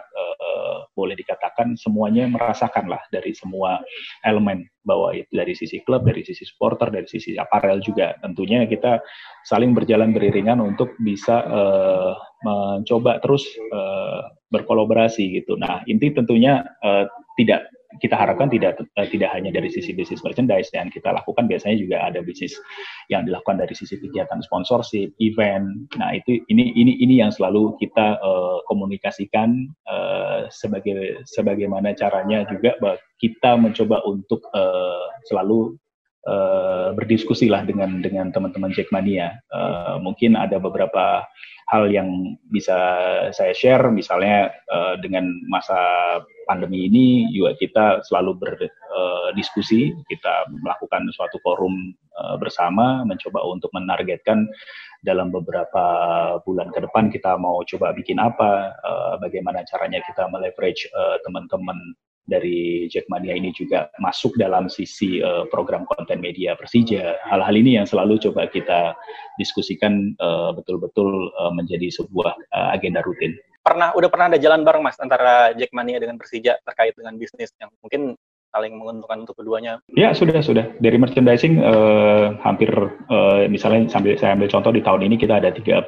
uh, 0.49 0.89
boleh 0.97 1.13
dikatakan 1.13 1.77
semuanya 1.77 2.25
merasakan 2.25 2.89
lah 2.89 3.01
dari 3.13 3.37
semua 3.37 3.77
elemen 4.25 4.65
bahwa 4.81 5.13
itu 5.13 5.29
dari 5.29 5.53
sisi 5.53 5.85
klub 5.85 6.01
dari 6.09 6.25
sisi 6.25 6.41
supporter 6.49 6.89
dari 6.89 7.05
sisi 7.05 7.37
aparel 7.37 7.77
juga. 7.79 8.17
Tentunya 8.25 8.65
kita 8.65 8.97
saling 9.45 9.77
berjalan 9.77 10.09
beriringan 10.09 10.57
untuk 10.57 10.97
bisa 10.97 11.45
uh, 11.45 12.13
mencoba 12.41 13.21
terus 13.21 13.45
uh, 13.69 14.25
berkolaborasi 14.49 15.39
gitu. 15.39 15.53
Nah 15.61 15.85
inti 15.85 16.09
tentunya 16.09 16.65
uh, 16.81 17.05
tidak 17.37 17.69
kita 17.97 18.13
harapkan 18.13 18.53
tidak 18.53 18.77
uh, 18.77 19.07
tidak 19.09 19.33
hanya 19.33 19.49
dari 19.49 19.73
sisi 19.73 19.97
bisnis 19.97 20.21
merchandise 20.21 20.69
dan 20.69 20.93
kita 20.93 21.09
lakukan 21.09 21.49
biasanya 21.49 21.81
juga 21.81 21.97
ada 22.05 22.21
bisnis 22.21 22.53
yang 23.09 23.25
dilakukan 23.25 23.57
dari 23.57 23.73
sisi 23.73 23.97
kegiatan 23.97 24.45
sponsorship, 24.45 25.09
event. 25.17 25.89
Nah 25.97 26.13
itu 26.13 26.37
ini 26.53 26.69
ini 26.77 27.01
ini 27.01 27.17
yang 27.17 27.33
selalu 27.33 27.73
kita 27.81 28.21
uh, 28.21 28.61
komunikasikan 28.69 29.73
uh, 29.89 30.45
sebagai 30.53 31.25
sebagaimana 31.25 31.97
caranya 31.97 32.45
juga 32.45 32.77
kita 33.17 33.57
mencoba 33.57 34.05
untuk 34.05 34.45
uh, 34.53 35.09
selalu 35.25 35.73
uh, 36.27 36.91
berdiskusi 36.97 37.47
lah 37.47 37.63
dengan 37.63 38.03
dengan 38.03 38.33
teman-teman 38.33 38.73
Jackmania. 38.73 39.39
Uh, 39.53 40.01
mungkin 40.01 40.35
ada 40.35 40.57
beberapa 40.59 41.23
hal 41.69 41.85
yang 41.93 42.35
bisa 42.49 42.75
saya 43.29 43.53
share, 43.53 43.93
misalnya 43.93 44.49
uh, 44.73 44.97
dengan 44.97 45.29
masa 45.47 45.77
pandemi 46.49 46.89
ini 46.89 47.29
juga 47.29 47.53
kita 47.61 47.85
selalu 48.09 48.41
berdiskusi, 48.41 49.93
uh, 49.93 50.01
kita 50.09 50.49
melakukan 50.49 51.05
suatu 51.13 51.37
forum 51.45 51.93
uh, 52.17 52.41
bersama, 52.41 53.05
mencoba 53.05 53.45
untuk 53.45 53.69
menargetkan 53.77 54.49
dalam 55.05 55.29
beberapa 55.29 55.85
bulan 56.43 56.73
ke 56.73 56.83
depan 56.83 57.07
kita 57.13 57.37
mau 57.37 57.61
coba 57.63 57.93
bikin 57.93 58.17
apa, 58.17 58.73
uh, 58.81 59.15
bagaimana 59.21 59.61
caranya 59.69 60.01
kita 60.03 60.25
meleverage 60.27 60.89
uh, 60.91 61.21
teman-teman 61.21 61.77
dari 62.29 62.85
Jackmania 62.87 63.33
ini 63.33 63.49
juga 63.51 63.89
masuk 63.97 64.37
dalam 64.37 64.69
sisi 64.69 65.19
uh, 65.19 65.49
program 65.49 65.83
konten 65.89 66.21
media 66.21 66.53
Persija. 66.53 67.17
Hal-hal 67.25 67.55
ini 67.57 67.81
yang 67.81 67.89
selalu 67.89 68.21
coba 68.29 68.45
kita 68.47 68.93
diskusikan 69.41 70.13
uh, 70.21 70.53
betul-betul 70.53 71.33
uh, 71.35 71.51
menjadi 71.51 71.89
sebuah 71.89 72.37
uh, 72.53 72.69
agenda 72.77 73.01
rutin. 73.01 73.33
Pernah 73.59 73.91
udah 73.97 74.09
pernah 74.09 74.31
ada 74.31 74.39
jalan 74.39 74.63
bareng 74.63 74.85
Mas 74.85 74.95
antara 75.01 75.51
Jackmania 75.57 75.99
dengan 75.99 76.15
Persija 76.15 76.61
terkait 76.63 76.95
dengan 76.95 77.17
bisnis 77.19 77.51
yang 77.59 77.73
mungkin 77.83 78.15
saling 78.49 78.73
menguntungkan 78.77 79.23
untuk 79.23 79.37
keduanya? 79.37 79.77
Ya 79.93 80.11
sudah 80.13 80.41
sudah 80.41 80.65
dari 80.81 80.97
merchandising 80.97 81.61
uh, 81.61 82.33
hampir 82.41 82.69
uh, 83.09 83.45
misalnya 83.45 83.89
sambil 83.89 84.17
saya 84.17 84.33
ambil 84.33 84.49
contoh 84.49 84.73
di 84.73 84.81
tahun 84.81 85.05
ini 85.05 85.15
kita 85.21 85.37
ada 85.37 85.53
30 85.53 85.85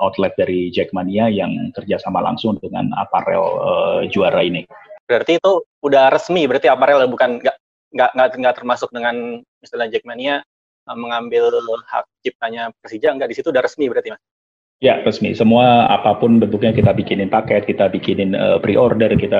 outlet 0.00 0.32
dari 0.34 0.72
Jackmania 0.74 1.30
yang 1.30 1.52
kerjasama 1.76 2.18
langsung 2.24 2.58
dengan 2.58 2.90
aparel 2.98 3.44
uh, 3.62 4.00
juara 4.10 4.42
ini. 4.42 4.66
Berarti 5.10 5.42
itu 5.42 5.52
udah 5.82 6.06
resmi, 6.14 6.46
berarti 6.46 6.70
aparel 6.70 7.02
bukan 7.10 7.42
nggak 7.42 7.56
nggak 7.90 8.10
nggak 8.14 8.54
termasuk 8.54 8.94
dengan 8.94 9.42
misalnya 9.58 9.98
Jackmania 9.98 10.38
uh, 10.86 10.94
mengambil 10.94 11.50
hak 11.90 12.06
ciptanya 12.22 12.70
Persija 12.78 13.10
nggak 13.18 13.26
di 13.26 13.34
situ 13.34 13.50
udah 13.50 13.66
resmi 13.66 13.90
berarti 13.90 14.14
mas? 14.14 14.22
Ya 14.80 14.96
resmi. 15.04 15.36
Semua 15.36 15.84
apa 15.92 16.16
pun 16.16 16.40
bentuknya 16.40 16.72
kita 16.72 16.96
bikinin 16.96 17.28
paket, 17.28 17.68
kita 17.68 17.92
bikinin 17.92 18.32
uh, 18.32 18.56
pre-order, 18.56 19.12
kita 19.12 19.36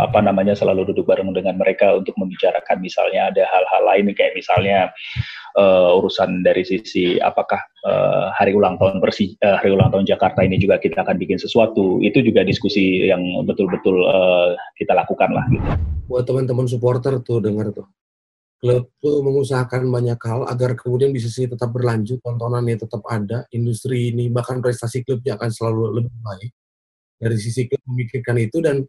apa 0.00 0.24
namanya 0.24 0.56
selalu 0.56 0.88
duduk 0.88 1.04
bareng 1.04 1.28
dengan 1.36 1.60
mereka 1.60 1.92
untuk 1.92 2.16
membicarakan 2.16 2.80
misalnya 2.80 3.28
ada 3.28 3.44
hal-hal 3.44 3.82
lain 3.84 4.16
kayak 4.16 4.32
misalnya 4.32 4.88
uh, 5.60 5.92
urusan 6.00 6.40
dari 6.40 6.64
sisi 6.64 7.20
apakah 7.20 7.60
uh, 7.84 8.32
hari 8.32 8.56
ulang 8.56 8.80
tahun 8.80 9.04
Persi 9.04 9.36
uh, 9.44 9.60
hari 9.60 9.76
ulang 9.76 9.92
tahun 9.92 10.08
Jakarta 10.08 10.40
ini 10.40 10.56
juga 10.56 10.80
kita 10.80 11.04
akan 11.04 11.20
bikin 11.20 11.36
sesuatu 11.36 12.00
itu 12.00 12.24
juga 12.24 12.40
diskusi 12.40 13.12
yang 13.12 13.20
betul-betul 13.44 14.08
uh, 14.08 14.56
kita 14.80 14.96
lakukan 14.96 15.36
lah 15.36 15.44
gitu. 15.52 15.68
Buat 16.08 16.24
teman-teman 16.24 16.64
supporter 16.64 17.20
tuh 17.20 17.44
dengar 17.44 17.76
tuh 17.76 17.84
klub 18.58 18.90
tuh 18.98 19.22
mengusahakan 19.22 19.86
banyak 19.86 20.18
hal 20.18 20.46
agar 20.50 20.74
kemudian 20.74 21.14
bisa 21.14 21.30
sih 21.30 21.46
tetap 21.46 21.70
berlanjut, 21.70 22.18
tontonannya 22.22 22.82
tetap 22.82 23.02
ada, 23.06 23.46
industri 23.54 24.10
ini 24.10 24.26
bahkan 24.28 24.58
prestasi 24.58 25.06
klubnya 25.06 25.38
akan 25.38 25.50
selalu 25.50 26.02
lebih 26.02 26.14
baik. 26.20 26.50
Dari 27.18 27.36
sisi 27.38 27.70
klub 27.70 27.82
memikirkan 27.86 28.36
itu 28.38 28.58
dan 28.58 28.82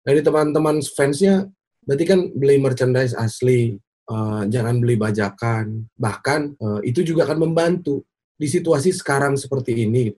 dari 0.00 0.24
teman-teman 0.24 0.80
fansnya 0.80 1.48
berarti 1.84 2.04
kan 2.08 2.20
beli 2.32 2.56
merchandise 2.56 3.12
asli, 3.12 3.76
uh, 4.08 4.48
jangan 4.48 4.80
beli 4.80 4.96
bajakan. 4.96 5.84
Bahkan 5.96 6.40
uh, 6.60 6.80
itu 6.84 7.04
juga 7.04 7.28
akan 7.28 7.48
membantu 7.48 8.04
di 8.40 8.48
situasi 8.48 8.96
sekarang 8.96 9.36
seperti 9.36 9.84
ini. 9.84 10.08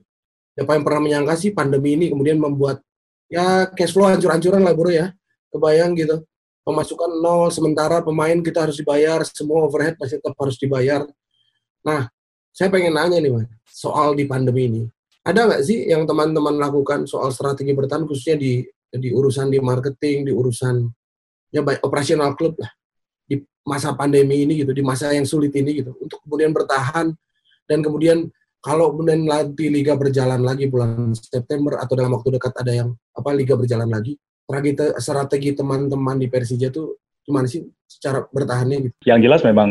Siapa 0.55 0.79
yang 0.79 0.83
pernah 0.87 1.01
menyangka 1.03 1.35
sih 1.35 1.51
pandemi 1.51 1.99
ini 1.99 2.07
kemudian 2.07 2.39
membuat 2.39 2.79
ya 3.27 3.67
cash 3.73 3.91
flow 3.91 4.07
hancur-hancuran 4.07 4.63
lah 4.63 4.71
bro 4.71 4.91
ya. 4.91 5.11
Kebayang 5.51 5.93
gitu. 5.99 6.23
Pemasukan 6.63 7.11
nol, 7.19 7.51
sementara 7.51 7.99
pemain 7.99 8.39
kita 8.39 8.63
harus 8.63 8.79
dibayar, 8.79 9.19
semua 9.27 9.67
overhead 9.67 9.99
masih 9.99 10.23
tetap 10.23 10.35
harus 10.39 10.55
dibayar. 10.55 11.03
Nah, 11.83 12.07
saya 12.55 12.71
pengen 12.71 12.95
nanya 12.95 13.19
nih 13.19 13.31
mas, 13.35 13.51
soal 13.67 14.15
di 14.15 14.23
pandemi 14.23 14.71
ini. 14.71 14.81
Ada 15.27 15.47
nggak 15.47 15.61
sih 15.63 15.91
yang 15.91 16.07
teman-teman 16.07 16.55
lakukan 16.55 17.03
soal 17.03 17.35
strategi 17.35 17.75
bertahan 17.75 18.07
khususnya 18.07 18.39
di 18.39 18.63
di 18.93 19.09
urusan 19.09 19.49
di 19.49 19.59
marketing, 19.59 20.29
di 20.29 20.31
urusan 20.31 20.87
ya 21.49 21.65
baik 21.65 21.81
operasional 21.81 22.37
klub 22.37 22.55
lah 22.61 22.69
di 23.25 23.41
masa 23.65 23.95
pandemi 23.97 24.43
ini 24.43 24.63
gitu, 24.63 24.71
di 24.75 24.83
masa 24.85 25.11
yang 25.11 25.25
sulit 25.25 25.51
ini 25.55 25.83
gitu, 25.83 25.95
untuk 25.99 26.19
kemudian 26.27 26.51
bertahan 26.51 27.11
dan 27.67 27.79
kemudian 27.79 28.27
kalau 28.63 28.95
kemudian 28.95 29.27
nanti 29.27 29.67
liga 29.67 29.95
berjalan 29.99 30.39
lagi 30.39 30.71
bulan 30.71 31.11
September 31.15 31.79
atau 31.79 31.99
dalam 31.99 32.15
waktu 32.15 32.39
dekat 32.39 32.53
ada 32.55 32.71
yang 32.71 32.89
apa 33.11 33.29
liga 33.35 33.59
berjalan 33.59 33.91
lagi, 33.91 34.15
strategi 34.99 35.55
teman-teman 35.55 36.19
di 36.19 36.27
Persija 36.27 36.69
tuh 36.69 36.99
gimana 37.23 37.47
sih 37.47 37.63
secara 37.87 38.27
bertahannya 38.27 38.89
gitu? 38.89 38.95
Yang 39.07 39.19
jelas 39.29 39.41
memang 39.47 39.69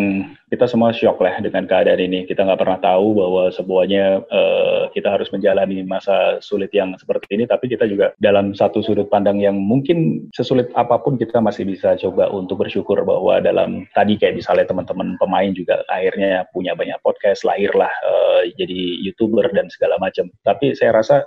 kita 0.49 0.65
semua 0.65 0.95
shock 0.97 1.21
lah 1.21 1.37
dengan 1.45 1.69
keadaan 1.69 2.01
ini. 2.01 2.25
Kita 2.25 2.49
nggak 2.49 2.61
pernah 2.65 2.81
tahu 2.81 3.19
bahwa 3.19 3.53
semuanya 3.53 4.25
uh, 4.25 4.89
kita 4.97 5.13
harus 5.13 5.29
menjalani 5.29 5.85
masa 5.85 6.41
sulit 6.41 6.73
yang 6.73 6.97
seperti 6.97 7.37
ini, 7.37 7.45
tapi 7.45 7.69
kita 7.69 7.85
juga 7.85 8.17
dalam 8.17 8.57
satu 8.57 8.81
sudut 8.81 9.13
pandang 9.13 9.37
yang 9.37 9.61
mungkin 9.61 10.29
sesulit 10.33 10.73
apa 10.73 10.97
pun 11.05 11.21
kita 11.21 11.45
masih 11.45 11.69
bisa 11.69 11.93
coba 12.01 12.33
untuk 12.33 12.65
bersyukur 12.65 13.05
bahwa 13.05 13.37
dalam 13.45 13.85
tadi 13.93 14.17
kayak 14.17 14.41
misalnya 14.41 14.65
teman-teman 14.65 15.21
pemain 15.21 15.53
juga 15.53 15.85
akhirnya 15.93 16.49
punya 16.57 16.73
banyak 16.73 16.97
podcast, 17.05 17.45
lahirlah 17.45 17.93
uh, 18.09 18.49
jadi 18.57 18.81
youtuber 19.05 19.45
dan 19.53 19.69
segala 19.69 20.01
macam. 20.01 20.33
Tapi 20.41 20.73
saya 20.73 20.97
rasa 20.97 21.21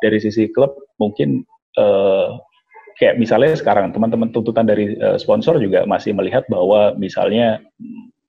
dari 0.00 0.22
sisi 0.22 0.48
klub 0.54 0.76
mungkin 1.02 1.42
uh, 1.82 2.38
kayak 2.98 3.18
misalnya 3.18 3.54
sekarang 3.58 3.90
teman-teman 3.90 4.30
tuntutan 4.30 4.66
dari 4.66 4.94
uh, 4.98 5.18
sponsor 5.18 5.58
juga 5.58 5.84
masih 5.84 6.14
melihat 6.14 6.46
bahwa 6.46 6.94
misalnya 6.98 7.62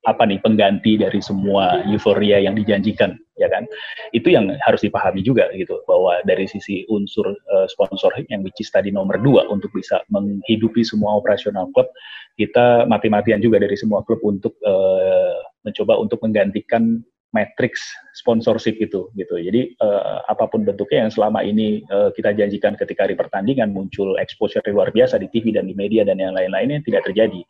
apa 0.06 0.22
nih 0.30 0.38
pengganti 0.38 1.02
dari 1.02 1.18
semua 1.18 1.82
euforia 1.90 2.38
yang 2.38 2.54
dijanjikan 2.54 3.18
ya 3.36 3.50
kan? 3.52 3.68
Itu 4.16 4.32
yang 4.32 4.54
harus 4.64 4.86
dipahami 4.86 5.26
juga 5.26 5.50
gitu 5.58 5.82
bahwa 5.90 6.22
dari 6.24 6.48
sisi 6.48 6.86
unsur 6.88 7.26
uh, 7.34 7.68
sponsor 7.68 8.14
yang 8.32 8.46
which 8.46 8.62
is 8.62 8.70
tadi 8.72 8.94
nomor 8.94 9.20
dua 9.20 9.50
untuk 9.52 9.74
bisa 9.76 10.02
menghidupi 10.14 10.86
semua 10.86 11.18
operasional 11.20 11.68
klub 11.74 11.90
kita 12.36 12.84
mati-matian 12.88 13.40
juga 13.40 13.60
dari 13.60 13.76
semua 13.76 14.04
klub 14.04 14.20
untuk 14.24 14.56
uh, 14.64 15.40
mencoba 15.66 15.98
untuk 16.00 16.20
menggantikan 16.22 17.02
matrix 17.34 17.84
sponsorship 18.16 18.80
itu 18.80 19.12
gitu. 19.16 19.36
Jadi 19.36 19.76
uh, 19.84 20.24
apa 20.32 20.48
pun 20.48 20.64
bentuknya 20.64 21.08
yang 21.08 21.12
selama 21.12 21.44
ini 21.44 21.84
uh, 21.92 22.14
kita 22.16 22.32
janjikan 22.32 22.80
ketika 22.80 23.04
hari 23.08 23.16
pertandingan 23.18 23.76
muncul 23.76 24.16
exposure 24.22 24.64
luar 24.72 24.92
biasa 24.92 25.20
di 25.20 25.28
TV 25.32 25.52
dan 25.52 25.68
di 25.68 25.76
media 25.76 26.08
dan 26.08 26.20
yang 26.20 26.32
lain-lainnya 26.32 26.80
tidak 26.86 27.04
terjadi. 27.08 27.44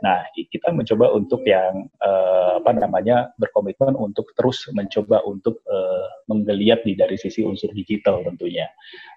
Nah, 0.00 0.24
kita 0.32 0.72
mencoba 0.72 1.12
untuk 1.12 1.44
yang 1.44 1.88
uh, 2.00 2.56
apa 2.60 2.72
namanya 2.72 3.32
berkomitmen 3.36 3.92
untuk 3.96 4.32
terus 4.32 4.64
mencoba 4.72 5.20
untuk 5.28 5.60
uh, 5.68 6.08
menggeliat 6.28 6.84
di 6.88 6.96
dari 6.96 7.20
sisi 7.20 7.44
unsur 7.44 7.72
digital 7.76 8.24
tentunya. 8.24 8.68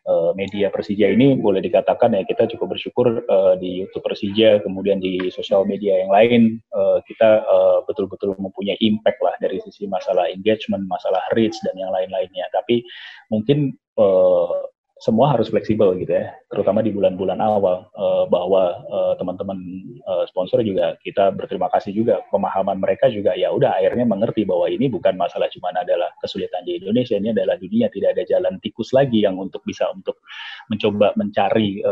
Uh, 0.03 0.35
media 0.35 0.67
Persija 0.67 1.07
ini 1.07 1.39
boleh 1.39 1.63
dikatakan 1.63 2.11
ya 2.11 2.27
kita 2.27 2.51
cukup 2.51 2.75
bersyukur 2.75 3.23
uh, 3.23 3.55
di 3.55 3.79
YouTube 3.83 4.03
Persija 4.03 4.59
kemudian 4.59 4.99
di 4.99 5.31
sosial 5.31 5.63
media 5.63 6.03
yang 6.03 6.11
lain 6.11 6.59
uh, 6.75 6.99
kita 7.07 7.47
betul-betul 7.87 8.35
uh, 8.35 8.39
mempunyai 8.43 8.75
impact 8.83 9.23
lah 9.23 9.35
dari 9.39 9.63
sisi 9.63 9.87
masalah 9.87 10.27
engagement, 10.27 10.83
masalah 10.91 11.23
reach 11.31 11.55
dan 11.63 11.79
yang 11.79 11.95
lain-lainnya. 11.95 12.43
Tapi 12.51 12.83
mungkin 13.31 13.71
uh, 13.95 14.72
semua 15.03 15.35
harus 15.35 15.51
fleksibel 15.51 15.99
gitu 15.99 16.15
ya, 16.15 16.31
terutama 16.47 16.79
di 16.79 16.95
bulan-bulan 16.95 17.43
awal 17.43 17.91
uh, 17.91 18.23
bahwa 18.31 18.79
uh, 18.87 19.13
teman-teman 19.19 19.59
uh, 20.07 20.23
sponsor 20.31 20.63
juga 20.63 20.95
kita 21.03 21.35
berterima 21.35 21.67
kasih 21.75 21.91
juga 21.91 22.23
pemahaman 22.31 22.79
mereka 22.79 23.11
juga 23.11 23.35
ya 23.35 23.51
udah 23.51 23.83
akhirnya 23.83 24.07
mengerti 24.07 24.47
bahwa 24.47 24.71
ini 24.71 24.87
bukan 24.87 25.19
masalah 25.19 25.51
cuma 25.51 25.75
adalah 25.75 26.07
kesulitan 26.23 26.63
di 26.63 26.79
Indonesia 26.79 27.19
ini 27.19 27.35
adalah 27.35 27.59
dunia 27.59 27.91
tidak 27.91 28.15
ada 28.15 28.23
jalan 28.23 28.55
tikus 28.63 28.95
lagi 28.95 29.27
yang 29.27 29.35
untuk 29.35 29.59
bisa 29.67 29.91
untuk 29.91 30.23
mencoba 30.71 31.11
mencari 31.19 31.83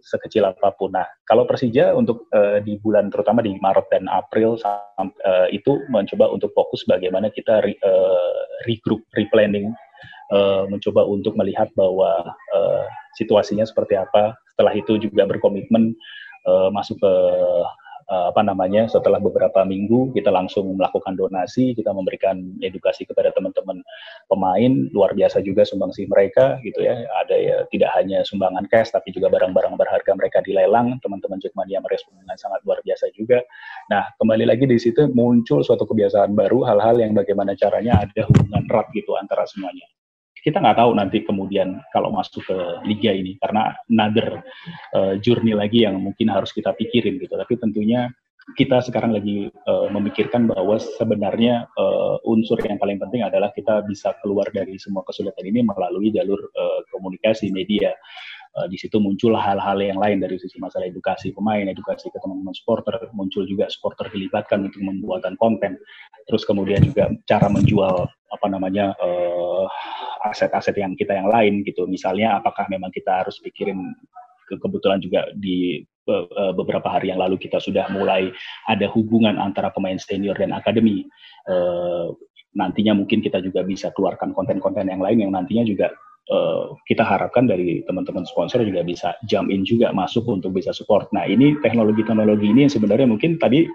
sekecil 0.00 0.48
apa 0.48 0.72
pun. 0.74 0.96
Nah, 0.96 1.06
kalau 1.28 1.44
Persija 1.44 1.92
untuk 1.92 2.26
uh, 2.32 2.58
di 2.64 2.80
bulan 2.80 3.12
terutama 3.12 3.44
di 3.44 3.54
Maret 3.60 3.86
dan 3.92 4.08
April 4.08 4.56
uh, 4.64 5.46
itu 5.52 5.84
mencoba 5.92 6.32
untuk 6.32 6.50
fokus 6.56 6.82
bagaimana 6.88 7.28
kita 7.28 7.60
re, 7.62 7.76
uh, 7.84 8.40
regroup, 8.64 9.04
replanning, 9.14 9.70
uh, 10.32 10.64
mencoba 10.70 11.04
untuk 11.06 11.34
melihat 11.36 11.68
bahwa 11.74 12.34
uh, 12.54 12.84
situasinya 13.18 13.66
seperti 13.66 13.98
apa. 13.98 14.34
Setelah 14.54 14.72
itu 14.74 14.96
juga 14.98 15.26
berkomitmen 15.26 15.94
uh, 16.46 16.68
masuk 16.72 16.98
ke 17.02 17.12
uh, 18.10 18.24
apa 18.30 18.42
namanya 18.42 18.90
setelah 18.90 19.22
beberapa 19.22 19.62
minggu 19.62 20.10
kita 20.12 20.28
langsung 20.28 20.74
melakukan 20.74 21.14
donasi, 21.14 21.72
kita 21.78 21.94
memberikan 21.94 22.42
edukasi 22.60 23.06
kepada 23.06 23.30
teman-teman 23.32 23.80
pemain 24.26 24.72
luar 24.90 25.14
biasa 25.14 25.40
juga 25.46 25.62
sumbangsi 25.62 26.10
mereka 26.10 26.58
gitu 26.66 26.82
ya. 26.82 27.06
Ada 27.24 27.36
ya 27.38 27.56
tidak 27.70 27.90
hanya 27.96 28.26
sumbangan 28.26 28.66
cash 28.68 28.90
tapi 28.90 29.14
juga 29.14 29.30
barang-barang 29.30 29.78
berharga 29.78 30.12
mereka 30.18 30.42
dilelang, 30.42 30.98
teman-teman 31.00 31.38
Jackmania 31.38 31.80
merespon 31.80 32.18
dengan 32.18 32.36
sangat 32.36 32.60
luar 32.66 32.82
biasa 32.82 33.08
juga. 33.14 33.40
Nah, 33.88 34.04
kembali 34.18 34.44
lagi 34.44 34.66
di 34.66 34.76
situ 34.76 35.08
muncul 35.14 35.62
suatu 35.62 35.86
kebiasaan 35.86 36.34
baru, 36.34 36.66
hal-hal 36.66 36.98
yang 36.98 37.14
bagaimana 37.14 37.54
caranya 37.54 38.02
ada 38.02 38.26
hubungan 38.26 38.66
erat 38.70 38.86
gitu 38.94 39.14
antara 39.18 39.46
semuanya 39.46 39.86
kita 40.40 40.56
nggak 40.60 40.78
tahu 40.80 40.90
nanti 40.96 41.18
kemudian 41.22 41.80
kalau 41.92 42.08
masuk 42.12 42.44
ke 42.44 42.58
liga 42.88 43.12
ini 43.12 43.36
karena 43.36 43.76
another 43.92 44.40
uh, 44.96 45.14
journey 45.20 45.52
lagi 45.52 45.84
yang 45.84 46.00
mungkin 46.00 46.32
harus 46.32 46.50
kita 46.50 46.72
pikirin 46.72 47.20
gitu. 47.20 47.36
Tapi 47.36 47.54
tentunya 47.60 48.08
kita 48.58 48.82
sekarang 48.82 49.14
lagi 49.14 49.52
uh, 49.68 49.86
memikirkan 49.92 50.48
bahwa 50.48 50.80
sebenarnya 50.80 51.68
uh, 51.76 52.18
unsur 52.26 52.58
yang 52.64 52.80
paling 52.80 52.98
penting 52.98 53.22
adalah 53.22 53.52
kita 53.54 53.84
bisa 53.86 54.16
keluar 54.24 54.48
dari 54.50 54.74
semua 54.80 55.04
kesulitan 55.06 55.44
ini 55.44 55.62
melalui 55.62 56.10
jalur 56.10 56.40
uh, 56.56 56.80
komunikasi 56.90 57.52
media 57.54 57.94
uh, 58.58 58.66
di 58.66 58.76
situ 58.78 58.98
muncul 58.98 59.36
hal-hal 59.36 59.78
yang 59.78 59.98
lain 59.98 60.18
dari 60.18 60.38
sisi 60.40 60.58
masalah 60.58 60.90
edukasi 60.90 61.30
pemain, 61.30 61.66
edukasi 61.66 62.10
ke 62.10 62.18
teman-teman 62.18 62.54
supporter, 62.54 62.96
muncul 63.14 63.46
juga 63.46 63.70
supporter 63.70 64.10
dilibatkan 64.10 64.66
untuk 64.66 64.82
membuatan 64.82 65.34
konten, 65.38 65.78
terus 66.26 66.42
kemudian 66.42 66.82
juga 66.82 67.10
cara 67.30 67.46
menjual 67.46 68.08
apa 68.08 68.46
namanya 68.46 68.94
uh, 68.98 69.66
aset-aset 70.30 70.78
yang 70.78 70.94
kita 70.94 71.14
yang 71.14 71.30
lain 71.30 71.62
gitu. 71.66 71.86
Misalnya 71.86 72.38
apakah 72.38 72.66
memang 72.70 72.90
kita 72.94 73.26
harus 73.26 73.38
pikirin 73.42 73.78
kebetulan 74.50 74.98
juga 74.98 75.30
di 75.38 75.86
beberapa 76.34 76.90
hari 76.90 77.14
yang 77.14 77.22
lalu 77.22 77.38
kita 77.38 77.62
sudah 77.62 77.86
mulai 77.94 78.34
ada 78.66 78.90
hubungan 78.90 79.38
antara 79.38 79.70
pemain 79.70 79.94
senior 79.94 80.34
dan 80.34 80.50
akademi. 80.50 81.06
nantinya 82.50 82.98
mungkin 82.98 83.22
kita 83.22 83.38
juga 83.38 83.62
bisa 83.62 83.94
keluarkan 83.94 84.34
konten-konten 84.34 84.90
yang 84.90 84.98
lain 84.98 85.22
yang 85.22 85.30
nantinya 85.30 85.62
juga 85.62 85.94
kita 86.86 87.02
harapkan 87.02 87.50
dari 87.50 87.82
teman-teman 87.90 88.22
sponsor 88.22 88.62
juga 88.62 88.86
bisa 88.86 89.18
jump 89.26 89.50
in 89.50 89.66
juga 89.66 89.90
masuk 89.90 90.30
untuk 90.30 90.54
bisa 90.54 90.70
support. 90.70 91.10
Nah 91.10 91.26
ini 91.26 91.58
teknologi-teknologi 91.58 92.46
ini 92.46 92.66
yang 92.66 92.72
sebenarnya 92.72 93.10
mungkin 93.10 93.34
tadi 93.42 93.66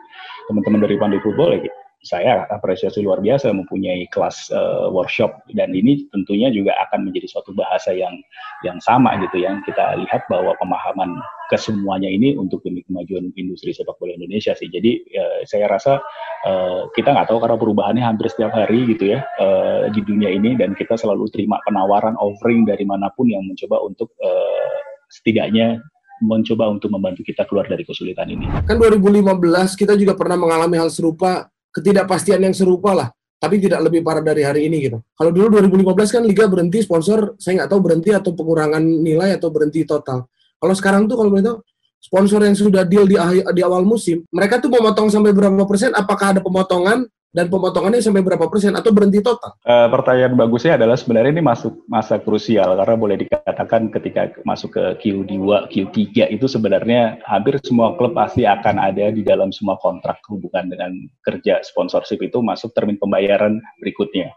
teman-teman 0.47 0.87
dari 0.87 0.95
Pandai 0.95 1.19
Football 1.19 1.59
ya, 1.59 1.73
saya 2.05 2.45
apresiasi 2.53 3.01
luar 3.01 3.17
biasa 3.19 3.49
mempunyai 3.49 4.05
kelas 4.13 4.53
uh, 4.53 4.93
workshop 4.93 5.41
dan 5.57 5.73
ini 5.73 6.05
tentunya 6.13 6.53
juga 6.53 6.77
akan 6.87 7.09
menjadi 7.09 7.33
suatu 7.33 7.51
bahasa 7.57 7.91
yang 7.97 8.13
yang 8.61 8.77
sama 8.77 9.17
gitu 9.25 9.41
yang 9.41 9.65
kita 9.65 9.97
lihat 10.05 10.29
bahwa 10.29 10.53
pemahaman 10.61 11.17
kesemuanya 11.49 12.05
ini 12.05 12.37
untuk 12.37 12.61
demi 12.61 12.85
kemajuan 12.85 13.33
industri 13.33 13.73
sepak 13.73 13.97
bola 13.97 14.13
Indonesia 14.13 14.53
sih. 14.53 14.69
Jadi 14.69 15.01
uh, 15.17 15.41
saya 15.49 15.65
rasa 15.65 15.97
uh, 16.45 16.85
kita 16.93 17.09
nggak 17.09 17.27
tahu 17.33 17.41
karena 17.41 17.57
perubahannya 17.57 18.03
hampir 18.05 18.29
setiap 18.29 18.53
hari 18.53 18.85
gitu 18.85 19.17
ya 19.17 19.25
uh, 19.41 19.89
di 19.89 20.05
dunia 20.05 20.29
ini 20.29 20.53
dan 20.53 20.77
kita 20.77 20.93
selalu 20.93 21.25
terima 21.33 21.57
penawaran 21.65 22.13
offering 22.21 22.69
dari 22.69 22.85
mana 22.85 23.09
pun 23.17 23.33
yang 23.33 23.41
mencoba 23.49 23.81
untuk 23.81 24.13
uh, 24.21 24.77
setidaknya 25.09 25.81
mencoba 26.23 26.71
untuk 26.71 26.93
membantu 26.95 27.27
kita 27.27 27.43
keluar 27.43 27.67
dari 27.67 27.83
kesulitan 27.83 28.31
ini. 28.31 28.47
Kan 28.63 28.79
2015 28.79 29.35
kita 29.75 29.99
juga 29.99 30.15
pernah 30.15 30.39
mengalami 30.39 30.79
hal 30.79 30.87
serupa 30.87 31.51
ketidakpastian 31.75 32.39
yang 32.39 32.55
serupa 32.55 32.95
lah 32.95 33.09
tapi 33.35 33.61
tidak 33.61 33.83
lebih 33.85 34.01
parah 34.01 34.23
dari 34.23 34.41
hari 34.41 34.65
ini 34.65 34.89
gitu. 34.89 34.97
Kalau 35.13 35.29
dulu 35.29 35.59
2015 35.61 36.15
kan 36.17 36.23
liga 36.25 36.49
berhenti 36.49 36.81
sponsor, 36.81 37.37
saya 37.37 37.61
nggak 37.61 37.69
tahu 37.69 37.79
berhenti 37.83 38.09
atau 38.09 38.31
pengurangan 38.33 38.81
nilai 38.81 39.37
atau 39.37 39.53
berhenti 39.53 39.85
total. 39.85 40.25
Kalau 40.57 40.73
sekarang 40.73 41.05
tuh 41.05 41.19
kalau 41.19 41.29
boleh 41.29 41.61
sponsor 42.01 42.41
yang 42.41 42.57
sudah 42.57 42.81
deal 42.87 43.05
di, 43.05 43.17
di 43.53 43.61
awal 43.61 43.85
musim, 43.85 44.25
mereka 44.33 44.57
tuh 44.57 44.73
memotong 44.73 45.13
sampai 45.13 45.29
berapa 45.29 45.61
persen? 45.69 45.93
Apakah 45.93 46.33
ada 46.33 46.41
pemotongan 46.41 47.05
dan 47.35 47.51
pemotongannya 47.51 47.99
sampai 47.99 48.23
berapa 48.23 48.47
persen 48.47 48.71
atau 48.71 48.95
berhenti 48.95 49.19
total? 49.19 49.59
Uh, 49.67 49.91
pertanyaan 49.91 50.39
bagusnya 50.39 50.79
adalah 50.79 50.95
sebenarnya 50.95 51.35
ini 51.35 51.43
masuk 51.43 51.83
masa 51.91 52.15
krusial 52.15 52.79
karena 52.79 52.95
boleh 52.95 53.19
dikatakan 53.19 53.91
ketika 53.91 54.31
masuk 54.47 54.79
ke 54.79 54.83
Q2, 55.03 55.67
Q3 55.67 56.31
itu 56.31 56.47
sebenarnya 56.47 57.19
hampir 57.27 57.59
semua 57.59 57.99
klub 57.99 58.15
pasti 58.15 58.47
akan 58.47 58.79
ada 58.79 59.11
di 59.11 59.19
dalam 59.19 59.51
semua 59.51 59.75
kontrak 59.83 60.23
hubungan 60.31 60.71
dengan 60.71 60.95
kerja 61.27 61.59
sponsorship 61.59 62.23
itu 62.23 62.39
masuk 62.39 62.71
termin 62.71 62.95
pembayaran 62.95 63.59
berikutnya. 63.83 64.31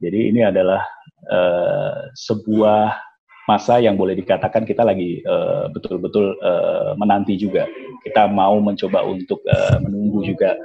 Jadi 0.00 0.32
ini 0.32 0.40
adalah 0.40 0.80
uh, 1.28 2.08
sebuah 2.16 3.11
masa 3.50 3.82
yang 3.82 3.98
boleh 3.98 4.14
dikatakan 4.14 4.62
kita 4.62 4.86
lagi 4.86 5.18
eh, 5.18 5.64
betul-betul 5.74 6.38
uh, 6.38 6.92
uh, 6.92 6.92
menanti 6.98 7.34
juga. 7.38 7.66
Kita 8.02 8.26
mau 8.30 8.58
mencoba 8.58 9.06
untuk 9.06 9.42
uh, 9.46 9.78
menunggu 9.82 10.26
juga 10.26 10.58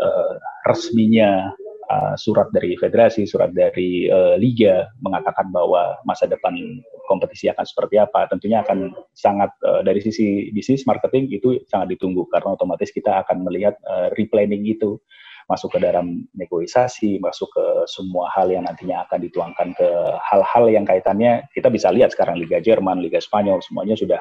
uh, 0.00 0.34
resminya 0.68 1.52
uh, 1.88 2.14
surat 2.20 2.52
dari 2.52 2.76
federasi, 2.76 3.24
surat 3.24 3.52
dari 3.52 4.08
uh, 4.08 4.36
liga 4.36 4.88
mengatakan 5.00 5.48
bahwa 5.48 5.96
masa 6.04 6.28
depan 6.28 6.52
kompetisi 7.08 7.48
akan 7.48 7.64
seperti 7.64 7.96
apa. 7.96 8.28
Tentunya 8.28 8.60
akan 8.60 8.92
sangat 9.16 9.50
uh, 9.64 9.80
dari 9.80 10.04
sisi 10.04 10.52
bisnis 10.52 10.84
marketing 10.84 11.32
itu 11.32 11.60
sangat 11.72 11.96
ditunggu 11.96 12.28
karena 12.28 12.54
otomatis 12.54 12.92
kita 12.92 13.24
akan 13.24 13.44
melihat 13.46 13.76
uh, 13.88 14.12
replanning 14.14 14.68
itu 14.68 15.00
masuk 15.46 15.74
ke 15.74 15.78
dalam 15.78 16.26
negosiasi, 16.34 17.22
masuk 17.22 17.46
ke 17.54 17.64
semua 17.86 18.26
hal 18.34 18.50
yang 18.50 18.66
nantinya 18.66 19.06
akan 19.06 19.18
dituangkan 19.22 19.68
ke 19.78 19.88
hal-hal 20.18 20.64
yang 20.66 20.82
kaitannya 20.82 21.46
kita 21.54 21.70
bisa 21.70 21.94
lihat 21.94 22.10
sekarang 22.10 22.34
Liga 22.38 22.58
Jerman, 22.58 22.98
Liga 22.98 23.22
Spanyol 23.22 23.62
semuanya 23.62 23.94
sudah 23.94 24.20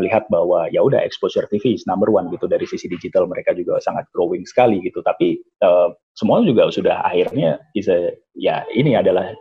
melihat 0.00 0.24
bahwa 0.32 0.72
ya 0.72 0.80
udah 0.80 1.04
exposure 1.04 1.44
TV 1.52 1.76
is 1.76 1.84
number 1.84 2.08
one 2.08 2.32
gitu 2.32 2.48
dari 2.48 2.64
sisi 2.64 2.88
digital 2.88 3.28
mereka 3.28 3.52
juga 3.52 3.76
sangat 3.84 4.08
growing 4.16 4.48
sekali 4.48 4.80
gitu. 4.80 5.04
Tapi 5.04 5.36
uh, 5.60 5.92
semua 6.12 6.44
juga 6.44 6.68
sudah 6.68 7.00
akhirnya 7.08 7.56
bisa 7.72 8.12
ya 8.36 8.64
ini 8.72 8.96
adalah 8.96 9.32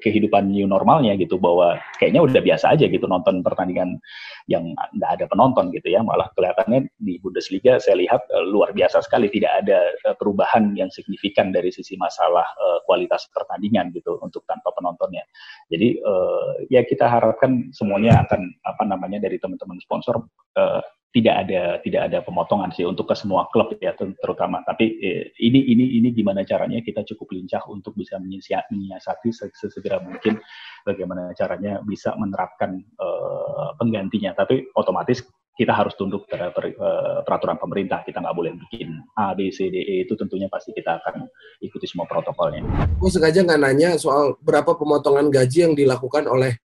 kehidupan 0.00 0.52
new 0.52 0.68
normalnya 0.68 1.16
gitu 1.16 1.36
bahwa 1.36 1.76
kayaknya 1.96 2.24
udah 2.24 2.40
biasa 2.40 2.76
aja 2.76 2.88
gitu 2.88 3.04
nonton 3.04 3.40
pertandingan 3.40 4.00
yang 4.48 4.76
nggak 4.96 5.10
ada 5.20 5.24
penonton 5.28 5.72
gitu 5.72 5.92
ya. 5.92 6.00
Malah 6.04 6.28
kelihatannya 6.36 6.88
di 7.00 7.20
Bundesliga 7.20 7.80
saya 7.80 8.00
lihat 8.00 8.24
uh, 8.32 8.44
luar 8.44 8.72
biasa 8.76 9.00
sekali. 9.04 9.28
Tidak 9.32 9.52
ada 9.64 9.80
uh, 10.08 10.16
perubahan 10.16 10.76
yang 10.76 10.88
signifikan 10.92 11.52
dari 11.52 11.72
sisi 11.72 11.96
masalah 11.96 12.44
uh, 12.44 12.78
kualitas 12.84 13.28
pertandingan 13.32 13.92
gitu 13.92 14.20
untuk 14.20 14.44
tanpa 14.48 14.72
penontonnya. 14.76 15.24
Jadi 15.72 16.00
uh, 16.04 16.64
ya 16.68 16.84
kita 16.84 17.08
harapkan 17.08 17.72
semuanya 17.72 18.24
akan 18.28 18.40
apa 18.64 18.82
namanya 18.84 19.24
dari 19.24 19.40
teman-teman 19.40 19.80
sponsor 19.80 20.20
uh, 20.60 20.84
tidak 21.14 21.46
ada 21.46 21.78
tidak 21.78 22.10
ada 22.10 22.18
pemotongan 22.26 22.74
sih 22.74 22.82
untuk 22.82 23.06
ke 23.06 23.14
semua 23.14 23.46
klub 23.54 23.70
ya 23.78 23.94
terutama. 23.94 24.66
Tapi 24.66 24.98
eh, 24.98 25.30
ini 25.38 25.62
ini 25.70 26.02
ini 26.02 26.10
gimana 26.10 26.42
caranya 26.42 26.82
kita 26.82 27.06
cukup 27.06 27.38
lincah 27.38 27.62
untuk 27.70 27.94
bisa 27.94 28.18
menyiasati 28.18 29.30
sesegera 29.30 30.02
mungkin 30.02 30.42
bagaimana 30.82 31.30
caranya 31.38 31.78
bisa 31.86 32.18
menerapkan 32.18 32.82
eh, 32.82 33.70
penggantinya. 33.78 34.34
Tapi 34.34 34.74
otomatis 34.74 35.22
kita 35.54 35.70
harus 35.70 35.94
tunduk 35.94 36.26
terhadap 36.26 36.58
eh, 36.58 37.22
peraturan 37.22 37.62
pemerintah. 37.62 38.02
Kita 38.02 38.18
nggak 38.18 38.34
boleh 38.34 38.58
bikin 38.66 38.98
A 39.14 39.38
B 39.38 39.54
C 39.54 39.70
D 39.70 39.86
E 39.86 39.94
itu 40.02 40.18
tentunya 40.18 40.50
pasti 40.50 40.74
kita 40.74 40.98
akan 40.98 41.30
ikuti 41.62 41.86
semua 41.86 42.10
protokolnya. 42.10 42.66
Gue 42.98 43.10
sengaja 43.14 43.46
nggak 43.46 43.62
nanya 43.62 43.94
soal 44.02 44.34
berapa 44.42 44.74
pemotongan 44.74 45.30
gaji 45.30 45.70
yang 45.70 45.78
dilakukan 45.78 46.26
oleh 46.26 46.58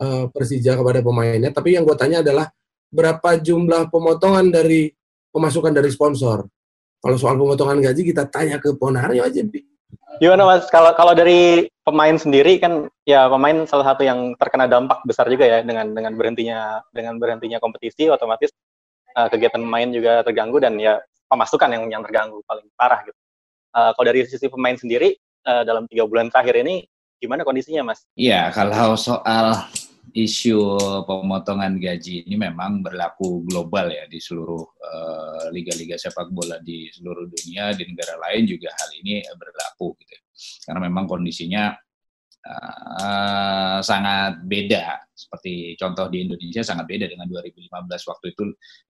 uh, 0.00 0.24
Persija 0.32 0.72
kepada 0.72 1.04
pemainnya 1.04 1.52
tapi 1.52 1.76
yang 1.76 1.84
gue 1.84 1.96
tanya 2.00 2.24
adalah 2.24 2.48
berapa 2.90 3.38
jumlah 3.38 3.88
pemotongan 3.88 4.50
dari 4.50 4.90
pemasukan 5.30 5.70
dari 5.70 5.88
sponsor. 5.88 6.44
Kalau 7.00 7.16
soal 7.16 7.38
pemotongan 7.38 7.80
gaji 7.80 8.12
kita 8.12 8.28
tanya 8.28 8.60
ke 8.60 8.76
Ponario 8.76 9.24
aja, 9.24 9.40
Bi. 9.40 9.64
Gimana 10.20 10.44
Mas? 10.44 10.68
Kalau 10.68 10.92
kalau 10.92 11.16
dari 11.16 11.70
pemain 11.86 12.12
sendiri 12.12 12.60
kan 12.60 12.92
ya 13.08 13.30
pemain 13.30 13.64
salah 13.64 13.94
satu 13.94 14.04
yang 14.04 14.36
terkena 14.36 14.68
dampak 14.68 15.00
besar 15.08 15.30
juga 15.32 15.48
ya 15.48 15.58
dengan 15.64 15.96
dengan 15.96 16.12
berhentinya 16.18 16.84
dengan 16.92 17.16
berhentinya 17.16 17.56
kompetisi 17.56 18.10
otomatis 18.12 18.52
uh, 19.16 19.32
kegiatan 19.32 19.62
pemain 19.62 19.88
juga 19.88 20.20
terganggu 20.20 20.60
dan 20.60 20.76
ya 20.76 21.00
pemasukan 21.30 21.72
yang 21.72 21.84
yang 21.88 22.02
terganggu 22.04 22.42
paling 22.44 22.68
parah 22.76 23.00
gitu. 23.06 23.16
Uh, 23.70 23.94
kalau 23.96 24.06
dari 24.12 24.26
sisi 24.28 24.50
pemain 24.50 24.76
sendiri 24.76 25.14
uh, 25.48 25.62
dalam 25.64 25.88
tiga 25.88 26.04
bulan 26.04 26.28
terakhir 26.28 26.58
ini 26.58 26.84
gimana 27.16 27.40
kondisinya 27.40 27.94
Mas? 27.94 28.04
Iya 28.18 28.52
kalau 28.52 28.98
soal 29.00 29.56
isu 30.14 30.58
pemotongan 31.06 31.78
gaji 31.78 32.26
ini 32.26 32.36
memang 32.36 32.82
berlaku 32.82 33.46
global 33.46 33.90
ya 33.90 34.04
di 34.10 34.18
seluruh 34.18 34.64
eh, 34.78 35.44
liga-liga 35.54 35.94
uh, 35.96 36.00
sepak 36.00 36.28
bola 36.34 36.58
di 36.62 36.90
seluruh 36.90 37.26
dunia 37.30 37.74
di 37.74 37.86
negara 37.86 38.18
lain 38.28 38.46
juga 38.46 38.70
hal 38.74 38.90
ini 39.02 39.22
berlaku 39.34 39.94
gitu 40.02 40.12
ya. 40.14 40.22
karena 40.66 40.80
memang 40.88 41.04
kondisinya 41.06 41.74
uh, 42.46 43.78
sangat 43.84 44.40
beda. 44.44 45.04
Seperti 45.12 45.76
contoh 45.76 46.08
di 46.08 46.24
Indonesia 46.24 46.64
sangat 46.64 46.88
beda 46.88 47.04
dengan 47.04 47.28
2015 47.28 47.68
waktu 48.08 48.26
itu 48.32 48.44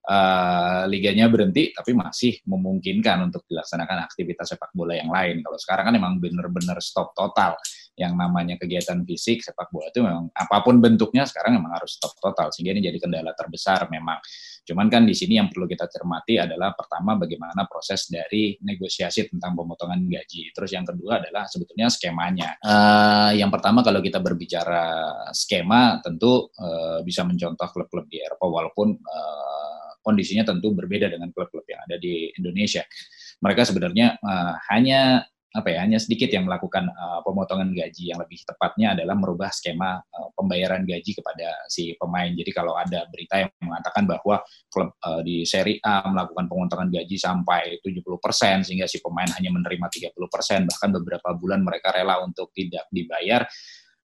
uh, 0.07 0.87
liganya 0.87 1.27
berhenti 1.27 1.75
tapi 1.75 1.91
masih 1.91 2.39
memungkinkan 2.47 3.27
untuk 3.27 3.43
dilaksanakan 3.51 4.07
aktivitas 4.07 4.55
sepak 4.55 4.71
bola 4.71 4.95
yang 4.95 5.11
lain. 5.11 5.43
Kalau 5.43 5.59
sekarang 5.59 5.91
kan 5.91 5.95
memang 5.99 6.23
benar-benar 6.23 6.79
stop 6.79 7.11
total 7.19 7.59
yang 8.01 8.17
namanya 8.17 8.57
kegiatan 8.57 9.05
fisik 9.05 9.45
sepak 9.45 9.69
bola 9.69 9.93
itu 9.93 10.01
memang 10.01 10.33
apa 10.33 10.57
pun 10.65 10.81
bentuknya 10.81 11.29
sekarang 11.29 11.61
memang 11.61 11.77
harus 11.77 12.01
stop 12.01 12.17
total 12.17 12.49
sehingga 12.49 12.73
ini 12.73 12.89
jadi 12.89 12.97
kendala 12.97 13.37
terbesar 13.37 13.93
memang. 13.93 14.17
Cuman 14.65 14.89
kan 14.89 15.05
di 15.05 15.13
sini 15.13 15.37
yang 15.37 15.53
perlu 15.53 15.69
kita 15.69 15.85
cermati 15.85 16.41
adalah 16.41 16.73
pertama 16.73 17.21
bagaimana 17.21 17.69
proses 17.69 18.09
dari 18.09 18.57
negosiasi 18.65 19.29
tentang 19.29 19.53
pemotongan 19.53 20.01
gaji. 20.09 20.49
Terus 20.57 20.71
yang 20.73 20.89
kedua 20.89 21.21
adalah 21.21 21.45
sebetulnya 21.45 21.93
skemanya. 21.93 22.57
Uh, 22.65 23.37
yang 23.37 23.53
pertama 23.53 23.85
kalau 23.85 24.01
kita 24.01 24.23
berbicara 24.23 25.13
skema 25.37 26.01
tentu 26.01 26.49
uh, 26.57 27.05
bisa 27.05 27.21
mencontoh 27.29 27.69
klub-klub 27.69 28.09
di 28.09 28.25
Eropa 28.25 28.49
walaupun 28.49 28.89
uh, 28.97 29.91
kondisinya 30.01 30.49
tentu 30.49 30.73
berbeda 30.73 31.13
dengan 31.13 31.29
klub-klub 31.35 31.69
yang 31.69 31.85
ada 31.85 32.01
di 32.01 32.33
Indonesia. 32.33 32.81
Mereka 33.45 33.69
sebenarnya 33.69 34.17
uh, 34.21 34.55
hanya 34.73 35.25
apa 35.51 35.67
ya 35.67 35.83
hanya 35.83 35.99
sedikit 35.99 36.31
yang 36.31 36.47
melakukan 36.47 36.87
uh, 36.87 37.21
pemotongan 37.27 37.75
gaji. 37.75 38.15
Yang 38.15 38.23
lebih 38.23 38.39
tepatnya 38.47 38.95
adalah 38.95 39.19
merubah 39.19 39.51
skema 39.51 39.99
uh, 39.99 40.31
pembayaran 40.39 40.87
gaji 40.87 41.11
kepada 41.19 41.67
si 41.67 41.99
pemain. 41.99 42.31
Jadi 42.31 42.51
kalau 42.55 42.79
ada 42.79 43.03
berita 43.11 43.43
yang 43.43 43.51
mengatakan 43.59 44.07
bahwa 44.07 44.39
klub 44.71 44.95
uh, 45.03 45.21
di 45.27 45.43
Serie 45.43 45.83
A 45.83 46.07
melakukan 46.07 46.47
pemotongan 46.47 46.89
gaji 46.95 47.17
sampai 47.19 47.83
70% 47.83 48.63
sehingga 48.63 48.87
si 48.87 49.03
pemain 49.03 49.27
hanya 49.35 49.51
menerima 49.51 49.87
30% 50.15 50.71
bahkan 50.71 50.91
beberapa 51.03 51.29
bulan 51.35 51.67
mereka 51.67 51.91
rela 51.91 52.23
untuk 52.23 52.55
tidak 52.55 52.87
dibayar. 52.95 53.43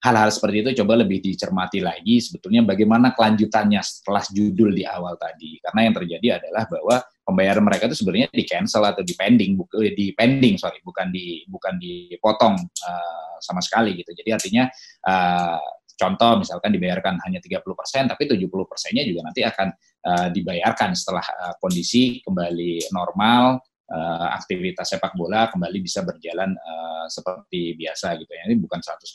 Hal-hal 0.02 0.28
seperti 0.34 0.66
itu 0.66 0.70
coba 0.82 1.02
lebih 1.02 1.22
dicermati 1.24 1.78
lagi 1.80 2.20
sebetulnya 2.20 2.66
bagaimana 2.66 3.14
kelanjutannya 3.14 3.80
setelah 3.80 4.22
judul 4.28 4.74
di 4.74 4.82
awal 4.82 5.14
tadi. 5.14 5.62
Karena 5.62 5.80
yang 5.86 5.94
terjadi 5.94 6.28
adalah 6.42 6.66
bahwa 6.66 6.96
pembayaran 7.26 7.66
mereka 7.66 7.90
itu 7.90 7.98
sebenarnya 7.98 8.30
di 8.30 8.46
cancel 8.46 8.86
atau 8.86 9.02
di 9.02 9.18
pending 9.18 9.58
eh, 9.82 9.92
di 9.98 10.14
pending 10.14 10.54
sorry 10.62 10.78
bukan 10.86 11.10
di 11.10 11.42
bukan 11.50 11.74
dipotong 11.74 12.54
uh, 12.54 13.36
sama 13.42 13.58
sekali 13.58 13.98
gitu 13.98 14.14
jadi 14.14 14.38
artinya 14.38 14.70
uh, 15.10 15.58
contoh 15.98 16.38
misalkan 16.38 16.70
dibayarkan 16.70 17.18
hanya 17.26 17.42
30% 17.42 17.66
tapi 18.06 18.22
70 18.30 18.46
persennya 18.46 19.02
juga 19.02 19.26
nanti 19.26 19.42
akan 19.42 19.68
uh, 20.06 20.28
dibayarkan 20.30 20.94
setelah 20.94 21.26
uh, 21.26 21.54
kondisi 21.58 22.22
kembali 22.22 22.94
normal 22.94 23.58
uh, 23.90 24.28
aktivitas 24.34 24.94
sepak 24.94 25.14
bola 25.14 25.48
kembali 25.50 25.78
bisa 25.82 26.02
berjalan 26.02 26.54
uh, 26.54 27.06
seperti 27.06 27.78
biasa 27.78 28.18
gitu 28.18 28.30
ya. 28.30 28.42
Ini 28.50 28.58
bukan 28.58 28.82
100% 28.82 29.06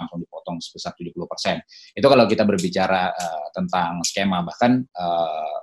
langsung 0.00 0.18
dipotong 0.20 0.56
sebesar 0.60 0.96
70%. 0.96 1.96
Itu 1.96 2.06
kalau 2.08 2.24
kita 2.24 2.44
berbicara 2.48 3.12
uh, 3.12 3.48
tentang 3.52 4.00
skema 4.04 4.40
bahkan 4.44 4.84
uh, 4.96 5.60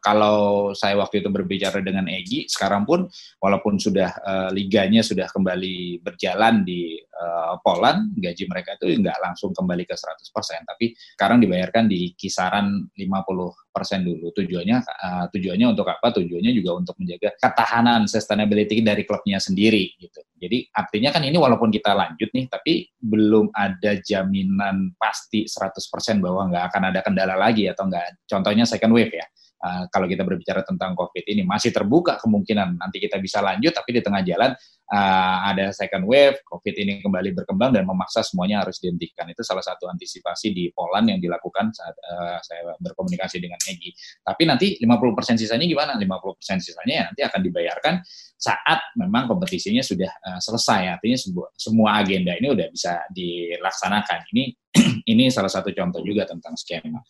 kalau 0.00 0.72
saya 0.72 0.96
waktu 0.96 1.20
itu 1.20 1.28
berbicara 1.28 1.84
dengan 1.84 2.08
Egi, 2.08 2.48
sekarang 2.48 2.88
pun 2.88 3.04
walaupun 3.36 3.76
sudah 3.76 4.16
uh, 4.24 4.48
liganya 4.48 5.04
sudah 5.04 5.28
kembali 5.28 6.00
berjalan 6.00 6.64
di 6.64 6.96
uh, 6.96 7.60
Poland, 7.60 8.16
gaji 8.16 8.48
mereka 8.48 8.80
itu 8.80 8.96
nggak 8.96 9.20
langsung 9.20 9.52
kembali 9.52 9.84
ke 9.84 9.92
100%, 9.92 10.64
tapi 10.64 10.96
sekarang 10.96 11.44
dibayarkan 11.44 11.84
di 11.84 12.16
kisaran 12.16 12.88
50% 12.96 14.08
dulu. 14.08 14.32
Tujuannya 14.32 14.76
uh, 14.80 15.26
tujuannya 15.36 15.66
untuk 15.68 15.86
apa? 15.92 16.16
Tujuannya 16.16 16.52
juga 16.56 16.80
untuk 16.80 16.96
menjaga 16.96 17.36
ketahanan 17.36 18.08
sustainability 18.08 18.80
dari 18.80 19.04
klubnya 19.04 19.36
sendiri 19.36 19.92
gitu. 20.00 20.24
Jadi 20.38 20.64
artinya 20.72 21.12
kan 21.12 21.28
ini 21.28 21.36
walaupun 21.36 21.68
kita 21.68 21.92
lanjut 21.92 22.32
nih, 22.32 22.48
tapi 22.48 22.88
belum 22.96 23.52
ada 23.52 24.00
jaminan 24.00 24.96
pasti 24.96 25.44
100% 25.44 26.24
bahwa 26.24 26.48
nggak 26.48 26.64
akan 26.72 26.82
ada 26.88 27.00
kendala 27.04 27.36
lagi 27.36 27.68
atau 27.68 27.84
nggak. 27.84 28.24
Contohnya 28.24 28.64
second 28.64 28.96
wave 28.96 29.12
ya 29.12 29.28
Uh, 29.58 29.90
kalau 29.90 30.06
kita 30.06 30.22
berbicara 30.22 30.62
tentang 30.62 30.94
COVID 30.94 31.26
ini 31.26 31.42
masih 31.42 31.74
terbuka 31.74 32.14
kemungkinan 32.22 32.78
nanti 32.78 33.02
kita 33.02 33.18
bisa 33.18 33.42
lanjut, 33.42 33.74
tapi 33.74 33.90
di 33.90 34.00
tengah 34.00 34.22
jalan 34.22 34.54
uh, 34.92 35.36
ada 35.50 35.70
second 35.74 36.06
wave, 36.08 36.40
COVID 36.46 36.74
ini 36.78 36.92
kembali 37.04 37.36
berkembang 37.36 37.74
dan 37.76 37.84
memaksa 37.84 38.24
semuanya 38.24 38.64
harus 38.64 38.80
dihentikan. 38.80 39.28
Itu 39.28 39.44
salah 39.44 39.62
satu 39.62 39.90
antisipasi 39.90 40.54
di 40.54 40.70
Poland 40.72 41.12
yang 41.12 41.20
dilakukan 41.20 41.74
saat 41.74 41.96
uh, 41.98 42.38
saya 42.40 42.74
berkomunikasi 42.80 43.42
dengan 43.42 43.60
Egi. 43.68 43.92
Tapi 44.24 44.42
nanti 44.48 44.66
50% 44.80 45.36
sisanya 45.36 45.66
gimana? 45.68 45.98
50% 45.98 46.62
sisanya 46.62 46.94
ya 46.94 47.02
nanti 47.12 47.20
akan 47.26 47.40
dibayarkan 47.44 47.94
saat 48.38 48.94
memang 48.94 49.26
kompetisinya 49.26 49.82
sudah 49.82 50.10
uh, 50.24 50.40
selesai. 50.40 50.98
Artinya 50.98 51.18
semua 51.58 52.00
agenda 52.00 52.32
ini 52.38 52.48
udah 52.54 52.70
bisa 52.70 53.04
dilaksanakan. 53.10 54.30
Ini 54.32 54.44
ini 55.12 55.28
salah 55.28 55.50
satu 55.50 55.74
contoh 55.74 56.00
juga 56.00 56.24
tentang 56.24 56.54
skema. 56.54 57.02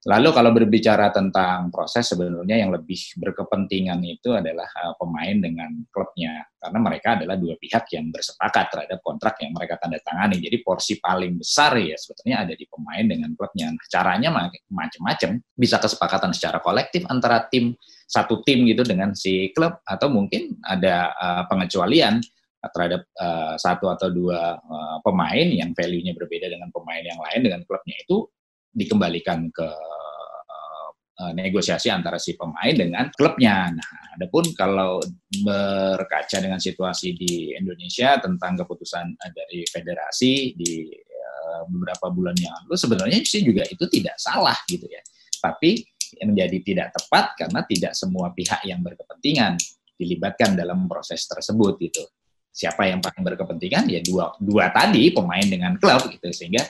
Lalu 0.00 0.32
kalau 0.32 0.50
berbicara 0.56 1.12
tentang 1.12 1.68
proses 1.68 2.08
sebenarnya 2.08 2.64
yang 2.64 2.72
lebih 2.72 2.96
berkepentingan 3.20 4.00
itu 4.08 4.32
adalah 4.32 4.64
uh, 4.80 4.96
pemain 4.96 5.36
dengan 5.36 5.68
klubnya 5.92 6.40
karena 6.56 6.78
mereka 6.80 7.20
adalah 7.20 7.36
dua 7.36 7.60
pihak 7.60 7.84
yang 7.92 8.08
bersepakat 8.08 8.72
terhadap 8.72 9.04
kontrak 9.04 9.36
yang 9.44 9.52
mereka 9.52 9.76
tanda 9.76 10.00
tangani. 10.00 10.40
Jadi 10.40 10.64
porsi 10.64 10.96
paling 10.96 11.36
besar 11.36 11.76
ya 11.76 12.00
sebetulnya 12.00 12.48
ada 12.48 12.56
di 12.56 12.64
pemain 12.64 13.04
dengan 13.04 13.36
klubnya. 13.36 13.76
Nah, 13.76 13.86
caranya 13.92 14.28
macam-macam. 14.72 15.36
Bisa 15.52 15.76
kesepakatan 15.76 16.32
secara 16.32 16.64
kolektif 16.64 17.04
antara 17.04 17.44
tim 17.52 17.76
satu 18.08 18.40
tim 18.40 18.64
gitu 18.64 18.80
dengan 18.88 19.12
si 19.12 19.52
klub 19.52 19.84
atau 19.84 20.08
mungkin 20.08 20.56
ada 20.64 21.12
uh, 21.12 21.42
pengecualian 21.44 22.24
terhadap 22.72 23.04
uh, 23.20 23.56
satu 23.60 23.92
atau 23.92 24.08
dua 24.08 24.56
uh, 24.56 24.98
pemain 25.04 25.44
yang 25.44 25.76
value-nya 25.76 26.16
berbeda 26.16 26.48
dengan 26.48 26.72
pemain 26.72 27.04
yang 27.04 27.20
lain 27.20 27.40
dengan 27.44 27.60
klubnya 27.68 27.96
itu 28.00 28.24
dikembalikan 28.70 29.50
ke 29.50 29.68
uh, 31.18 31.32
negosiasi 31.34 31.90
antara 31.90 32.16
si 32.16 32.38
pemain 32.38 32.72
dengan 32.72 33.10
klubnya. 33.12 33.68
Nah, 33.68 33.90
adapun 34.16 34.54
kalau 34.54 35.02
berkaca 35.42 36.38
dengan 36.38 36.62
situasi 36.62 37.12
di 37.18 37.54
Indonesia 37.54 38.16
tentang 38.22 38.62
keputusan 38.62 39.18
dari 39.34 39.66
federasi 39.66 40.54
di 40.54 40.88
beberapa 41.66 42.08
bulan 42.12 42.36
yang 42.38 42.52
lalu, 42.62 42.74
sebenarnya 42.78 43.18
sih 43.26 43.42
juga 43.42 43.66
itu 43.66 43.84
tidak 43.90 44.16
salah 44.16 44.56
gitu 44.70 44.86
ya. 44.86 45.02
Tapi 45.40 45.82
menjadi 46.26 46.58
tidak 46.62 46.88
tepat 46.94 47.38
karena 47.38 47.60
tidak 47.64 47.92
semua 47.94 48.34
pihak 48.34 48.60
yang 48.66 48.82
berkepentingan 48.82 49.56
dilibatkan 49.94 50.58
dalam 50.58 50.88
proses 50.90 51.24
tersebut 51.28 51.78
gitu. 51.80 52.02
Siapa 52.50 52.82
yang 52.90 52.98
paling 52.98 53.22
berkepentingan 53.22 53.86
ya 53.86 54.00
dua 54.02 54.34
dua 54.42 54.74
tadi 54.74 55.14
pemain 55.14 55.46
dengan 55.46 55.78
klub 55.78 56.10
gitu 56.10 56.28
sehingga 56.34 56.66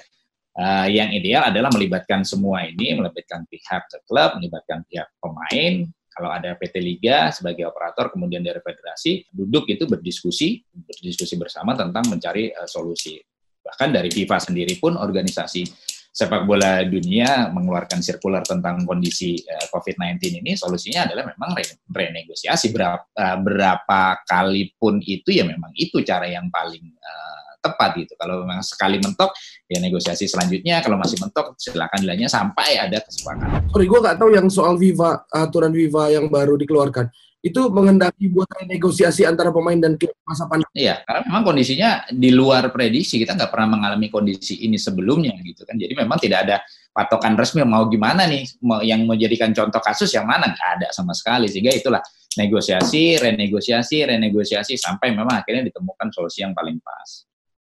Uh, 0.51 0.87
yang 0.91 1.15
ideal 1.15 1.47
adalah 1.47 1.71
melibatkan 1.71 2.27
semua 2.27 2.67
ini, 2.67 2.99
melibatkan 2.99 3.47
pihak 3.47 3.87
klub, 4.05 4.35
melibatkan 4.37 4.83
pihak 4.91 5.07
pemain, 5.23 5.87
kalau 6.11 6.31
ada 6.35 6.59
PT 6.59 6.83
Liga 6.83 7.31
sebagai 7.31 7.71
operator, 7.71 8.11
kemudian 8.11 8.43
dari 8.43 8.59
federasi, 8.59 9.25
duduk 9.31 9.71
itu 9.71 9.87
berdiskusi, 9.87 10.61
berdiskusi 10.69 11.39
bersama 11.39 11.79
tentang 11.79 12.03
mencari 12.11 12.51
uh, 12.51 12.67
solusi. 12.67 13.17
Bahkan 13.63 13.89
dari 13.95 14.11
FIFA 14.11 14.37
sendiri 14.43 14.75
pun 14.77 14.99
organisasi 14.99 15.63
sepak 16.11 16.43
bola 16.43 16.83
dunia 16.83 17.55
mengeluarkan 17.55 18.03
sirkular 18.03 18.43
tentang 18.43 18.83
kondisi 18.83 19.39
uh, 19.47 19.71
COVID-19 19.71 20.43
ini, 20.43 20.59
solusinya 20.59 21.07
adalah 21.07 21.31
memang 21.31 21.55
re 21.55 21.65
renegosiasi 21.87 22.75
berapa, 22.75 23.07
uh, 23.15 23.39
berapa 23.41 24.03
kali 24.27 24.75
pun 24.77 24.99
itu 25.01 25.31
ya 25.31 25.47
memang 25.47 25.71
itu 25.79 26.03
cara 26.03 26.27
yang 26.27 26.51
paling 26.51 26.85
uh, 26.99 27.40
tepat 27.61 27.91
gitu. 28.01 28.13
Kalau 28.17 28.43
memang 28.43 28.65
sekali 28.65 28.97
mentok, 28.99 29.31
ya 29.69 29.79
negosiasi 29.79 30.27
selanjutnya. 30.27 30.81
Kalau 30.81 30.97
masih 30.97 31.21
mentok, 31.21 31.55
silakan 31.61 32.01
nilainya 32.03 32.27
sampai 32.27 32.81
ada 32.81 32.99
kesepakatan. 33.05 33.69
Sorry, 33.71 33.87
gue 33.87 34.01
nggak 34.01 34.17
tahu 34.19 34.31
yang 34.35 34.49
soal 34.49 34.75
Viva, 34.81 35.23
aturan 35.31 35.71
Viva 35.71 36.09
yang 36.09 36.27
baru 36.27 36.57
dikeluarkan. 36.57 37.13
Itu 37.41 37.73
mengendaki 37.73 38.29
buat 38.29 38.53
negosiasi 38.69 39.25
antara 39.25 39.49
pemain 39.49 39.81
dan 39.81 39.97
klub 39.97 40.13
masa 40.29 40.45
pandemi. 40.45 40.77
Iya, 40.77 41.01
karena 41.09 41.25
memang 41.25 41.43
kondisinya 41.49 41.91
di 42.13 42.37
luar 42.37 42.69
prediksi. 42.69 43.17
Kita 43.17 43.33
nggak 43.33 43.49
pernah 43.49 43.81
mengalami 43.81 44.13
kondisi 44.13 44.61
ini 44.61 44.77
sebelumnya 44.77 45.33
gitu 45.41 45.65
kan. 45.65 45.81
Jadi 45.81 45.97
memang 45.97 46.21
tidak 46.21 46.45
ada 46.45 46.57
patokan 46.93 47.41
resmi 47.41 47.65
mau 47.65 47.89
gimana 47.89 48.29
nih, 48.29 48.45
mau 48.61 48.85
yang 48.85 49.09
menjadikan 49.09 49.57
contoh 49.57 49.81
kasus 49.81 50.13
yang 50.13 50.29
mana 50.29 50.53
nggak 50.53 50.71
ada 50.85 50.89
sama 50.93 51.17
sekali. 51.17 51.49
Sehingga 51.49 51.73
itulah 51.73 52.05
negosiasi, 52.37 53.17
renegosiasi, 53.17 54.05
renegosiasi 54.05 54.77
sampai 54.77 55.17
memang 55.17 55.41
akhirnya 55.41 55.65
ditemukan 55.73 56.13
solusi 56.13 56.45
yang 56.45 56.53
paling 56.53 56.77
pas. 56.85 57.30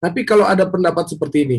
Tapi 0.05 0.21
kalau 0.29 0.45
ada 0.45 0.69
pendapat 0.69 1.17
seperti 1.17 1.49
ini, 1.49 1.59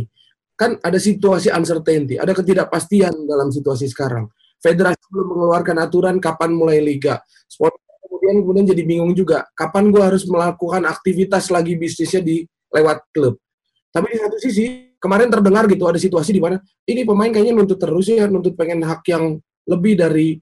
kan 0.54 0.78
ada 0.86 1.02
situasi 1.02 1.50
uncertainty, 1.50 2.22
ada 2.22 2.30
ketidakpastian 2.30 3.26
dalam 3.26 3.50
situasi 3.50 3.90
sekarang. 3.90 4.30
Federasi 4.62 5.02
belum 5.10 5.34
mengeluarkan 5.34 5.82
aturan 5.82 6.22
kapan 6.22 6.54
mulai 6.54 6.78
liga. 6.78 7.18
Sport 7.50 7.74
kemudian 8.06 8.46
kemudian 8.46 8.66
jadi 8.70 8.84
bingung 8.86 9.18
juga, 9.18 9.50
kapan 9.58 9.90
gue 9.90 9.98
harus 9.98 10.30
melakukan 10.30 10.86
aktivitas 10.86 11.50
lagi 11.50 11.74
bisnisnya 11.74 12.22
di 12.22 12.46
lewat 12.70 13.02
klub. 13.10 13.42
Tapi 13.90 14.14
di 14.14 14.18
satu 14.22 14.38
sisi, 14.38 14.94
kemarin 15.02 15.34
terdengar 15.34 15.66
gitu 15.66 15.90
ada 15.90 15.98
situasi 15.98 16.38
di 16.38 16.42
mana 16.42 16.62
ini 16.86 17.02
pemain 17.02 17.34
kayaknya 17.34 17.54
nuntut 17.58 17.82
terus 17.82 18.06
ya, 18.14 18.30
nuntut 18.30 18.54
pengen 18.54 18.86
hak 18.86 19.02
yang 19.10 19.42
lebih 19.66 19.98
dari 19.98 20.38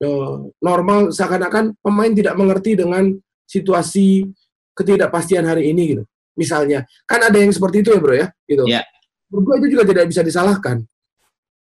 uh, 0.00 0.48
normal 0.64 1.12
seakan-akan 1.12 1.76
pemain 1.84 2.12
tidak 2.16 2.34
mengerti 2.40 2.72
dengan 2.72 3.12
situasi 3.44 4.32
ketidakpastian 4.72 5.44
hari 5.44 5.68
ini 5.68 5.82
gitu 5.92 6.04
misalnya. 6.38 6.84
Kan 7.06 7.22
ada 7.22 7.38
yang 7.38 7.50
seperti 7.50 7.82
itu 7.82 7.94
ya 7.94 8.00
bro 8.02 8.14
ya, 8.14 8.26
gitu. 8.46 8.64
Yeah. 8.68 8.84
Menurut 9.32 9.66
itu 9.66 9.78
juga 9.78 9.84
tidak 9.88 10.04
bisa 10.10 10.22
disalahkan. 10.22 10.86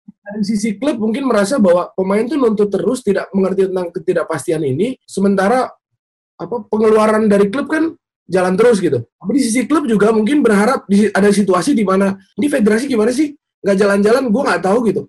Dari 0.07 0.43
sisi 0.43 0.75
klub 0.79 0.99
mungkin 0.99 1.27
merasa 1.27 1.59
bahwa 1.59 1.91
pemain 1.95 2.23
itu 2.23 2.35
nuntut 2.35 2.71
terus 2.71 3.03
tidak 3.03 3.31
mengerti 3.31 3.71
tentang 3.71 3.91
ketidakpastian 3.95 4.63
ini, 4.63 4.99
sementara 5.07 5.71
apa 6.37 6.57
pengeluaran 6.69 7.27
dari 7.27 7.49
klub 7.49 7.71
kan 7.71 7.95
jalan 8.27 8.55
terus 8.59 8.83
gitu. 8.83 9.07
Tapi 9.07 9.31
di 9.39 9.43
sisi 9.43 9.65
klub 9.65 9.87
juga 9.87 10.11
mungkin 10.11 10.43
berharap 10.43 10.85
di, 10.91 11.09
ada 11.15 11.31
situasi 11.31 11.73
di 11.73 11.87
mana 11.87 12.19
ini 12.37 12.47
federasi 12.51 12.91
gimana 12.91 13.15
sih 13.15 13.33
nggak 13.63 13.77
jalan-jalan, 13.79 14.23
gue 14.31 14.43
nggak 14.43 14.63
tahu 14.63 14.79
gitu. 14.91 15.03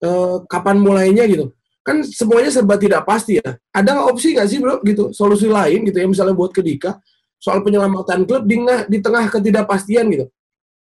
E, 0.00 0.08
kapan 0.48 0.76
mulainya 0.80 1.24
gitu. 1.24 1.52
Kan 1.80 2.04
semuanya 2.04 2.52
serba 2.52 2.76
tidak 2.76 3.08
pasti 3.08 3.40
ya. 3.40 3.56
Ada 3.72 3.96
nggak 3.96 4.06
opsi 4.12 4.36
nggak 4.36 4.48
sih 4.48 4.58
bro 4.60 4.80
gitu, 4.84 5.04
solusi 5.16 5.48
lain 5.48 5.88
gitu 5.88 5.96
ya 6.00 6.06
misalnya 6.06 6.36
buat 6.36 6.52
ke 6.52 6.60
Dika 6.60 7.00
soal 7.40 7.64
penyelamatan 7.64 8.28
klub 8.28 8.44
di, 8.44 8.60
di 8.92 8.98
tengah 9.00 9.32
ketidakpastian 9.32 10.12
gitu. 10.12 10.28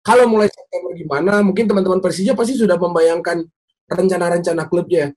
Kalau 0.00 0.24
mulai 0.24 0.48
September 0.48 0.96
gimana, 0.96 1.44
mungkin 1.44 1.68
teman-teman 1.68 2.00
Persija 2.00 2.32
pasti 2.32 2.56
sudah 2.56 2.80
membayangkan 2.80 3.44
rencana-rencana 3.90 4.64
klubnya. 4.70 5.12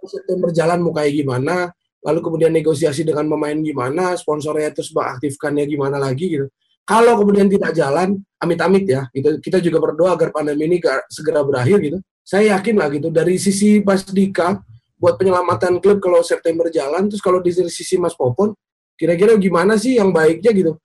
September 0.00 0.48
jalan 0.50 0.80
mau 0.80 0.96
kayak 0.96 1.12
gimana, 1.12 1.68
lalu 2.00 2.18
kemudian 2.24 2.48
negosiasi 2.50 3.04
dengan 3.04 3.28
pemain 3.28 3.54
gimana, 3.54 4.16
sponsornya 4.16 4.72
terus 4.72 4.90
mengaktifkannya 4.96 5.64
gimana 5.68 6.00
lagi 6.00 6.26
gitu. 6.40 6.46
Kalau 6.88 7.20
kemudian 7.20 7.46
tidak 7.46 7.76
jalan, 7.76 8.18
amit-amit 8.40 8.88
ya, 8.88 9.06
gitu. 9.12 9.38
Kita 9.38 9.60
juga 9.60 9.78
berdoa 9.78 10.16
agar 10.16 10.32
pandemi 10.32 10.66
ini 10.66 10.78
segera 11.12 11.44
berakhir 11.44 11.78
gitu. 11.84 11.98
Saya 12.24 12.56
yakin 12.56 12.74
lah 12.80 12.88
gitu 12.90 13.12
dari 13.12 13.36
sisi 13.36 13.84
Mas 13.84 14.02
Dika 14.08 14.58
buat 14.96 15.20
penyelamatan 15.20 15.78
klub 15.84 16.00
kalau 16.00 16.24
September 16.24 16.72
jalan, 16.72 17.12
terus 17.12 17.20
kalau 17.20 17.44
di 17.44 17.52
sisi 17.52 18.00
Mas 18.00 18.16
Popon, 18.16 18.56
kira-kira 19.00 19.40
gimana 19.40 19.80
sih 19.80 19.96
yang 19.96 20.12
baiknya 20.12 20.52
gitu? 20.52 20.76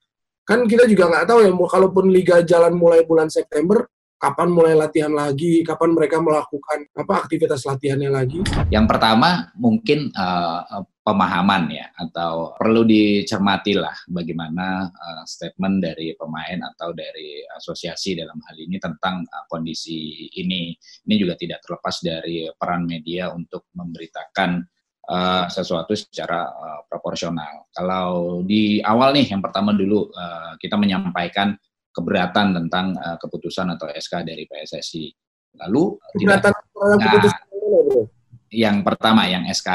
kan 0.46 0.62
kita 0.62 0.86
juga 0.86 1.10
nggak 1.10 1.26
tahu 1.26 1.38
ya 1.42 1.50
kalaupun 1.50 2.06
liga 2.06 2.38
jalan 2.46 2.78
mulai 2.78 3.02
bulan 3.02 3.26
September 3.26 3.82
kapan 4.16 4.48
mulai 4.48 4.72
latihan 4.72 5.12
lagi, 5.12 5.60
kapan 5.60 5.92
mereka 5.92 6.16
melakukan 6.24 6.88
apa 6.96 7.14
aktivitas 7.20 7.68
latihannya 7.68 8.08
lagi? 8.08 8.40
Yang 8.72 8.86
pertama 8.88 9.52
mungkin 9.60 10.08
uh, 10.16 10.80
pemahaman 11.04 11.68
ya 11.68 11.92
atau 11.94 12.56
perlu 12.56 12.88
dicermati 12.88 13.76
lah 13.76 13.92
bagaimana 14.08 14.88
uh, 14.88 15.24
statement 15.28 15.84
dari 15.84 16.16
pemain 16.16 16.58
atau 16.64 16.96
dari 16.96 17.44
asosiasi 17.44 18.16
dalam 18.16 18.40
hal 18.40 18.56
ini 18.56 18.80
tentang 18.80 19.20
uh, 19.20 19.44
kondisi 19.52 20.32
ini. 20.32 20.72
Ini 21.04 21.14
juga 21.20 21.36
tidak 21.36 21.60
terlepas 21.60 22.00
dari 22.00 22.48
peran 22.56 22.88
media 22.88 23.30
untuk 23.36 23.68
memberitakan 23.76 24.64
uh, 25.08 25.44
sesuatu 25.50 25.94
secara 25.94 26.50
uh, 26.50 26.80
proporsional. 26.86 27.70
Kalau 27.70 28.40
di 28.42 28.82
awal 28.82 29.14
nih, 29.16 29.32
yang 29.32 29.42
pertama 29.42 29.72
dulu 29.72 30.10
uh, 30.10 30.54
kita 30.58 30.74
menyampaikan 30.76 31.54
keberatan 31.94 32.52
tentang 32.52 32.92
uh, 32.98 33.16
keputusan 33.16 33.72
atau 33.72 33.88
SK 33.88 34.26
dari 34.26 34.44
PSSI. 34.44 35.08
Lalu 35.56 35.96
keberatan 36.12 36.52
tidak, 36.52 37.00
keputusan 37.00 37.40
nah, 37.40 38.06
yang 38.52 38.76
pertama 38.86 39.26
yang 39.26 39.44
SK 39.50 39.70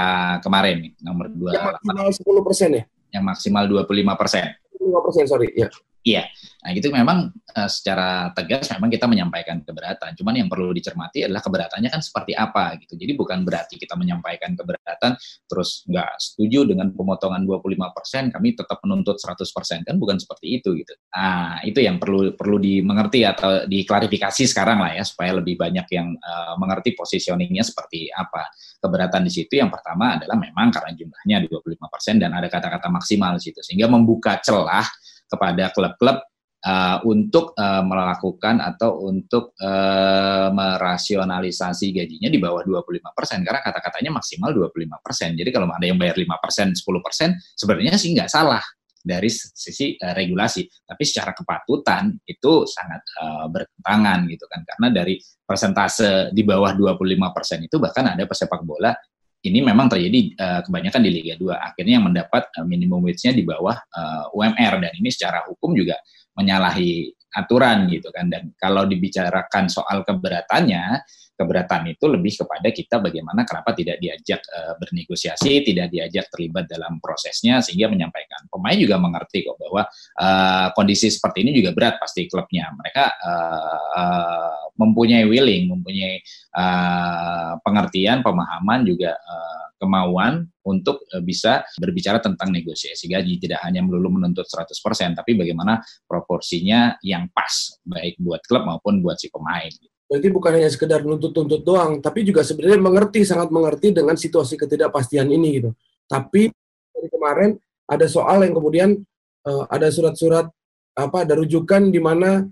kemarin 0.45 0.95
nomor 1.03 1.27
dua. 1.27 1.51
Yang 1.53 1.65
maksimal 1.75 2.07
10 2.41 2.47
persen 2.47 2.69
ya? 2.71 2.84
Yang 3.11 3.23
maksimal 3.27 3.63
25 3.67 4.21
persen. 4.21 4.45
25 4.79 5.05
persen, 5.05 5.23
sorry. 5.27 5.49
Ya. 5.53 5.67
Iya, 6.02 6.26
nah 6.66 6.74
itu 6.74 6.89
memang 6.89 7.30
uh, 7.30 7.70
secara 7.70 8.34
tegas 8.34 8.66
memang 8.74 8.89
kita 8.89 9.06
menyampaikan 9.06 9.62
keberatan. 9.62 10.18
Cuman 10.18 10.34
yang 10.34 10.49
perlu 10.49 10.74
dicermati 10.74 11.30
adalah 11.30 11.45
keberatannya 11.45 11.93
kan 11.93 12.02
seperti 12.02 12.34
apa 12.34 12.74
gitu. 12.82 12.97
Jadi 12.97 13.14
bukan 13.14 13.45
berarti 13.45 13.78
kita 13.78 13.93
menyampaikan 13.93 14.58
keberatan 14.58 15.14
terus 15.45 15.86
nggak 15.86 16.18
setuju 16.18 16.66
dengan 16.74 16.89
pemotongan 16.89 17.45
25%, 17.45 18.34
kami 18.34 18.58
tetap 18.58 18.82
menuntut 18.82 19.22
100%. 19.22 19.86
Kan 19.86 19.95
bukan 20.02 20.18
seperti 20.18 20.58
itu 20.58 20.74
gitu. 20.74 20.93
Nah, 21.14 21.62
itu 21.62 21.78
yang 21.86 22.02
perlu 22.02 22.34
perlu 22.34 22.58
dimengerti 22.58 23.22
atau 23.22 23.70
diklarifikasi 23.70 24.49
sekarang 24.49 24.82
lah 24.82 24.97
ya 24.97 25.06
supaya 25.06 25.38
lebih 25.38 25.62
banyak 25.62 25.86
yang 25.93 26.18
uh, 26.18 26.58
mengerti 26.58 26.97
positioningnya 26.97 27.62
seperti 27.62 28.10
apa. 28.10 28.49
Keberatan 28.82 29.30
di 29.30 29.30
situ 29.30 29.54
yang 29.54 29.70
pertama 29.70 30.18
adalah 30.18 30.34
memang 30.34 30.74
karena 30.74 30.97
jumlahnya 30.97 31.45
25% 31.45 32.18
dan 32.18 32.34
ada 32.34 32.49
kata-kata 32.49 32.89
maksimal 32.89 33.38
di 33.38 33.54
situ 33.54 33.62
sehingga 33.62 33.86
membuka 33.86 34.41
celah 34.41 34.89
kepada 35.32 35.71
klub-klub 35.71 36.19
uh, 36.65 36.97
untuk 37.07 37.57
uh, 37.57 37.84
melakukan 37.86 38.61
atau 38.61 39.07
untuk 39.09 39.55
uh, 39.61 40.49
merasionalisasi 40.53 41.95
gajinya 41.95 42.29
di 42.29 42.39
bawah 42.41 42.61
25% 42.67 43.47
karena 43.47 43.61
kata-katanya 43.63 44.11
maksimal 44.21 44.51
25%. 44.53 45.39
Jadi 45.39 45.49
kalau 45.49 45.69
ada 45.71 45.86
yang 45.86 45.97
bayar 45.97 46.17
5%, 46.17 46.27
10% 46.75 47.57
sebenarnya 47.57 47.95
sih 47.97 48.13
nggak 48.13 48.29
salah 48.29 48.61
dari 49.01 49.34
sisi 49.34 49.97
uh, 49.97 50.13
regulasi, 50.13 50.69
tapi 50.86 51.03
secara 51.09 51.34
kepatutan 51.34 52.13
itu 52.21 52.69
sangat 52.69 53.01
uh, 53.17 53.49
bertentangan 53.49 54.29
gitu 54.29 54.45
kan. 54.45 54.61
Karena 54.61 54.88
dari 54.93 55.17
persentase 55.41 56.29
di 56.29 56.45
bawah 56.45 56.77
25% 56.77 57.65
itu 57.65 57.82
bahkan 57.82 58.13
ada 58.13 58.23
pesepak 58.29 58.61
bola 58.61 58.93
ini 59.42 59.60
memang 59.66 59.89
terjadi 59.89 60.20
uh, 60.38 60.62
kebanyakan 60.62 61.02
di 61.02 61.10
Liga 61.10 61.34
2. 61.38 61.50
Akhirnya 61.50 61.94
yang 61.98 62.06
mendapat 62.06 62.44
uh, 62.62 62.66
minimum 62.66 63.02
wage-nya 63.02 63.34
di 63.34 63.42
bawah 63.42 63.74
uh, 63.74 64.30
eh, 64.30 64.38
UMR 64.38 64.74
dan 64.86 64.94
ini 65.02 65.10
secara 65.10 65.42
hukum 65.50 65.74
juga 65.74 65.98
menyalahi 66.38 67.10
aturan 67.34 67.89
gitu 67.89 68.14
kan. 68.14 68.30
Dan 68.30 68.54
kalau 68.62 68.86
dibicarakan 68.86 69.66
soal 69.66 70.06
keberatannya, 70.06 71.02
keberatan 71.42 71.89
itu 71.89 72.06
lebih 72.06 72.46
kepada 72.46 72.70
kita 72.70 73.02
bagaimana 73.02 73.42
kenapa 73.42 73.74
tidak 73.74 73.98
diajak 73.98 74.46
uh, 74.54 74.78
bernegosiasi, 74.78 75.66
tidak 75.66 75.89
diajak 75.89 76.30
terlibat 76.30 76.70
dalam 76.70 77.02
prosesnya 77.02 77.66
sehingga 77.66 77.89
menyampaikan. 77.89 78.46
Pemain 78.46 78.78
juga 78.78 79.02
mengerti 79.02 79.42
kok 79.42 79.58
bahwa 79.58 79.89
uh, 80.22 80.68
kondisi 80.78 81.10
seperti 81.10 81.42
ini 81.42 81.58
juga 81.58 81.74
berat 81.74 81.98
pasti 81.98 82.30
klubnya. 82.30 82.70
Mereka 82.78 83.04
uh, 83.18 83.88
uh, 83.98 84.64
mempunyai 84.78 85.26
willing, 85.26 85.74
mempunyai 85.74 86.22
uh, 86.54 87.58
pengertian, 87.66 88.22
pemahaman 88.22 88.86
juga 88.86 89.18
uh, 89.18 89.66
kemauan 89.82 90.46
untuk 90.62 91.02
bisa 91.26 91.66
berbicara 91.82 92.22
tentang 92.22 92.54
negosiasi 92.54 93.10
gaji 93.10 93.42
tidak 93.42 93.66
hanya 93.66 93.82
melulu 93.82 94.22
menuntut 94.22 94.46
100% 94.46 95.18
tapi 95.18 95.34
bagaimana 95.34 95.82
proporsinya 96.06 97.02
yang 97.02 97.26
pas 97.34 97.82
baik 97.82 98.22
buat 98.22 98.46
klub 98.46 98.70
maupun 98.70 99.02
buat 99.02 99.18
si 99.18 99.34
pemain. 99.34 99.74
Berarti 100.12 100.28
bukan 100.28 100.51
hanya 100.59 100.68
sekedar 100.68 101.07
nuntut-nuntut 101.07 101.64
doang, 101.64 102.03
tapi 102.03 102.28
juga 102.28 102.43
sebenarnya 102.43 102.84
mengerti, 102.84 103.24
sangat 103.24 103.47
mengerti 103.47 103.95
dengan 103.95 104.20
situasi 104.20 104.59
ketidakpastian 104.59 105.24
ini 105.32 105.64
gitu. 105.64 105.72
Tapi 106.03 106.51
dari 106.91 107.07
kemarin 107.07 107.55
ada 107.88 108.12
soal 108.12 108.43
yang 108.43 108.51
kemudian 108.51 108.99
uh, 109.47 109.64
ada 109.72 109.88
surat-surat 109.88 110.51
apa 110.99 111.24
ada 111.24 111.39
rujukan 111.39 111.88
di 111.88 112.03
mana 112.03 112.43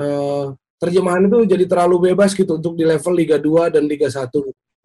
uh, 0.00 0.56
terjemahan 0.80 1.28
itu 1.28 1.52
jadi 1.52 1.68
terlalu 1.68 2.16
bebas 2.16 2.32
gitu 2.32 2.56
untuk 2.56 2.80
di 2.80 2.88
level 2.88 3.12
Liga 3.12 3.36
2 3.36 3.76
dan 3.76 3.84
Liga 3.84 4.08
1. 4.08 4.32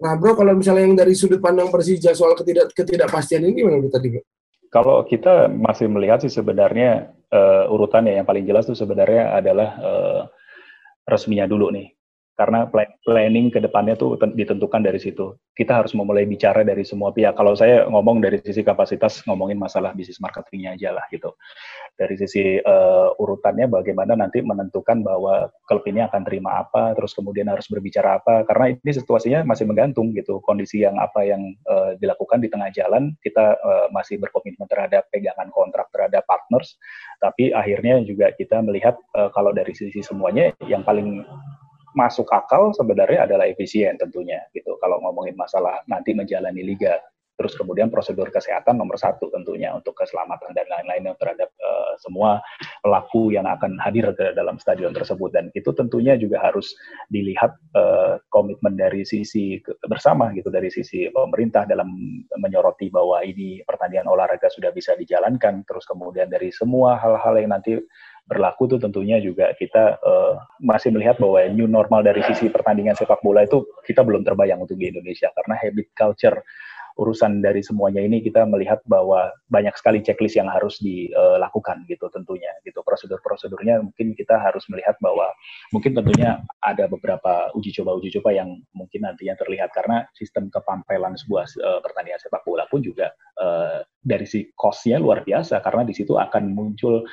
Nah, 0.04 0.14
Bro, 0.20 0.36
kalau 0.36 0.52
misalnya 0.52 0.84
yang 0.84 1.00
dari 1.00 1.16
sudut 1.16 1.40
pandang 1.40 1.72
Persija 1.72 2.12
soal 2.12 2.36
ketidak 2.36 2.76
ketidakpastian 2.76 3.48
ini 3.48 3.64
gimana 3.64 3.88
tadi, 3.88 4.20
Bro? 4.20 4.22
Kalau 4.68 5.00
kita 5.08 5.48
masih 5.48 5.88
melihat 5.88 6.20
sih 6.20 6.30
sebenarnya 6.30 7.08
uh, 7.32 7.72
urutannya 7.72 8.20
yang 8.20 8.28
paling 8.28 8.44
jelas 8.44 8.68
itu 8.68 8.76
sebenarnya 8.76 9.32
adalah 9.32 9.70
uh, 9.80 10.22
resminya 11.08 11.48
dulu 11.48 11.72
nih 11.72 11.97
karena 12.38 12.70
planning 13.02 13.50
ke 13.50 13.58
depannya 13.58 13.98
tuh 13.98 14.14
ditentukan 14.22 14.86
dari 14.86 15.02
situ. 15.02 15.34
Kita 15.58 15.82
harus 15.82 15.98
memulai 15.98 16.30
bicara 16.30 16.62
dari 16.62 16.86
semua 16.86 17.10
pihak. 17.10 17.34
Kalau 17.34 17.58
saya 17.58 17.90
ngomong 17.90 18.22
dari 18.22 18.38
sisi 18.46 18.62
kapasitas, 18.62 19.26
ngomongin 19.26 19.58
masalah 19.58 19.98
bisnis 19.98 20.22
marketingnya 20.22 20.78
aja 20.78 20.94
lah 20.94 21.06
gitu. 21.10 21.34
Dari 21.98 22.14
sisi 22.14 22.62
uh, 22.62 23.10
urutannya 23.18 23.66
bagaimana 23.66 24.14
nanti 24.14 24.46
menentukan 24.46 25.02
bahwa 25.02 25.50
klub 25.66 25.82
ini 25.90 26.06
akan 26.06 26.22
terima 26.30 26.62
apa, 26.62 26.94
terus 26.94 27.18
kemudian 27.18 27.50
harus 27.50 27.66
berbicara 27.74 28.22
apa. 28.22 28.46
Karena 28.46 28.78
ini 28.78 28.92
situasinya 28.94 29.42
masih 29.42 29.66
menggantung 29.66 30.14
gitu. 30.14 30.38
Kondisi 30.46 30.86
yang 30.86 31.02
apa 31.02 31.26
yang 31.26 31.42
uh, 31.66 31.98
dilakukan 31.98 32.38
di 32.38 32.54
tengah 32.54 32.70
jalan, 32.70 33.18
kita 33.26 33.58
uh, 33.58 33.90
masih 33.90 34.22
berkomitmen 34.22 34.70
terhadap 34.70 35.10
pegangan 35.10 35.50
kontrak 35.50 35.90
terhadap 35.90 36.22
partners, 36.30 36.78
tapi 37.18 37.50
akhirnya 37.50 37.98
juga 38.06 38.30
kita 38.38 38.62
melihat 38.62 38.94
uh, 39.18 39.34
kalau 39.34 39.50
dari 39.50 39.74
sisi 39.74 40.06
semuanya 40.06 40.54
yang 40.70 40.86
paling 40.86 41.26
masuk 41.98 42.30
akal 42.30 42.70
sebenarnya 42.78 43.26
adalah 43.26 43.50
efisien 43.50 43.98
tentunya 43.98 44.38
gitu. 44.54 44.78
Kalau 44.78 45.02
ngomongin 45.02 45.34
masalah 45.34 45.82
nanti 45.90 46.14
menjalani 46.14 46.62
liga 46.62 47.02
terus 47.38 47.54
kemudian 47.54 47.94
prosedur 47.94 48.34
kesehatan 48.34 48.82
nomor 48.82 48.98
satu 48.98 49.30
tentunya 49.30 49.70
untuk 49.70 49.94
keselamatan 49.94 50.58
dan 50.58 50.66
lain-lainnya 50.74 51.14
terhadap 51.22 51.54
uh, 51.62 51.94
semua 52.02 52.42
pelaku 52.82 53.30
yang 53.30 53.46
akan 53.46 53.78
hadir 53.78 54.10
ke 54.18 54.34
dalam 54.34 54.58
stadion 54.58 54.90
tersebut. 54.90 55.30
Dan 55.30 55.54
itu 55.54 55.70
tentunya 55.78 56.18
juga 56.18 56.42
harus 56.42 56.74
dilihat 57.14 57.54
uh, 57.78 58.18
komitmen 58.34 58.74
dari 58.74 59.06
sisi 59.06 59.62
bersama 59.86 60.34
gitu 60.34 60.50
dari 60.50 60.74
sisi 60.74 61.14
pemerintah 61.14 61.70
dalam 61.70 61.94
menyoroti 62.42 62.90
bahwa 62.90 63.22
ini 63.22 63.62
pertandingan 63.70 64.10
olahraga 64.10 64.50
sudah 64.50 64.74
bisa 64.74 64.98
dijalankan 64.98 65.62
terus 65.70 65.86
kemudian 65.86 66.34
dari 66.34 66.50
semua 66.50 66.98
hal-hal 66.98 67.38
yang 67.38 67.54
nanti 67.54 67.78
berlaku 68.28 68.68
tuh 68.68 68.80
tentunya 68.84 69.18
juga 69.24 69.56
kita 69.56 70.04
uh, 70.04 70.36
masih 70.60 70.92
melihat 70.92 71.16
bahwa 71.18 71.48
new 71.48 71.66
normal 71.66 72.04
dari 72.04 72.20
sisi 72.28 72.52
pertandingan 72.52 72.94
sepak 72.94 73.24
bola 73.24 73.48
itu 73.48 73.64
kita 73.88 74.04
belum 74.04 74.28
terbayang 74.28 74.60
untuk 74.60 74.76
di 74.76 74.92
Indonesia. 74.92 75.32
Karena 75.32 75.56
habit 75.56 75.88
culture 75.96 76.44
urusan 76.98 77.46
dari 77.46 77.62
semuanya 77.62 78.02
ini 78.02 78.26
kita 78.26 78.44
melihat 78.50 78.82
bahwa 78.90 79.30
banyak 79.54 79.72
sekali 79.78 80.02
checklist 80.02 80.34
yang 80.36 80.50
harus 80.50 80.82
dilakukan 80.82 81.86
gitu 81.86 82.10
tentunya 82.10 82.50
gitu. 82.66 82.82
Prosedur-prosedurnya 82.82 83.86
mungkin 83.86 84.18
kita 84.18 84.42
harus 84.42 84.66
melihat 84.68 84.98
bahwa 84.98 85.30
mungkin 85.70 85.94
tentunya 85.94 86.42
ada 86.60 86.90
beberapa 86.90 87.54
uji 87.54 87.70
coba 87.80 87.96
uji 88.02 88.18
coba 88.18 88.34
yang 88.34 88.60
mungkin 88.74 89.06
nantinya 89.06 89.38
terlihat. 89.38 89.70
Karena 89.72 90.10
sistem 90.18 90.50
kepampelan 90.50 91.14
sebuah 91.16 91.46
uh, 91.62 91.80
pertandingan 91.86 92.20
sepak 92.20 92.42
bola 92.44 92.66
pun 92.66 92.82
juga 92.82 93.14
uh, 93.38 93.86
dari 94.02 94.26
si 94.26 94.50
costnya 94.58 94.98
luar 94.98 95.22
biasa. 95.22 95.62
Karena 95.62 95.86
di 95.86 95.94
situ 95.94 96.18
akan 96.18 96.50
muncul 96.50 97.06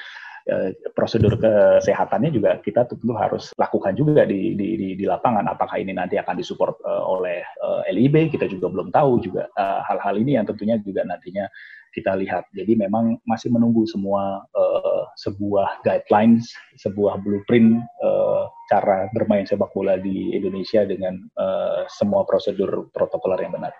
prosedur 0.93 1.41
kesehatannya 1.41 2.29
juga 2.29 2.61
kita 2.61 2.85
tentu 2.85 3.17
harus 3.17 3.49
lakukan 3.57 3.97
juga 3.97 4.29
di, 4.29 4.53
di, 4.53 4.77
di, 4.77 4.89
di 4.93 5.05
lapangan. 5.09 5.49
Apakah 5.49 5.81
ini 5.81 5.97
nanti 5.97 6.21
akan 6.21 6.37
disupport 6.37 6.77
uh, 6.85 7.05
oleh 7.09 7.41
uh, 7.65 7.81
LIB, 7.89 8.29
kita 8.29 8.45
juga 8.45 8.69
belum 8.69 8.93
tahu 8.93 9.25
juga 9.25 9.49
hal-hal 9.89 10.15
uh, 10.17 10.21
ini 10.21 10.37
yang 10.37 10.45
tentunya 10.45 10.77
juga 10.81 11.01
nantinya 11.09 11.49
kita 11.95 12.19
lihat. 12.19 12.51
Jadi 12.51 12.75
memang 12.75 13.17
masih 13.25 13.55
menunggu 13.55 13.87
semua 13.87 14.43
uh, 14.53 15.03
sebuah 15.15 15.81
guidelines, 15.87 16.51
sebuah 16.83 17.23
blueprint 17.23 17.79
uh, 18.03 18.51
cara 18.69 19.07
bermain 19.15 19.47
sepak 19.47 19.71
bola 19.71 19.95
di 19.97 20.35
Indonesia 20.35 20.83
dengan 20.83 21.23
uh, 21.39 21.87
semua 21.87 22.27
prosedur 22.27 22.91
protokoler 22.91 23.47
yang 23.47 23.55
benar. 23.55 23.73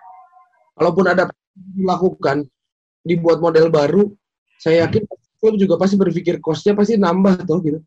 Kalaupun 0.79 1.07
ada 1.11 1.27
dilakukan, 1.55 2.47
dibuat 3.03 3.43
model 3.43 3.69
baru, 3.69 4.03
saya 4.63 4.87
yakin 4.87 5.03
klub 5.45 5.61
juga 5.61 5.77
pasti 5.77 6.01
berpikir 6.01 6.41
costnya 6.41 6.73
pasti 6.73 6.97
nambah 6.97 7.45
tuh 7.45 7.61
gitu. 7.61 7.81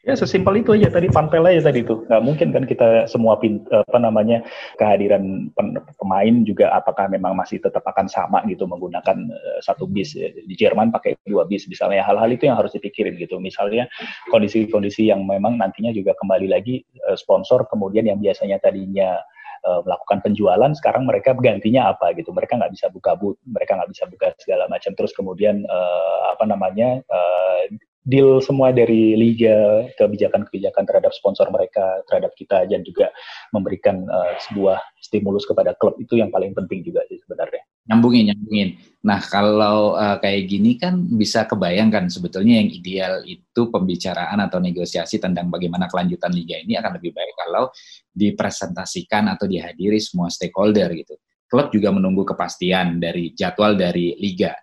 Ya 0.00 0.16
sesimpel 0.16 0.64
itu 0.64 0.72
aja 0.72 0.88
tadi 0.88 1.12
panpel 1.12 1.44
aja 1.44 1.68
tadi 1.68 1.84
itu 1.84 2.08
nggak 2.08 2.24
mungkin 2.24 2.56
kan 2.56 2.64
kita 2.64 3.04
semua 3.04 3.36
pin, 3.36 3.60
apa 3.68 4.00
namanya 4.00 4.40
kehadiran 4.80 5.52
pemain 6.00 6.40
juga 6.40 6.72
apakah 6.72 7.04
memang 7.12 7.36
masih 7.36 7.60
tetap 7.60 7.84
akan 7.84 8.08
sama 8.08 8.40
gitu 8.48 8.64
menggunakan 8.64 9.28
uh, 9.28 9.60
satu 9.60 9.84
bis 9.84 10.16
ya. 10.16 10.32
di 10.32 10.56
Jerman 10.56 10.88
pakai 10.88 11.20
dua 11.28 11.44
bis 11.44 11.68
misalnya 11.68 12.00
hal-hal 12.00 12.32
itu 12.32 12.48
yang 12.48 12.56
harus 12.56 12.72
dipikirin 12.72 13.20
gitu 13.20 13.36
misalnya 13.44 13.92
kondisi-kondisi 14.32 15.12
yang 15.12 15.20
memang 15.28 15.60
nantinya 15.60 15.92
juga 15.92 16.16
kembali 16.16 16.48
lagi 16.48 16.80
uh, 17.04 17.14
sponsor 17.20 17.68
kemudian 17.68 18.08
yang 18.08 18.16
biasanya 18.24 18.56
tadinya 18.56 19.20
uh, 19.64 19.80
melakukan 19.84 20.18
penjualan 20.24 20.72
sekarang 20.76 21.08
mereka 21.08 21.36
gantinya 21.36 21.92
apa 21.92 22.12
gitu 22.16 22.30
mereka 22.32 22.56
nggak 22.60 22.72
bisa 22.72 22.86
buka 22.92 23.16
but 23.16 23.36
mereka 23.44 23.76
nggak 23.80 23.90
bisa 23.92 24.04
buka 24.08 24.26
segala 24.40 24.64
macam 24.68 24.92
terus 24.96 25.12
kemudian 25.16 25.64
uh, 25.68 26.34
apa 26.36 26.44
namanya 26.48 27.00
uh, 27.08 27.64
deal 28.08 28.40
semua 28.40 28.72
dari 28.72 29.12
liga, 29.12 29.84
kebijakan-kebijakan 30.00 30.88
terhadap 30.88 31.12
sponsor 31.12 31.46
mereka, 31.52 32.00
terhadap 32.08 32.32
kita, 32.32 32.64
dan 32.64 32.80
juga 32.80 33.12
memberikan 33.52 34.08
uh, 34.08 34.34
sebuah 34.48 34.80
stimulus 35.04 35.44
kepada 35.44 35.76
klub 35.76 36.00
itu 36.00 36.16
yang 36.16 36.32
paling 36.32 36.56
penting 36.56 36.80
juga 36.80 37.04
sih 37.12 37.20
sebenarnya. 37.20 37.60
Nyambungin, 37.90 38.24
nyambungin. 38.30 38.70
Nah 39.00 39.18
kalau 39.24 39.96
uh, 39.96 40.20
kayak 40.20 40.42
gini 40.46 40.76
kan 40.76 40.94
bisa 41.16 41.48
kebayangkan 41.48 42.12
sebetulnya 42.12 42.60
yang 42.60 42.70
ideal 42.70 43.24
itu 43.24 43.72
pembicaraan 43.72 44.38
atau 44.44 44.60
negosiasi 44.60 45.16
tentang 45.18 45.48
bagaimana 45.48 45.88
kelanjutan 45.88 46.30
liga 46.30 46.60
ini 46.60 46.76
akan 46.76 47.00
lebih 47.00 47.16
baik 47.16 47.34
kalau 47.34 47.72
dipresentasikan 48.12 49.32
atau 49.32 49.48
dihadiri 49.48 49.98
semua 49.98 50.28
stakeholder 50.28 50.92
gitu. 50.94 51.16
Klub 51.50 51.72
juga 51.74 51.90
menunggu 51.90 52.22
kepastian 52.22 53.02
dari 53.02 53.34
jadwal 53.34 53.74
dari 53.74 54.14
liga 54.20 54.54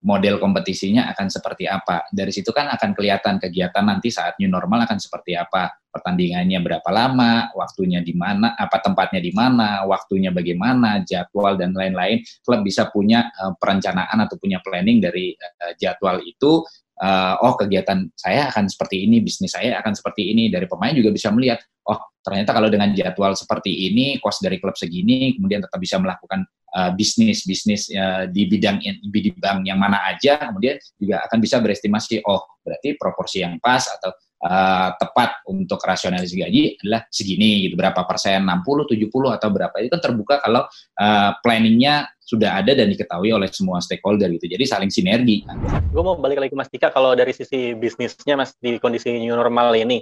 model 0.00 0.40
kompetisinya 0.40 1.12
akan 1.12 1.28
seperti 1.28 1.68
apa. 1.68 2.08
Dari 2.08 2.32
situ 2.32 2.56
kan 2.56 2.72
akan 2.72 2.96
kelihatan 2.96 3.36
kegiatan 3.36 3.84
nanti 3.84 4.08
saat 4.08 4.40
new 4.40 4.48
normal 4.48 4.88
akan 4.88 4.96
seperti 4.96 5.36
apa. 5.36 5.68
Pertandingannya 5.90 6.62
berapa 6.62 6.86
lama, 6.88 7.50
waktunya 7.52 7.98
di 8.00 8.14
mana, 8.14 8.54
apa 8.54 8.78
tempatnya 8.78 9.18
di 9.18 9.34
mana, 9.34 9.82
waktunya 9.84 10.30
bagaimana, 10.30 11.02
jadwal 11.02 11.58
dan 11.58 11.74
lain-lain. 11.74 12.22
Klub 12.46 12.62
bisa 12.62 12.88
punya 12.88 13.26
uh, 13.42 13.52
perencanaan 13.58 14.14
atau 14.24 14.38
punya 14.38 14.62
planning 14.62 15.02
dari 15.02 15.34
uh, 15.34 15.74
jadwal 15.76 16.22
itu. 16.22 16.62
Uh, 17.00 17.32
oh 17.40 17.56
kegiatan 17.56 18.12
saya 18.12 18.52
akan 18.52 18.68
seperti 18.68 19.08
ini, 19.08 19.24
bisnis 19.24 19.56
saya 19.56 19.82
akan 19.82 19.92
seperti 19.98 20.30
ini. 20.30 20.46
Dari 20.52 20.70
pemain 20.70 20.94
juga 20.94 21.10
bisa 21.10 21.34
melihat, 21.34 21.58
oh 21.90 21.98
ternyata 22.22 22.54
kalau 22.54 22.70
dengan 22.70 22.94
jadwal 22.94 23.34
seperti 23.34 23.90
ini, 23.90 24.22
cost 24.22 24.44
dari 24.46 24.62
klub 24.62 24.78
segini, 24.78 25.34
kemudian 25.34 25.64
tetap 25.64 25.80
bisa 25.80 25.98
melakukan 25.98 26.46
uh, 26.74 26.90
bisnis 26.94 27.46
bisnis 27.46 27.90
uh, 27.92 28.26
di 28.30 28.46
bidang 28.46 28.80
di 28.80 29.08
bidang 29.10 29.66
yang 29.66 29.78
mana 29.78 30.02
aja, 30.06 30.50
kemudian 30.50 30.78
juga 30.96 31.22
akan 31.26 31.38
bisa 31.38 31.56
berestimasi, 31.58 32.22
oh 32.26 32.60
berarti 32.60 32.94
proporsi 32.94 33.42
yang 33.42 33.58
pas 33.58 33.86
atau 33.88 34.12
uh, 34.44 34.90
tepat 34.96 35.44
untuk 35.48 35.80
rasionalisasi 35.80 36.36
gaji 36.36 36.62
adalah 36.84 37.04
segini 37.12 37.68
gitu, 37.68 37.74
berapa 37.76 38.02
persen, 38.08 38.44
60, 38.44 38.96
70 38.96 39.36
atau 39.36 39.48
berapa 39.52 39.74
itu 39.80 39.90
kan 39.92 40.00
terbuka 40.00 40.34
kalau 40.40 40.62
uh, 41.00 41.30
planningnya 41.44 42.08
sudah 42.22 42.62
ada 42.62 42.78
dan 42.78 42.86
diketahui 42.86 43.34
oleh 43.34 43.50
semua 43.50 43.82
stakeholder 43.82 44.30
gitu. 44.38 44.46
Jadi 44.54 44.62
saling 44.62 44.90
sinergi. 44.92 45.42
Gue 45.90 46.02
mau 46.06 46.14
balik 46.14 46.46
lagi 46.46 46.54
Mas 46.54 46.70
Dika, 46.70 46.94
kalau 46.94 47.18
dari 47.18 47.34
sisi 47.34 47.74
bisnisnya 47.74 48.38
Mas 48.38 48.54
di 48.62 48.78
kondisi 48.78 49.10
new 49.18 49.34
normal 49.34 49.74
ini, 49.74 49.98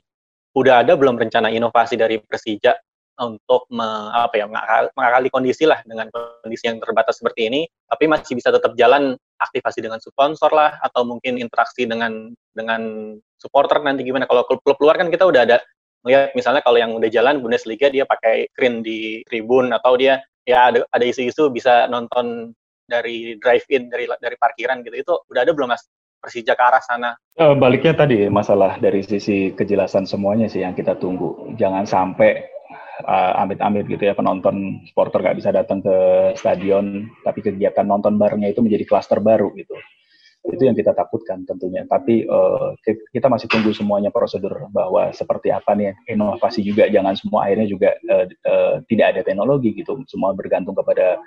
udah 0.52 0.84
ada 0.84 0.92
belum 0.92 1.16
rencana 1.16 1.48
inovasi 1.48 1.96
dari 1.96 2.20
Persija 2.20 2.76
untuk 3.18 3.66
me, 3.74 3.86
apa 4.14 4.34
ya 4.38 4.46
mengakali, 4.94 5.28
kondisi 5.28 5.66
lah 5.66 5.82
dengan 5.82 6.06
kondisi 6.14 6.70
yang 6.70 6.78
terbatas 6.78 7.18
seperti 7.18 7.50
ini, 7.50 7.60
tapi 7.90 8.06
masih 8.06 8.38
bisa 8.38 8.54
tetap 8.54 8.78
jalan 8.78 9.18
aktivasi 9.42 9.82
dengan 9.82 9.98
sponsor 9.98 10.50
lah 10.54 10.78
atau 10.82 11.02
mungkin 11.02 11.38
interaksi 11.38 11.86
dengan 11.86 12.30
dengan 12.54 13.14
supporter 13.38 13.82
nanti 13.82 14.06
gimana. 14.06 14.26
Kalau 14.30 14.46
klub-klub 14.46 14.78
luar 14.78 14.96
kan 14.98 15.10
kita 15.10 15.26
udah 15.26 15.42
ada 15.46 15.58
melihat 16.06 16.30
misalnya 16.38 16.62
kalau 16.62 16.78
yang 16.78 16.94
udah 16.94 17.10
jalan 17.10 17.42
Bundesliga 17.42 17.90
dia 17.90 18.06
pakai 18.06 18.46
screen 18.54 18.86
di 18.86 19.26
tribun 19.26 19.74
atau 19.74 19.98
dia 19.98 20.22
ya 20.46 20.70
ada 20.70 20.86
ada 20.94 21.04
isu-isu 21.04 21.50
bisa 21.50 21.90
nonton 21.90 22.54
dari 22.88 23.36
drive-in 23.36 23.90
dari 23.90 24.06
dari 24.22 24.36
parkiran 24.38 24.80
gitu. 24.86 24.96
Itu 24.96 25.12
udah 25.26 25.42
ada 25.42 25.52
belum 25.52 25.74
mas 25.74 25.84
Persija 26.18 26.58
ke 26.58 26.62
arah 26.62 26.82
sana? 26.82 27.10
Uh, 27.38 27.54
baliknya 27.54 27.94
tadi 27.94 28.26
masalah 28.26 28.76
dari 28.82 29.06
sisi 29.06 29.54
kejelasan 29.54 30.04
semuanya 30.04 30.50
sih 30.50 30.66
yang 30.66 30.74
kita 30.74 30.98
tunggu. 30.98 31.54
Jangan 31.54 31.86
sampai 31.86 32.42
uh, 33.06 33.42
amit-amit 33.42 33.86
gitu 33.86 34.02
ya 34.02 34.18
penonton 34.18 34.82
supporter 34.90 35.22
nggak 35.22 35.38
bisa 35.38 35.50
datang 35.54 35.78
ke 35.78 35.96
stadion, 36.34 37.06
tapi 37.22 37.40
kegiatan 37.40 37.86
nonton 37.86 38.18
barengnya 38.18 38.50
itu 38.50 38.60
menjadi 38.60 38.84
klaster 38.86 39.22
baru 39.22 39.54
gitu 39.54 39.78
itu 40.46 40.62
yang 40.64 40.76
kita 40.78 40.94
takutkan 40.94 41.42
tentunya. 41.44 41.84
Tapi 41.84 42.24
uh, 42.24 42.72
kita 42.86 43.26
masih 43.26 43.50
tunggu 43.50 43.74
semuanya 43.74 44.08
prosedur 44.08 44.70
bahwa 44.70 45.10
seperti 45.12 45.52
apa 45.52 45.74
nih 45.74 45.92
inovasi 46.08 46.62
juga 46.64 46.88
jangan 46.88 47.18
semua 47.18 47.50
akhirnya 47.50 47.68
juga 47.68 47.90
uh, 48.08 48.26
uh, 48.46 48.74
tidak 48.86 49.06
ada 49.16 49.20
teknologi 49.26 49.74
gitu. 49.76 50.00
Semua 50.08 50.32
bergantung 50.32 50.78
kepada 50.78 51.18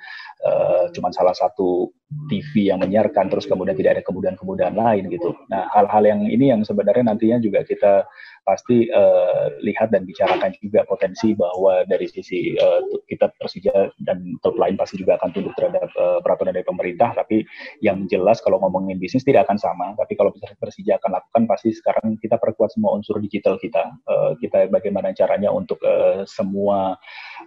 uh, 0.48 0.86
cuma 0.96 1.14
salah 1.14 1.36
satu 1.36 1.92
TV 2.32 2.72
yang 2.72 2.82
menyiarkan 2.82 3.30
terus 3.32 3.46
kemudian 3.48 3.78
tidak 3.78 4.00
ada 4.00 4.04
kemudahan-kemudahan 4.04 4.76
lain 4.76 5.12
gitu. 5.12 5.36
Nah 5.52 5.70
hal-hal 5.76 6.04
yang 6.08 6.22
ini 6.28 6.52
yang 6.52 6.62
sebenarnya 6.66 7.12
nantinya 7.12 7.38
juga 7.44 7.62
kita 7.68 8.08
pasti 8.42 8.90
uh, 8.90 9.54
lihat 9.62 9.94
dan 9.94 10.04
bicarakan 10.08 10.52
juga 10.58 10.82
potensi 10.90 11.38
bahwa 11.38 11.86
dari 11.86 12.10
sisi 12.10 12.58
uh, 12.58 12.82
kita 13.06 13.30
Persija 13.38 13.94
dan 14.02 14.38
klub 14.42 14.58
lain 14.58 14.76
pasti 14.76 14.98
juga 14.98 15.18
akan 15.22 15.30
tunduk 15.34 15.54
terhadap 15.58 15.90
uh, 15.98 16.20
peraturan 16.26 16.56
dari 16.56 16.66
pemerintah. 16.66 17.14
Tapi 17.14 17.46
yang 17.86 18.10
jelas 18.10 18.42
kalau 18.42 18.58
ngomongin 18.64 18.98
bisnis 18.98 19.26
tidak 19.28 19.46
akan 19.50 19.58
sama. 19.62 19.86
Tapi 19.98 20.14
kalau 20.18 20.34
Persija 20.34 20.98
akan 20.98 21.22
lakukan 21.22 21.44
pasti 21.46 21.70
sekarang 21.76 22.18
kita 22.18 22.42
perkuat 22.42 22.74
semua 22.74 22.98
unsur 22.98 23.22
digital 23.22 23.62
kita. 23.62 23.94
Uh, 24.10 24.34
kita 24.42 24.72
bagaimana 24.74 25.14
caranya 25.14 25.54
untuk 25.54 25.78
uh, 25.86 26.26
semua 26.26 26.98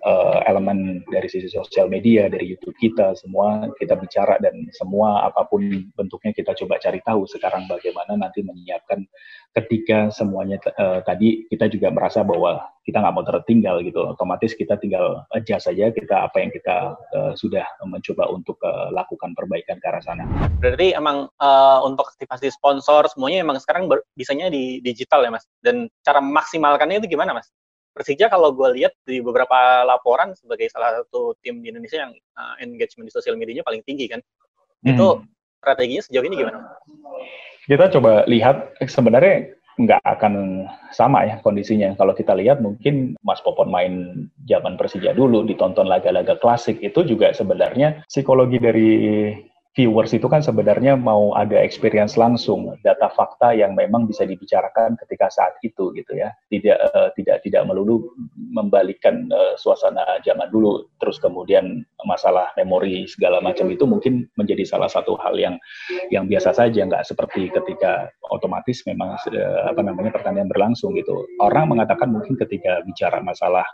uh, 0.07 0.39
elemen 0.47 1.03
dari 1.11 1.27
sisi 1.27 1.51
sosial 1.51 1.91
media, 1.91 2.31
dari 2.31 2.55
YouTube 2.55 2.77
kita, 2.79 3.17
semua 3.19 3.67
kita 3.81 3.99
bicara 3.99 4.39
dan 4.39 4.55
semua 4.77 5.27
apa 5.27 5.47
pun 5.49 5.65
bentuknya 5.97 6.31
kita 6.37 6.53
coba 6.65 6.79
cari 6.79 7.01
tahu 7.03 7.27
sekarang 7.27 7.67
bagaimana 7.67 8.19
nanti 8.19 8.45
menyiapkan 8.45 9.03
ketika 9.55 10.11
semuanya 10.11 10.59
uh, 10.77 10.84
tadi 11.07 11.47
kita 11.49 11.71
juga 11.71 11.89
merasa 11.93 12.21
bahwa 12.27 12.63
kita 12.85 13.01
nggak 13.01 13.15
mau 13.17 13.25
tertinggal 13.25 13.81
gitu 13.81 14.01
otomatis 14.05 14.53
kita 14.53 14.77
tinggal 14.77 15.25
adjust 15.33 15.67
saja 15.71 15.89
kita 15.89 16.29
apa 16.29 16.37
yang 16.43 16.51
kita 16.53 16.93
uh, 17.17 17.33
sudah 17.33 17.65
mencoba 17.85 18.29
untuk 18.29 18.61
uh, 18.61 18.93
lakukan 18.93 19.33
perbaikan 19.33 19.81
ke 19.81 19.87
arah 19.89 20.03
sana. 20.05 20.25
Berarti 20.61 20.93
emang 20.93 21.31
uh, 21.41 21.79
untuk 21.83 22.09
aktivasi 22.13 22.53
sponsor 22.53 23.09
semuanya 23.09 23.43
emang 23.43 23.57
sekarang 23.61 23.89
ber, 23.89 24.05
bisanya 24.15 24.53
di 24.53 24.85
digital 24.85 25.25
ya 25.25 25.33
mas 25.33 25.49
dan 25.65 25.89
cara 26.05 26.21
memaksimalkannya 26.21 27.01
itu 27.01 27.17
gimana 27.17 27.33
mas? 27.37 27.49
Persija 27.95 28.27
kalau 28.27 28.51
gue 28.51 28.83
lihat 28.83 28.91
di 29.07 29.23
beberapa 29.23 29.87
laporan 29.87 30.35
sebagai 30.35 30.67
salah 30.67 30.99
satu 30.99 31.39
tim 31.47 31.63
di 31.63 31.71
Indonesia 31.71 32.03
yang 32.03 32.13
uh, 32.35 32.59
engagement 32.59 33.07
di 33.07 33.15
sosial 33.15 33.39
medianya 33.39 33.63
paling 33.63 33.87
tinggi 33.87 34.11
kan, 34.11 34.19
hmm. 34.19 34.91
itu 34.91 35.07
strateginya 35.63 36.03
sejauh 36.03 36.27
ini 36.27 36.43
gimana? 36.43 36.59
kita 37.65 37.89
coba 37.97 38.29
lihat 38.29 38.77
sebenarnya 38.85 39.57
nggak 39.79 40.03
akan 40.07 40.65
sama 40.95 41.27
ya 41.27 41.43
kondisinya. 41.43 41.95
Kalau 41.99 42.15
kita 42.15 42.35
lihat 42.39 42.63
mungkin 42.63 43.19
Mas 43.27 43.43
Popon 43.43 43.71
main 43.71 44.27
zaman 44.47 44.79
Persija 44.79 45.15
dulu, 45.15 45.43
ditonton 45.43 45.91
laga-laga 45.91 46.39
klasik, 46.39 46.79
itu 46.83 47.03
juga 47.03 47.35
sebenarnya 47.35 48.07
psikologi 48.07 48.59
dari 48.63 48.91
viewers 49.75 50.15
itu 50.15 50.31
kan 50.31 50.39
sebenarnya 50.39 50.95
mau 50.95 51.35
ada 51.35 51.59
experience 51.59 52.15
langsung, 52.15 52.79
data 52.87 53.11
fakta 53.11 53.51
yang 53.59 53.75
memang 53.75 54.07
bisa 54.07 54.23
dibicarakan 54.23 54.95
ketika 55.03 55.27
saat 55.35 55.59
itu 55.67 55.91
gitu 55.99 56.15
ya. 56.15 56.31
Tidak 56.47 56.79
uh, 56.79 57.09
tidak 57.19 57.43
tidak 57.43 57.67
melulu 57.67 58.15
membalikkan 58.39 59.27
uh, 59.35 59.59
suasana 59.59 60.23
zaman 60.23 60.47
dulu 60.55 60.87
terus 61.03 61.19
kemudian 61.19 61.83
masalah 62.07 62.55
memori 62.55 63.11
segala 63.11 63.43
macam 63.43 63.67
itu 63.67 63.83
mungkin 63.83 64.31
menjadi 64.39 64.63
salah 64.63 64.87
satu 64.87 65.19
hal 65.19 65.35
yang 65.35 65.59
yang 66.15 66.31
biasa 66.31 66.55
saja 66.55 66.87
nggak 66.87 67.03
seperti 67.03 67.51
ketika 67.51 68.15
otomatis 68.31 68.87
memang 68.87 69.19
uh, 69.19 69.63
apa 69.75 69.83
namanya 69.83 70.15
pertandingan 70.15 70.55
berlangsung 70.55 70.95
gitu. 70.95 71.27
Orang 71.43 71.75
mengatakan 71.75 72.15
mungkin 72.15 72.39
ketika 72.39 72.79
bicara 72.87 73.19
masalah 73.27 73.67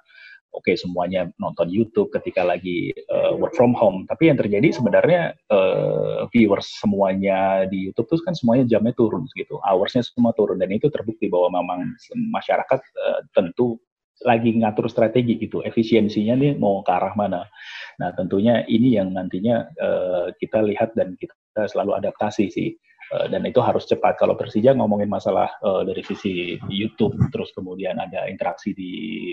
oke 0.51 0.67
okay, 0.67 0.75
semuanya 0.75 1.31
nonton 1.39 1.71
YouTube 1.71 2.11
ketika 2.15 2.43
lagi 2.43 2.91
uh, 3.11 3.35
work 3.39 3.55
from 3.55 3.73
home, 3.75 4.05
tapi 4.11 4.31
yang 4.31 4.39
terjadi 4.39 4.75
sebenarnya 4.75 5.35
uh, 5.51 6.27
viewers 6.31 6.67
semuanya 6.79 7.67
di 7.71 7.91
YouTube 7.91 8.11
tuh 8.11 8.21
kan 8.27 8.35
semuanya 8.35 8.67
jamnya 8.67 8.95
turun 8.95 9.27
gitu, 9.35 9.59
hoursnya 9.63 10.03
semua 10.03 10.35
turun 10.35 10.59
dan 10.59 10.71
itu 10.71 10.91
terbukti 10.91 11.31
bahwa 11.31 11.63
memang 11.63 11.87
masyarakat 12.35 12.81
uh, 12.81 13.21
tentu 13.33 13.79
lagi 14.21 14.53
ngatur 14.53 14.85
strategi 14.93 15.41
gitu, 15.41 15.65
efisiensinya 15.65 16.37
nih 16.37 16.53
mau 16.61 16.85
ke 16.85 16.93
arah 16.93 17.17
mana. 17.17 17.49
Nah 17.97 18.13
tentunya 18.13 18.69
ini 18.69 19.01
yang 19.01 19.17
nantinya 19.17 19.65
uh, 19.81 20.29
kita 20.37 20.61
lihat 20.61 20.93
dan 20.93 21.17
kita 21.17 21.73
selalu 21.73 21.97
adaptasi 21.97 22.53
sih 22.53 22.77
dan 23.11 23.43
itu 23.43 23.59
harus 23.59 23.87
cepat. 23.91 24.15
Kalau 24.23 24.39
Persija 24.39 24.71
ngomongin 24.75 25.11
masalah 25.11 25.51
uh, 25.67 25.83
dari 25.83 26.03
sisi 26.07 26.55
YouTube, 26.71 27.19
terus 27.35 27.51
kemudian 27.51 27.99
ada 27.99 28.31
interaksi 28.31 28.71
di 28.71 28.93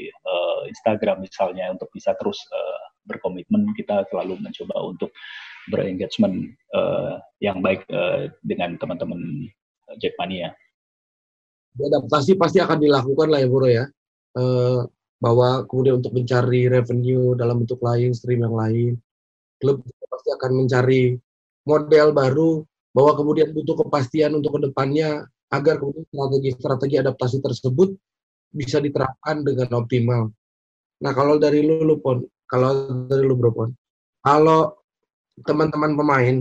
uh, 0.09 0.65
Instagram 0.65 1.21
misalnya 1.21 1.69
untuk 1.69 1.89
bisa 1.93 2.17
terus 2.17 2.41
uh, 2.49 2.81
berkomitmen, 3.05 3.71
kita 3.77 4.03
selalu 4.09 4.41
mencoba 4.41 4.75
untuk 4.81 5.13
berengagement 5.69 6.49
uh, 6.73 7.21
yang 7.37 7.61
baik 7.61 7.85
uh, 7.93 8.27
dengan 8.41 8.75
teman-teman 8.81 9.47
Jackmania. 10.01 10.51
Adaptasi 11.77 12.33
pasti 12.35 12.57
akan 12.57 12.81
dilakukan 12.81 13.29
lah 13.29 13.39
ya 13.45 13.47
Bro 13.47 13.69
ya, 13.69 13.85
uh, 14.41 14.81
bahwa 15.21 15.69
kemudian 15.69 16.01
untuk 16.01 16.17
mencari 16.17 16.65
revenue 16.65 17.37
dalam 17.37 17.61
bentuk 17.61 17.77
lain, 17.85 18.11
stream 18.17 18.41
yang 18.41 18.57
lain, 18.57 18.93
klub 19.61 19.85
pasti 19.85 20.29
akan 20.33 20.51
mencari 20.65 21.13
model 21.69 22.07
baru 22.15 22.65
bahwa 22.97 23.13
kemudian 23.13 23.53
butuh 23.53 23.77
kepastian 23.77 24.33
untuk 24.33 24.57
ke 24.57 24.73
depannya 24.73 25.29
agar 25.53 25.77
kemudian 25.77 26.09
strategi-strategi 26.09 26.97
adaptasi 26.97 27.37
tersebut 27.45 27.93
bisa 28.49 28.81
diterapkan 28.81 29.45
dengan 29.45 29.69
optimal. 29.77 30.33
Nah 31.05 31.11
kalau 31.13 31.37
dari 31.37 31.61
lu, 31.61 31.85
lu 31.85 32.01
pon, 32.01 32.25
kalau 32.49 33.05
dari 33.05 33.21
lu 33.21 33.37
bro 33.37 33.53
pon, 33.53 33.69
kalau 34.25 34.73
teman-teman 35.45 35.93
pemain, 35.93 36.35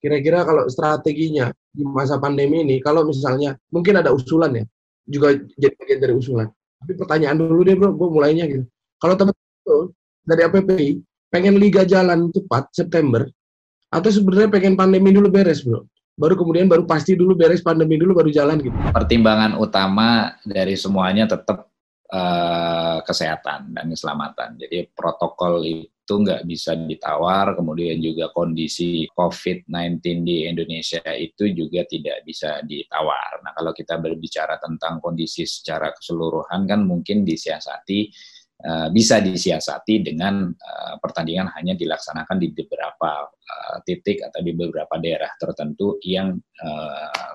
kira-kira 0.00 0.40
kalau 0.48 0.64
strateginya 0.72 1.52
di 1.68 1.84
masa 1.84 2.16
pandemi 2.16 2.64
ini, 2.64 2.80
kalau 2.80 3.04
misalnya 3.04 3.60
mungkin 3.68 4.00
ada 4.00 4.08
usulan 4.08 4.56
ya, 4.56 4.64
juga 5.04 5.36
jadi 5.60 5.76
bagian 5.76 6.00
dari 6.00 6.14
usulan. 6.16 6.48
Tapi 6.80 6.96
pertanyaan 6.96 7.36
dulu 7.36 7.60
deh 7.60 7.76
bro, 7.76 7.92
gue 7.92 8.08
mulainya 8.08 8.48
gitu. 8.48 8.64
Kalau 8.96 9.20
teman-teman 9.20 9.92
dari 10.24 10.42
APPI 10.48 10.88
pengen 11.28 11.60
liga 11.60 11.84
jalan 11.84 12.32
cepat 12.32 12.72
September, 12.72 13.28
atau 13.90 14.10
sebenarnya 14.10 14.48
pengen 14.48 14.78
pandemi 14.78 15.10
dulu 15.10 15.28
beres, 15.28 15.66
bro? 15.66 15.82
Baru 16.14 16.38
kemudian 16.38 16.70
baru 16.70 16.86
pasti 16.86 17.18
dulu 17.18 17.34
beres 17.34 17.64
pandemi 17.64 17.98
dulu 17.98 18.22
baru 18.22 18.30
jalan 18.30 18.62
gitu. 18.62 18.76
Pertimbangan 18.94 19.58
utama 19.58 20.38
dari 20.46 20.78
semuanya 20.78 21.26
tetap 21.26 21.66
uh, 22.12 23.02
kesehatan 23.02 23.74
dan 23.74 23.86
keselamatan. 23.90 24.60
Jadi 24.60 24.86
protokol 24.94 25.64
itu 25.64 26.12
nggak 26.12 26.44
bisa 26.44 26.76
ditawar, 26.76 27.56
kemudian 27.56 27.98
juga 27.98 28.28
kondisi 28.36 29.08
COVID-19 29.10 29.98
di 30.22 30.44
Indonesia 30.46 31.02
itu 31.16 31.50
juga 31.50 31.82
tidak 31.88 32.22
bisa 32.22 32.60
ditawar. 32.62 33.40
Nah 33.42 33.56
kalau 33.56 33.72
kita 33.74 33.96
berbicara 33.98 34.60
tentang 34.60 35.00
kondisi 35.00 35.48
secara 35.48 35.90
keseluruhan 35.96 36.68
kan 36.68 36.84
mungkin 36.84 37.24
disiasati 37.24 38.10
Eh, 38.10 38.39
bisa 38.92 39.24
disiasati 39.24 40.04
dengan 40.04 40.52
uh, 40.52 40.94
pertandingan 41.00 41.48
hanya 41.56 41.72
dilaksanakan 41.72 42.36
di 42.36 42.52
beberapa 42.52 43.24
uh, 43.24 43.78
titik 43.88 44.20
atau 44.20 44.44
di 44.44 44.52
beberapa 44.52 45.00
daerah 45.00 45.32
tertentu 45.40 45.96
yang 46.04 46.36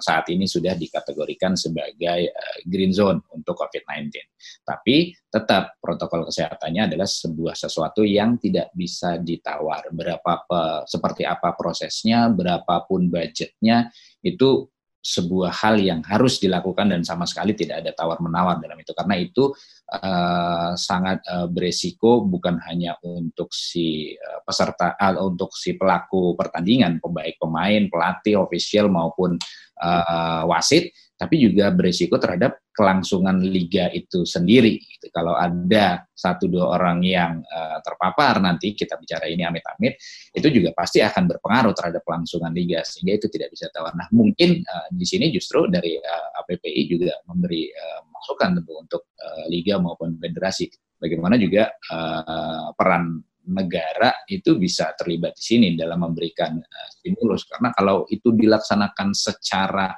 saat 0.05 0.29
ini 0.29 0.45
sudah 0.45 0.77
dikategorikan 0.77 1.57
sebagai 1.57 2.29
green 2.61 2.93
zone 2.93 3.25
untuk 3.33 3.57
COVID-19. 3.57 4.13
Tapi 4.61 5.17
tetap 5.25 5.81
protokol 5.81 6.29
kesehatannya 6.29 6.93
adalah 6.93 7.09
sebuah 7.09 7.57
sesuatu 7.57 8.05
yang 8.05 8.37
tidak 8.37 8.69
bisa 8.77 9.17
ditawar. 9.17 9.89
Berapa 9.89 10.45
seperti 10.85 11.25
apa 11.25 11.57
prosesnya, 11.57 12.29
berapapun 12.29 13.09
budgetnya 13.09 13.89
itu 14.21 14.69
sebuah 15.05 15.53
hal 15.61 15.77
yang 15.77 16.01
harus 16.01 16.41
dilakukan 16.41 16.89
dan 16.89 17.05
sama 17.05 17.29
sekali 17.29 17.53
tidak 17.53 17.85
ada 17.85 17.93
tawar 17.93 18.17
menawar 18.17 18.57
dalam 18.57 18.73
itu. 18.81 18.89
Karena 18.97 19.21
itu 19.21 19.53
uh, 20.01 20.73
sangat 20.73 21.21
uh, 21.29 21.45
beresiko 21.45 22.25
bukan 22.25 22.57
hanya 22.65 22.97
untuk 23.05 23.53
si 23.53 24.17
uh, 24.17 24.41
peserta 24.41 24.97
uh, 24.97 25.21
untuk 25.21 25.53
si 25.53 25.77
pelaku 25.77 26.33
pertandingan 26.33 26.97
baik 26.97 27.37
pemain 27.37 27.85
pelatih 27.85 28.41
official 28.41 28.89
maupun 28.89 29.37
uh, 29.77 30.41
wasit 30.49 30.89
tapi 31.15 31.39
juga 31.39 31.71
beresiko 31.71 32.19
terhadap 32.19 32.59
kelangsungan 32.75 33.39
liga 33.39 33.87
itu 33.95 34.27
sendiri. 34.27 34.75
Gitu. 34.83 35.07
Kalau 35.15 35.31
ada 35.31 36.03
satu 36.11 36.51
dua 36.51 36.75
orang 36.75 36.99
yang 37.07 37.39
uh, 37.39 37.79
terpapar 37.79 38.43
nanti 38.43 38.75
kita 38.75 38.99
bicara 38.99 39.31
ini 39.31 39.47
amit-amit, 39.47 39.95
itu 40.35 40.47
juga 40.51 40.75
pasti 40.75 40.99
akan 40.99 41.23
berpengaruh 41.31 41.71
terhadap 41.71 42.03
kelangsungan 42.03 42.51
liga 42.51 42.83
sehingga 42.83 43.15
itu 43.15 43.31
tidak 43.31 43.55
bisa 43.55 43.71
tawar. 43.71 43.95
Nah 43.95 44.11
mungkin 44.11 44.59
uh, 44.59 44.87
di 44.91 45.07
sini 45.07 45.31
justru 45.31 45.71
dari 45.71 45.95
uh, 45.95 46.39
APPI 46.43 46.81
juga 46.91 47.15
memberi 47.31 47.71
uh, 47.71 48.03
masukan 48.11 48.59
tentu 48.59 48.73
untuk 48.75 49.01
uh, 49.15 49.47
liga 49.47 49.79
maupun 49.79 50.19
federasi. 50.19 50.67
Bagaimana 50.99 51.39
juga 51.39 51.71
uh, 51.95 52.75
peran 52.75 53.23
negara 53.45 54.25
itu 54.25 54.57
bisa 54.57 54.91
terlibat 54.97 55.37
di 55.37 55.43
sini 55.43 55.67
dalam 55.77 56.01
memberikan 56.01 56.57
uh, 56.59 56.89
stimulus 56.91 57.45
karena 57.47 57.71
kalau 57.71 58.03
itu 58.09 58.33
dilaksanakan 58.33 59.13
secara 59.13 59.93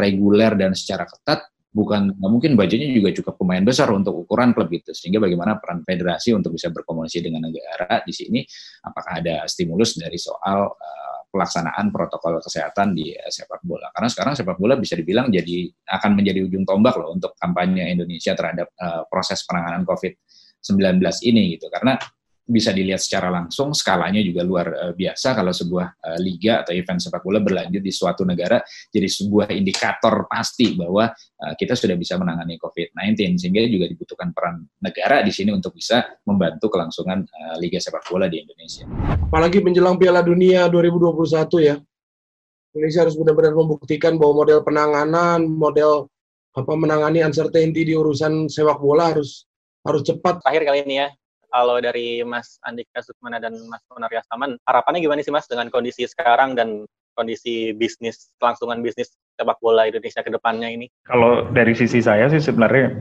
reguler 0.00 0.56
dan 0.56 0.72
secara 0.72 1.04
ketat 1.04 1.50
bukan 1.70 2.18
mungkin 2.18 2.58
budgetnya 2.58 2.90
juga 2.90 3.14
cukup 3.14 3.34
pemain 3.38 3.62
besar 3.62 3.86
untuk 3.94 4.26
ukuran 4.26 4.50
klub 4.50 4.66
itu 4.74 4.90
sehingga 4.90 5.22
bagaimana 5.22 5.62
peran 5.62 5.86
federasi 5.86 6.34
untuk 6.34 6.58
bisa 6.58 6.66
berkomunikasi 6.74 7.22
dengan 7.22 7.46
negara 7.46 8.02
di 8.02 8.10
sini 8.10 8.42
apakah 8.82 9.22
ada 9.22 9.46
stimulus 9.46 9.94
dari 9.94 10.18
soal 10.18 10.66
uh, 10.66 11.18
pelaksanaan 11.30 11.94
protokol 11.94 12.42
kesehatan 12.42 12.98
di 12.98 13.14
uh, 13.14 13.30
sepak 13.30 13.62
bola. 13.62 13.86
Karena 13.94 14.10
sekarang 14.10 14.34
sepak 14.34 14.58
bola 14.58 14.74
bisa 14.74 14.98
dibilang 14.98 15.30
jadi 15.30 15.70
akan 15.94 16.10
menjadi 16.18 16.42
ujung 16.42 16.66
tombak 16.66 16.98
loh 16.98 17.14
untuk 17.14 17.38
kampanye 17.38 17.86
Indonesia 17.94 18.34
terhadap 18.34 18.74
uh, 18.74 19.06
proses 19.06 19.46
penanganan 19.46 19.86
COVID-19 19.86 20.98
ini 21.30 21.54
gitu. 21.54 21.70
Karena 21.70 21.94
bisa 22.50 22.74
dilihat 22.74 22.98
secara 22.98 23.30
langsung 23.30 23.70
skalanya 23.70 24.18
juga 24.20 24.42
luar 24.42 24.66
uh, 24.74 24.92
biasa 24.92 25.38
kalau 25.38 25.54
sebuah 25.54 25.86
uh, 26.02 26.18
liga 26.18 26.66
atau 26.66 26.74
event 26.74 26.98
sepak 26.98 27.22
bola 27.22 27.38
berlanjut 27.38 27.78
di 27.78 27.94
suatu 27.94 28.26
negara 28.26 28.58
jadi 28.90 29.06
sebuah 29.06 29.54
indikator 29.54 30.26
pasti 30.26 30.74
bahwa 30.74 31.06
uh, 31.14 31.54
kita 31.54 31.78
sudah 31.78 31.94
bisa 31.94 32.18
menangani 32.18 32.58
COVID-19 32.58 33.38
sehingga 33.38 33.62
juga 33.70 33.86
dibutuhkan 33.86 34.34
peran 34.34 34.66
negara 34.82 35.22
di 35.22 35.30
sini 35.30 35.54
untuk 35.54 35.78
bisa 35.78 36.02
membantu 36.26 36.66
kelangsungan 36.68 37.22
uh, 37.22 37.56
liga 37.62 37.78
sepak 37.78 38.02
bola 38.10 38.26
di 38.26 38.42
Indonesia. 38.42 38.84
Apalagi 39.30 39.62
menjelang 39.62 39.94
Piala 39.94 40.26
Dunia 40.26 40.66
2021 40.66 41.70
ya. 41.70 41.78
Indonesia 42.70 43.00
harus 43.02 43.18
benar-benar 43.18 43.54
membuktikan 43.54 44.14
bahwa 44.14 44.46
model 44.46 44.62
penanganan, 44.62 45.42
model 45.46 46.06
apa 46.50 46.72
menangani 46.74 47.22
uncertainty 47.22 47.86
di 47.86 47.94
urusan 47.94 48.50
sepak 48.50 48.78
bola 48.78 49.14
harus 49.14 49.46
harus 49.86 50.02
cepat. 50.02 50.42
Akhir 50.46 50.66
kali 50.66 50.82
ini 50.86 51.02
ya, 51.02 51.08
kalau 51.50 51.76
dari 51.82 52.22
Mas 52.22 52.56
Andika 52.62 53.02
Sukmana 53.02 53.42
dan 53.42 53.58
Mas 53.66 53.82
Monar 53.90 54.10
Yastaman, 54.10 54.56
harapannya 54.64 55.02
gimana 55.02 55.20
sih 55.20 55.34
Mas 55.34 55.50
dengan 55.50 55.68
kondisi 55.68 56.06
sekarang 56.06 56.54
dan 56.54 56.86
kondisi 57.18 57.74
bisnis, 57.76 58.32
kelangsungan 58.38 58.80
bisnis 58.80 59.12
sepak 59.40 59.56
bola 59.60 59.88
Indonesia 59.88 60.20
ke 60.20 60.28
depannya 60.28 60.68
ini? 60.68 60.86
Kalau 61.08 61.48
dari 61.48 61.72
sisi 61.72 62.04
saya 62.04 62.28
sih 62.28 62.40
sebenarnya 62.40 62.92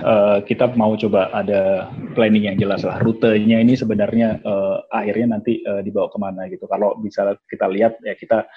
uh, 0.00 0.38
kita 0.44 0.72
mau 0.80 0.96
coba 0.96 1.28
ada 1.36 1.92
planning 2.16 2.48
yang 2.48 2.56
jelas 2.56 2.84
lah. 2.88 3.00
Rutenya 3.04 3.60
ini 3.60 3.76
sebenarnya 3.76 4.40
uh, 4.42 4.80
akhirnya 4.88 5.36
nanti 5.36 5.60
uh, 5.64 5.84
dibawa 5.84 6.08
ke 6.08 6.18
mana 6.18 6.48
gitu. 6.48 6.64
Kalau 6.64 6.96
bisa 7.00 7.36
kita 7.48 7.68
lihat 7.68 8.00
ya 8.00 8.16
kita 8.16 8.48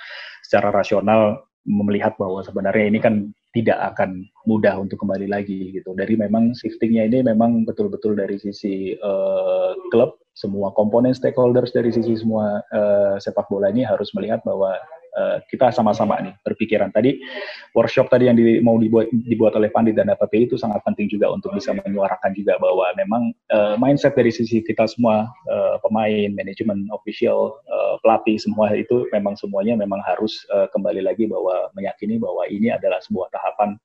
secara 0.44 0.72
rasional 0.72 1.44
melihat 1.68 2.16
bahwa 2.16 2.40
sebenarnya 2.40 2.86
ini 2.88 3.00
kan 3.04 3.28
tidak 3.56 3.96
akan 3.96 4.28
mudah 4.46 4.76
untuk 4.78 5.02
kembali 5.02 5.32
lagi 5.32 5.72
gitu. 5.76 5.96
Dari 5.96 6.20
memang 6.20 6.54
shiftingnya 6.54 7.08
ini 7.08 7.24
memang 7.24 7.64
betul-betul 7.64 8.20
dari 8.20 8.38
sisi 8.38 8.94
uh, 9.00 9.74
klub, 9.90 10.20
semua 10.38 10.70
komponen 10.76 11.16
stakeholders 11.16 11.74
dari 11.74 11.90
sisi 11.90 12.20
semua 12.20 12.62
uh, 12.76 13.16
sepak 13.18 13.50
bola 13.50 13.72
ini 13.74 13.88
harus 13.88 14.12
melihat 14.14 14.44
bahwa 14.46 14.76
uh, 15.18 15.38
kita 15.50 15.74
sama-sama 15.74 16.22
nih 16.22 16.34
berpikiran. 16.46 16.94
Tadi 16.94 17.18
workshop 17.74 18.14
tadi 18.14 18.30
yang 18.30 18.38
di, 18.38 18.62
mau 18.62 18.78
dibuat 18.78 19.10
dibuat 19.26 19.58
oleh 19.58 19.74
Pandit 19.74 19.98
dan 19.98 20.14
APP 20.14 20.48
itu 20.48 20.56
sangat 20.56 20.86
penting 20.86 21.10
juga 21.10 21.34
untuk 21.34 21.52
bisa 21.58 21.74
menyuarakan 21.74 22.32
juga 22.38 22.62
bahwa 22.62 22.94
memang 22.94 23.34
uh, 23.52 23.76
mindset 23.82 24.14
dari 24.14 24.30
sisi 24.30 24.62
kita 24.62 24.86
semua 24.86 25.26
uh, 25.50 25.76
pemain, 25.82 26.30
manajemen, 26.38 26.86
official, 26.94 27.58
uh, 27.68 27.98
pelatih 28.06 28.38
semua 28.38 28.70
itu 28.78 29.10
memang 29.10 29.34
semuanya 29.34 29.74
memang 29.74 30.00
harus 30.06 30.46
uh, 30.54 30.70
kembali 30.70 31.02
lagi 31.02 31.26
bahwa 31.26 31.74
meyakini 31.74 32.22
bahwa 32.22 32.46
ini 32.48 32.70
adalah 32.70 33.02
sebuah 33.02 33.34
tahapan 33.34 33.76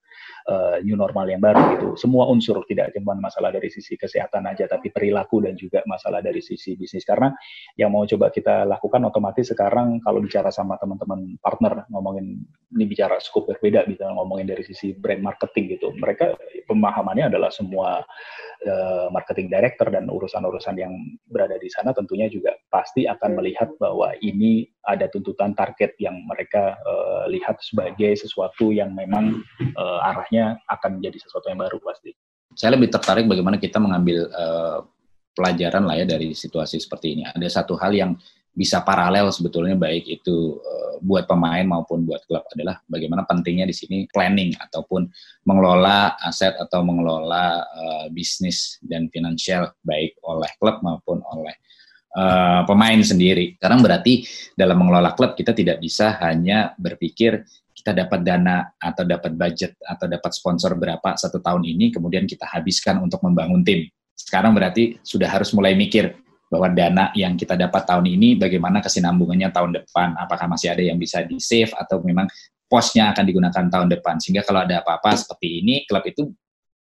uh, 0.49 0.77
new 0.83 0.95
normal 0.99 1.29
yang 1.29 1.43
baru 1.43 1.77
gitu. 1.77 1.89
Semua 1.99 2.29
unsur 2.29 2.63
tidak 2.67 2.95
cuma 2.97 3.15
masalah 3.19 3.55
dari 3.55 3.69
sisi 3.69 3.95
kesehatan 3.95 4.47
aja, 4.49 4.67
tapi 4.67 4.91
perilaku 4.91 5.45
dan 5.45 5.55
juga 5.55 5.83
masalah 5.87 6.25
dari 6.25 6.41
sisi 6.43 6.75
bisnis. 6.75 7.07
Karena 7.07 7.31
yang 7.79 7.93
mau 7.95 8.03
coba 8.07 8.31
kita 8.31 8.65
lakukan 8.67 9.03
otomatis 9.07 9.51
sekarang 9.51 10.03
kalau 10.03 10.23
bicara 10.23 10.51
sama 10.51 10.79
teman-teman 10.79 11.37
partner 11.39 11.87
ngomongin 11.91 12.43
ini 12.73 12.85
bicara 12.89 13.21
scope 13.21 13.53
berbeda 13.53 13.85
bisa 13.85 14.09
ngomongin 14.09 14.49
dari 14.49 14.65
sisi 14.65 14.97
brand 14.97 15.21
marketing 15.21 15.79
gitu. 15.79 15.93
Mereka 15.95 16.37
pemahamannya 16.67 17.29
adalah 17.29 17.53
semua 17.53 18.01
uh, 18.67 19.07
marketing 19.13 19.53
director 19.53 19.93
dan 19.93 20.09
urusan-urusan 20.09 20.77
yang 20.81 20.93
berada 21.29 21.61
di 21.61 21.69
sana 21.69 21.93
tentunya 21.93 22.27
juga 22.33 22.57
pasti 22.73 23.05
akan 23.05 23.39
melihat 23.39 23.69
bahwa 23.77 24.15
ini 24.25 24.67
ada 24.83 25.07
tuntutan 25.07 25.55
target 25.55 25.95
yang 26.03 26.27
mereka 26.27 26.75
uh, 26.83 27.25
lihat 27.31 27.63
sebagai 27.63 28.19
sesuatu 28.19 28.75
yang 28.75 28.91
memang 28.97 29.43
uh, 29.79 30.01
arahnya 30.13 30.61
akan 30.69 31.01
menjadi 31.01 31.25
sesuatu 31.25 31.49
yang 31.49 31.61
baru 31.61 31.81
pasti. 31.81 32.13
Saya 32.53 32.77
lebih 32.77 32.93
tertarik 32.93 33.25
bagaimana 33.25 33.57
kita 33.57 33.81
mengambil 33.81 34.29
uh, 34.29 34.85
pelajaran 35.33 35.89
lah 35.89 35.97
ya 35.97 36.05
dari 36.05 36.37
situasi 36.37 36.77
seperti 36.77 37.17
ini. 37.17 37.23
Ada 37.25 37.65
satu 37.65 37.81
hal 37.81 37.97
yang 37.97 38.13
bisa 38.53 38.85
paralel 38.85 39.33
sebetulnya 39.33 39.73
baik 39.73 40.05
itu 40.05 40.61
uh, 40.61 41.01
buat 41.01 41.25
pemain 41.25 41.65
maupun 41.65 42.05
buat 42.05 42.21
klub 42.29 42.45
adalah 42.53 42.85
bagaimana 42.85 43.25
pentingnya 43.25 43.65
di 43.65 43.73
sini 43.73 44.05
planning 44.13 44.53
ataupun 44.61 45.09
mengelola 45.49 46.21
aset 46.21 46.53
atau 46.61 46.85
mengelola 46.85 47.65
uh, 47.65 48.07
bisnis 48.13 48.77
dan 48.85 49.09
finansial 49.09 49.73
baik 49.81 50.21
oleh 50.29 50.53
klub 50.61 50.85
maupun 50.85 51.25
oleh 51.25 51.57
uh, 52.13 52.69
pemain 52.69 53.01
sendiri. 53.01 53.57
Karena 53.57 53.81
berarti 53.81 54.23
dalam 54.53 54.85
mengelola 54.85 55.17
klub 55.17 55.33
kita 55.33 55.57
tidak 55.57 55.81
bisa 55.81 56.21
hanya 56.21 56.77
berpikir 56.77 57.41
kita 57.83 57.99
dapat 57.99 58.23
dana 58.23 58.71
atau 58.79 59.03
dapat 59.03 59.35
budget 59.35 59.75
atau 59.83 60.07
dapat 60.07 60.31
sponsor 60.31 60.79
berapa 60.79 61.19
satu 61.19 61.43
tahun 61.43 61.67
ini 61.67 61.91
kemudian 61.91 62.31
kita 62.31 62.47
habiskan 62.47 63.03
untuk 63.03 63.19
membangun 63.27 63.67
tim. 63.67 63.91
Sekarang 64.15 64.55
berarti 64.55 65.03
sudah 65.03 65.27
harus 65.27 65.51
mulai 65.51 65.75
mikir 65.75 66.15
bahwa 66.47 66.71
dana 66.71 67.11
yang 67.19 67.35
kita 67.35 67.59
dapat 67.59 67.83
tahun 67.83 68.07
ini 68.07 68.39
bagaimana 68.39 68.79
kesinambungannya 68.79 69.51
tahun 69.51 69.83
depan. 69.83 70.15
Apakah 70.15 70.47
masih 70.47 70.71
ada 70.71 70.87
yang 70.87 70.95
bisa 70.95 71.27
di 71.27 71.43
save 71.43 71.75
atau 71.75 71.99
memang 72.07 72.31
posnya 72.71 73.11
akan 73.11 73.25
digunakan 73.27 73.65
tahun 73.67 73.89
depan. 73.99 74.23
Sehingga 74.23 74.47
kalau 74.47 74.63
ada 74.63 74.79
apa-apa 74.79 75.19
seperti 75.19 75.67
ini 75.67 75.83
klub 75.83 76.07
itu 76.07 76.31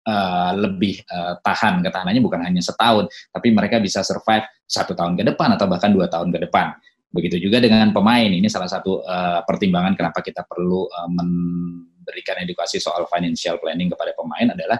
uh, 0.09 0.51
lebih 0.57 1.05
uh, 1.13 1.37
tahan. 1.45 1.85
Ketahanannya 1.85 2.25
bukan 2.25 2.41
hanya 2.41 2.65
setahun 2.65 3.13
tapi 3.29 3.53
mereka 3.53 3.85
bisa 3.85 4.01
survive 4.01 4.49
satu 4.65 4.97
tahun 4.97 5.21
ke 5.21 5.29
depan 5.29 5.61
atau 5.61 5.69
bahkan 5.69 5.93
dua 5.93 6.09
tahun 6.09 6.33
ke 6.33 6.49
depan 6.49 6.73
begitu 7.11 7.49
juga 7.49 7.63
dengan 7.63 7.91
pemain 7.95 8.29
ini 8.29 8.47
salah 8.51 8.69
satu 8.69 9.01
uh, 9.01 9.41
pertimbangan 9.47 9.95
kenapa 9.95 10.21
kita 10.21 10.45
perlu 10.45 10.87
uh, 10.91 11.09
memberikan 11.11 12.43
edukasi 12.43 12.83
soal 12.83 13.07
financial 13.09 13.57
planning 13.63 13.89
kepada 13.91 14.13
pemain 14.13 14.53
adalah 14.53 14.79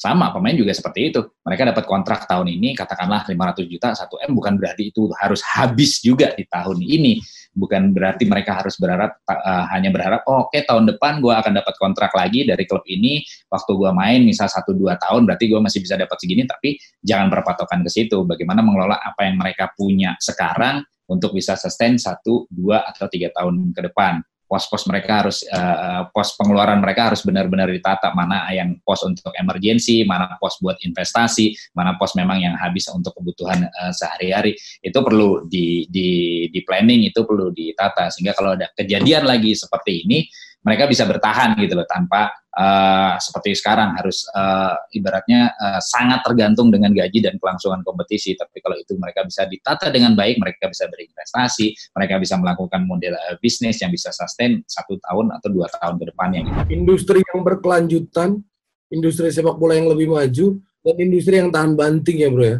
sama, 0.00 0.32
pemain 0.32 0.56
juga 0.56 0.72
seperti 0.72 1.12
itu. 1.12 1.20
Mereka 1.44 1.76
dapat 1.76 1.84
kontrak 1.84 2.24
tahun 2.24 2.48
ini, 2.56 2.72
katakanlah 2.72 3.28
500 3.28 3.68
juta, 3.68 3.92
1 3.92 4.08
M, 4.24 4.32
bukan 4.32 4.56
berarti 4.56 4.88
itu 4.88 5.12
harus 5.12 5.44
habis 5.44 6.00
juga 6.00 6.32
di 6.32 6.48
tahun 6.48 6.80
ini. 6.80 7.20
Bukan 7.52 7.92
berarti 7.92 8.24
mereka 8.24 8.64
harus 8.64 8.80
berharap, 8.80 9.20
uh, 9.28 9.68
hanya 9.76 9.92
berharap, 9.92 10.24
oh, 10.24 10.48
oke 10.48 10.56
okay, 10.56 10.64
tahun 10.64 10.88
depan 10.96 11.20
gue 11.20 11.34
akan 11.36 11.52
dapat 11.52 11.74
kontrak 11.76 12.16
lagi 12.16 12.48
dari 12.48 12.64
klub 12.64 12.80
ini, 12.88 13.20
waktu 13.52 13.76
gue 13.76 13.92
main 13.92 14.24
misal 14.24 14.48
1-2 14.48 14.72
tahun, 14.96 15.28
berarti 15.28 15.44
gue 15.52 15.60
masih 15.60 15.84
bisa 15.84 16.00
dapat 16.00 16.16
segini, 16.16 16.48
tapi 16.48 16.80
jangan 17.04 17.28
berpatokan 17.28 17.84
ke 17.84 17.90
situ. 17.92 18.24
Bagaimana 18.24 18.64
mengelola 18.64 18.96
apa 19.04 19.28
yang 19.28 19.36
mereka 19.36 19.68
punya 19.76 20.16
sekarang 20.16 20.80
untuk 21.10 21.34
bisa 21.34 21.58
sustain 21.58 21.98
1, 21.98 22.22
2, 22.22 22.54
atau 22.78 23.06
3 23.10 23.34
tahun 23.34 23.54
ke 23.74 23.90
depan. 23.90 24.22
Pos-pos 24.50 24.82
mereka 24.90 25.22
harus 25.22 25.46
uh, 25.46 26.10
pos 26.10 26.34
pengeluaran 26.34 26.82
mereka 26.82 27.06
harus 27.06 27.22
benar-benar 27.22 27.70
ditata. 27.70 28.10
Mana 28.18 28.50
yang 28.50 28.82
pos 28.82 29.06
untuk 29.06 29.30
emergensi, 29.38 30.02
mana 30.02 30.34
pos 30.42 30.58
buat 30.58 30.74
investasi, 30.82 31.54
mana 31.70 31.94
pos 31.94 32.18
memang 32.18 32.42
yang 32.42 32.58
habis 32.58 32.90
untuk 32.90 33.14
kebutuhan 33.14 33.70
uh, 33.70 33.94
sehari-hari. 33.94 34.58
Itu 34.82 35.06
perlu 35.06 35.46
di, 35.46 35.86
di 35.86 36.10
di 36.50 36.60
planning 36.66 37.06
itu 37.06 37.22
perlu 37.22 37.54
ditata. 37.54 38.10
Sehingga 38.10 38.34
kalau 38.34 38.58
ada 38.58 38.66
kejadian 38.74 39.22
lagi 39.22 39.54
seperti 39.54 40.02
ini 40.02 40.26
mereka 40.60 40.84
bisa 40.84 41.08
bertahan 41.08 41.56
gitu 41.56 41.72
loh 41.72 41.88
tanpa 41.88 42.28
uh, 42.52 43.16
seperti 43.16 43.56
sekarang 43.56 43.96
harus 43.96 44.28
uh, 44.36 44.76
ibaratnya 44.92 45.56
uh, 45.56 45.80
sangat 45.80 46.20
tergantung 46.20 46.68
dengan 46.68 46.92
gaji 46.92 47.24
dan 47.24 47.40
kelangsungan 47.40 47.80
kompetisi. 47.80 48.36
Tapi 48.36 48.60
kalau 48.60 48.76
itu 48.76 48.92
mereka 49.00 49.24
bisa 49.24 49.48
ditata 49.48 49.88
dengan 49.88 50.12
baik, 50.12 50.36
mereka 50.36 50.68
bisa 50.68 50.84
berinvestasi, 50.92 51.96
mereka 51.96 52.20
bisa 52.20 52.36
melakukan 52.36 52.84
model 52.84 53.16
uh, 53.16 53.40
bisnis 53.40 53.80
yang 53.80 53.88
bisa 53.88 54.12
sustain 54.12 54.60
satu 54.68 55.00
tahun 55.00 55.32
atau 55.40 55.48
dua 55.48 55.66
tahun 55.80 55.96
ke 55.96 56.04
depannya. 56.12 56.40
Gitu. 56.44 56.60
Industri 56.76 57.18
yang 57.24 57.40
berkelanjutan, 57.40 58.44
industri 58.92 59.32
sepak 59.32 59.56
bola 59.56 59.80
yang 59.80 59.88
lebih 59.88 60.12
maju, 60.12 60.60
dan 60.84 60.96
industri 61.00 61.40
yang 61.40 61.48
tahan 61.48 61.72
banting 61.72 62.20
ya 62.20 62.28
bro 62.28 62.44
ya. 62.44 62.58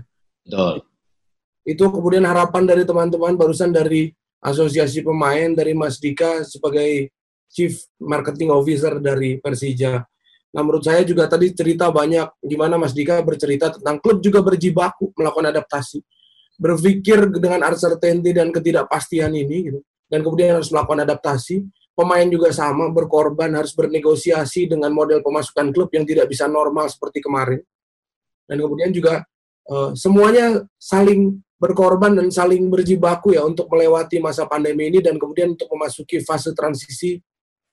Betul. 0.49 0.75
Itu 1.69 1.93
kemudian 1.93 2.25
harapan 2.25 2.65
dari 2.65 2.89
teman-teman 2.89 3.37
barusan 3.37 3.69
dari 3.77 4.09
asosiasi 4.41 5.05
pemain 5.05 5.53
dari 5.53 5.77
Mas 5.77 6.01
Dika 6.01 6.41
sebagai 6.49 7.13
Chief 7.51 7.75
Marketing 7.99 8.55
Officer 8.55 9.03
dari 9.03 9.43
Persija. 9.43 9.99
Nah, 10.51 10.63
menurut 10.63 10.83
saya 10.83 11.03
juga 11.07 11.31
tadi 11.31 11.55
cerita 11.55 11.91
banyak 11.91 12.43
gimana 12.43 12.75
Mas 12.79 12.95
Dika 12.95 13.23
bercerita 13.23 13.71
tentang 13.75 13.99
klub 14.03 14.19
juga 14.23 14.43
berjibaku 14.43 15.15
melakukan 15.15 15.51
adaptasi. 15.55 16.03
Berpikir 16.59 17.31
dengan 17.35 17.67
uncertainty 17.67 18.31
dan 18.35 18.51
ketidakpastian 18.51 19.31
ini 19.35 19.57
gitu. 19.71 19.81
Dan 20.11 20.27
kemudian 20.27 20.59
harus 20.59 20.71
melakukan 20.75 21.07
adaptasi. 21.07 21.67
Pemain 21.95 22.27
juga 22.27 22.51
sama 22.55 22.91
berkorban 22.91 23.51
harus 23.55 23.75
bernegosiasi 23.75 24.71
dengan 24.71 24.91
model 24.91 25.23
pemasukan 25.23 25.71
klub 25.75 25.91
yang 25.95 26.07
tidak 26.07 26.27
bisa 26.31 26.51
normal 26.51 26.91
seperti 26.91 27.23
kemarin. 27.23 27.63
Dan 28.47 28.59
kemudian 28.59 28.91
juga 28.91 29.23
uh, 29.71 29.95
semuanya 29.95 30.67
saling 30.81 31.39
berkorban 31.61 32.17
dan 32.17 32.33
saling 32.33 32.67
berjibaku 32.73 33.37
ya 33.37 33.45
untuk 33.45 33.69
melewati 33.69 34.17
masa 34.17 34.49
pandemi 34.49 34.89
ini 34.89 35.05
dan 35.05 35.21
kemudian 35.21 35.53
untuk 35.55 35.69
memasuki 35.71 36.25
fase 36.25 36.57
transisi 36.57 37.21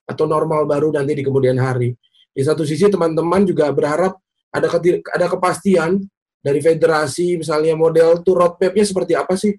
atau 0.08 0.24
normal 0.24 0.64
baru 0.64 0.90
nanti 0.96 1.20
di 1.20 1.24
kemudian 1.28 1.60
hari. 1.60 1.92
Di 2.32 2.42
satu 2.42 2.64
sisi 2.64 2.88
teman-teman 2.88 3.44
juga 3.44 3.68
berharap 3.76 4.16
ada 4.50 4.68
ada 5.14 5.26
kepastian 5.28 6.00
dari 6.40 6.64
federasi 6.64 7.36
misalnya 7.36 7.76
model 7.76 8.24
tuh 8.24 8.40
roadmap-nya 8.40 8.86
seperti 8.88 9.14
apa 9.20 9.36
sih? 9.36 9.52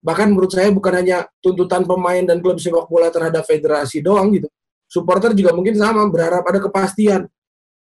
Bahkan 0.00 0.32
menurut 0.32 0.48
saya 0.48 0.72
bukan 0.72 0.96
hanya 0.96 1.28
tuntutan 1.44 1.84
pemain 1.84 2.24
dan 2.24 2.40
klub 2.40 2.56
sepak 2.56 2.88
bola 2.88 3.12
terhadap 3.12 3.44
federasi 3.44 4.00
doang 4.00 4.32
gitu. 4.32 4.48
Supporter 4.88 5.36
juga 5.36 5.52
mungkin 5.52 5.76
sama 5.76 6.08
berharap 6.08 6.40
ada 6.48 6.58
kepastian. 6.58 7.28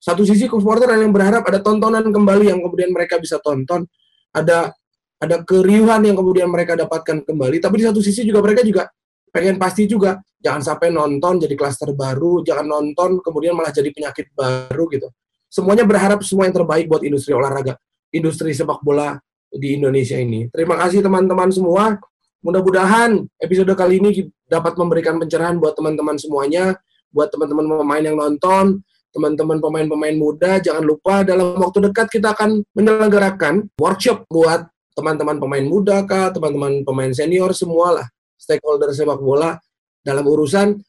Satu 0.00 0.26
sisi 0.26 0.50
supporter 0.50 0.90
yang 0.96 1.14
berharap 1.14 1.46
ada 1.46 1.62
tontonan 1.62 2.02
kembali 2.02 2.50
yang 2.50 2.58
kemudian 2.64 2.90
mereka 2.90 3.20
bisa 3.20 3.38
tonton, 3.38 3.86
ada 4.34 4.74
ada 5.20 5.36
keriuhan 5.44 6.00
yang 6.00 6.16
kemudian 6.16 6.48
mereka 6.48 6.74
dapatkan 6.74 7.22
kembali. 7.28 7.60
Tapi 7.60 7.74
di 7.78 7.84
satu 7.84 8.00
sisi 8.00 8.24
juga 8.24 8.40
mereka 8.40 8.64
juga 8.64 8.88
pengen 9.30 9.56
pasti 9.56 9.86
juga 9.86 10.18
jangan 10.38 10.62
sampai 10.62 10.90
nonton 10.90 11.40
jadi 11.40 11.54
klaster 11.54 11.94
baru, 11.96 12.42
jangan 12.42 12.66
nonton 12.66 13.24
kemudian 13.24 13.54
malah 13.54 13.70
jadi 13.70 13.88
penyakit 13.94 14.32
baru 14.36 14.84
gitu. 14.92 15.08
Semuanya 15.50 15.82
berharap 15.82 16.22
semua 16.22 16.46
yang 16.46 16.54
terbaik 16.54 16.86
buat 16.86 17.02
industri 17.02 17.34
olahraga, 17.34 17.74
industri 18.14 18.54
sepak 18.54 18.82
bola 18.86 19.18
di 19.50 19.74
Indonesia 19.74 20.14
ini. 20.14 20.46
Terima 20.50 20.78
kasih 20.78 21.02
teman-teman 21.02 21.50
semua. 21.50 21.98
Mudah-mudahan 22.40 23.20
episode 23.36 23.68
kali 23.76 24.00
ini 24.00 24.30
dapat 24.48 24.78
memberikan 24.78 25.20
pencerahan 25.20 25.60
buat 25.60 25.76
teman-teman 25.76 26.16
semuanya, 26.16 26.78
buat 27.12 27.28
teman-teman 27.28 27.68
pemain 27.68 28.00
yang 28.00 28.16
nonton, 28.16 28.80
teman-teman 29.10 29.58
pemain-pemain 29.58 30.16
muda, 30.16 30.62
jangan 30.62 30.86
lupa 30.86 31.26
dalam 31.26 31.58
waktu 31.58 31.90
dekat 31.90 32.08
kita 32.08 32.32
akan 32.32 32.62
menyelenggarakan 32.72 33.68
workshop 33.76 34.24
buat 34.30 34.70
teman-teman 34.94 35.36
pemain 35.42 35.66
muda 35.66 36.06
kah, 36.06 36.30
teman-teman 36.30 36.86
pemain 36.86 37.10
senior 37.10 37.50
semualah, 37.50 38.06
stakeholder 38.40 38.88
sepak 38.96 39.20
bola 39.20 39.60
dalam 40.00 40.24
urusan 40.24 40.80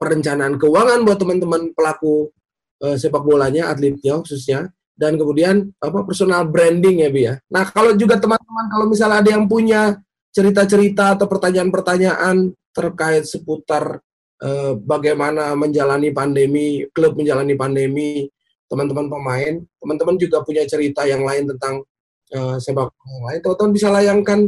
perencanaan 0.00 0.56
keuangan 0.56 1.04
buat 1.04 1.20
teman-teman 1.20 1.76
pelaku 1.76 2.32
uh, 2.80 2.96
sepak 2.96 3.20
bolanya, 3.20 3.68
atletnya 3.68 4.24
khususnya, 4.24 4.72
dan 4.96 5.20
kemudian 5.20 5.68
apa 5.84 6.02
personal 6.02 6.48
branding 6.48 7.04
ya 7.04 7.10
bi 7.12 7.28
ya. 7.28 7.34
Nah 7.52 7.68
kalau 7.68 7.92
juga 7.94 8.16
teman-teman 8.16 8.66
kalau 8.72 8.86
misalnya 8.88 9.20
ada 9.20 9.30
yang 9.36 9.44
punya 9.44 10.00
cerita-cerita 10.34 11.14
atau 11.14 11.30
pertanyaan-pertanyaan 11.30 12.50
terkait 12.74 13.22
seputar 13.28 14.02
uh, 14.42 14.72
bagaimana 14.82 15.54
menjalani 15.54 16.10
pandemi, 16.10 16.82
klub 16.90 17.14
menjalani 17.14 17.54
pandemi, 17.54 18.26
teman-teman 18.66 19.06
pemain, 19.06 19.54
teman-teman 19.78 20.16
juga 20.18 20.42
punya 20.42 20.66
cerita 20.66 21.06
yang 21.06 21.22
lain 21.22 21.46
tentang 21.54 21.86
uh, 22.34 22.56
sepak 22.58 22.90
bola 22.90 23.08
yang 23.14 23.26
lain, 23.30 23.38
teman-teman 23.46 23.72
bisa 23.72 23.88
layangkan 23.94 24.40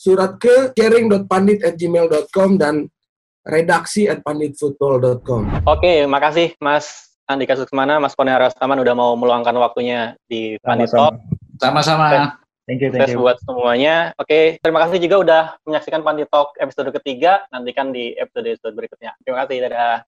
surat 0.00 0.40
ke 0.40 0.72
sharing.pandit@gmail.com 0.72 2.56
dan 2.56 2.88
redaksi 3.44 4.08
at 4.08 4.24
panditfootball.com. 4.24 5.68
Oke, 5.68 6.08
makasih 6.08 6.56
Mas 6.56 7.12
Andika 7.28 7.52
Suksmana, 7.52 8.00
Mas 8.00 8.16
Pone 8.16 8.32
Rastaman 8.32 8.80
udah 8.80 8.94
mau 8.96 9.12
meluangkan 9.12 9.52
waktunya 9.60 10.16
di 10.24 10.56
Pandit 10.64 10.88
Talk. 10.88 11.20
Sama-sama. 11.60 12.40
Thank 12.64 12.80
you, 12.86 12.90
thank 12.94 13.12
you. 13.12 13.20
buat 13.20 13.36
semuanya. 13.44 14.16
Oke, 14.16 14.56
terima 14.62 14.80
kasih 14.86 15.02
juga 15.02 15.16
udah 15.20 15.42
menyaksikan 15.68 16.00
Pandit 16.00 16.32
Talk 16.32 16.56
episode 16.56 16.88
ketiga. 16.96 17.44
Nantikan 17.52 17.92
di 17.92 18.16
episode-episode 18.16 18.72
berikutnya. 18.72 19.12
Terima 19.20 19.44
kasih, 19.44 19.56
dadah. 19.68 20.00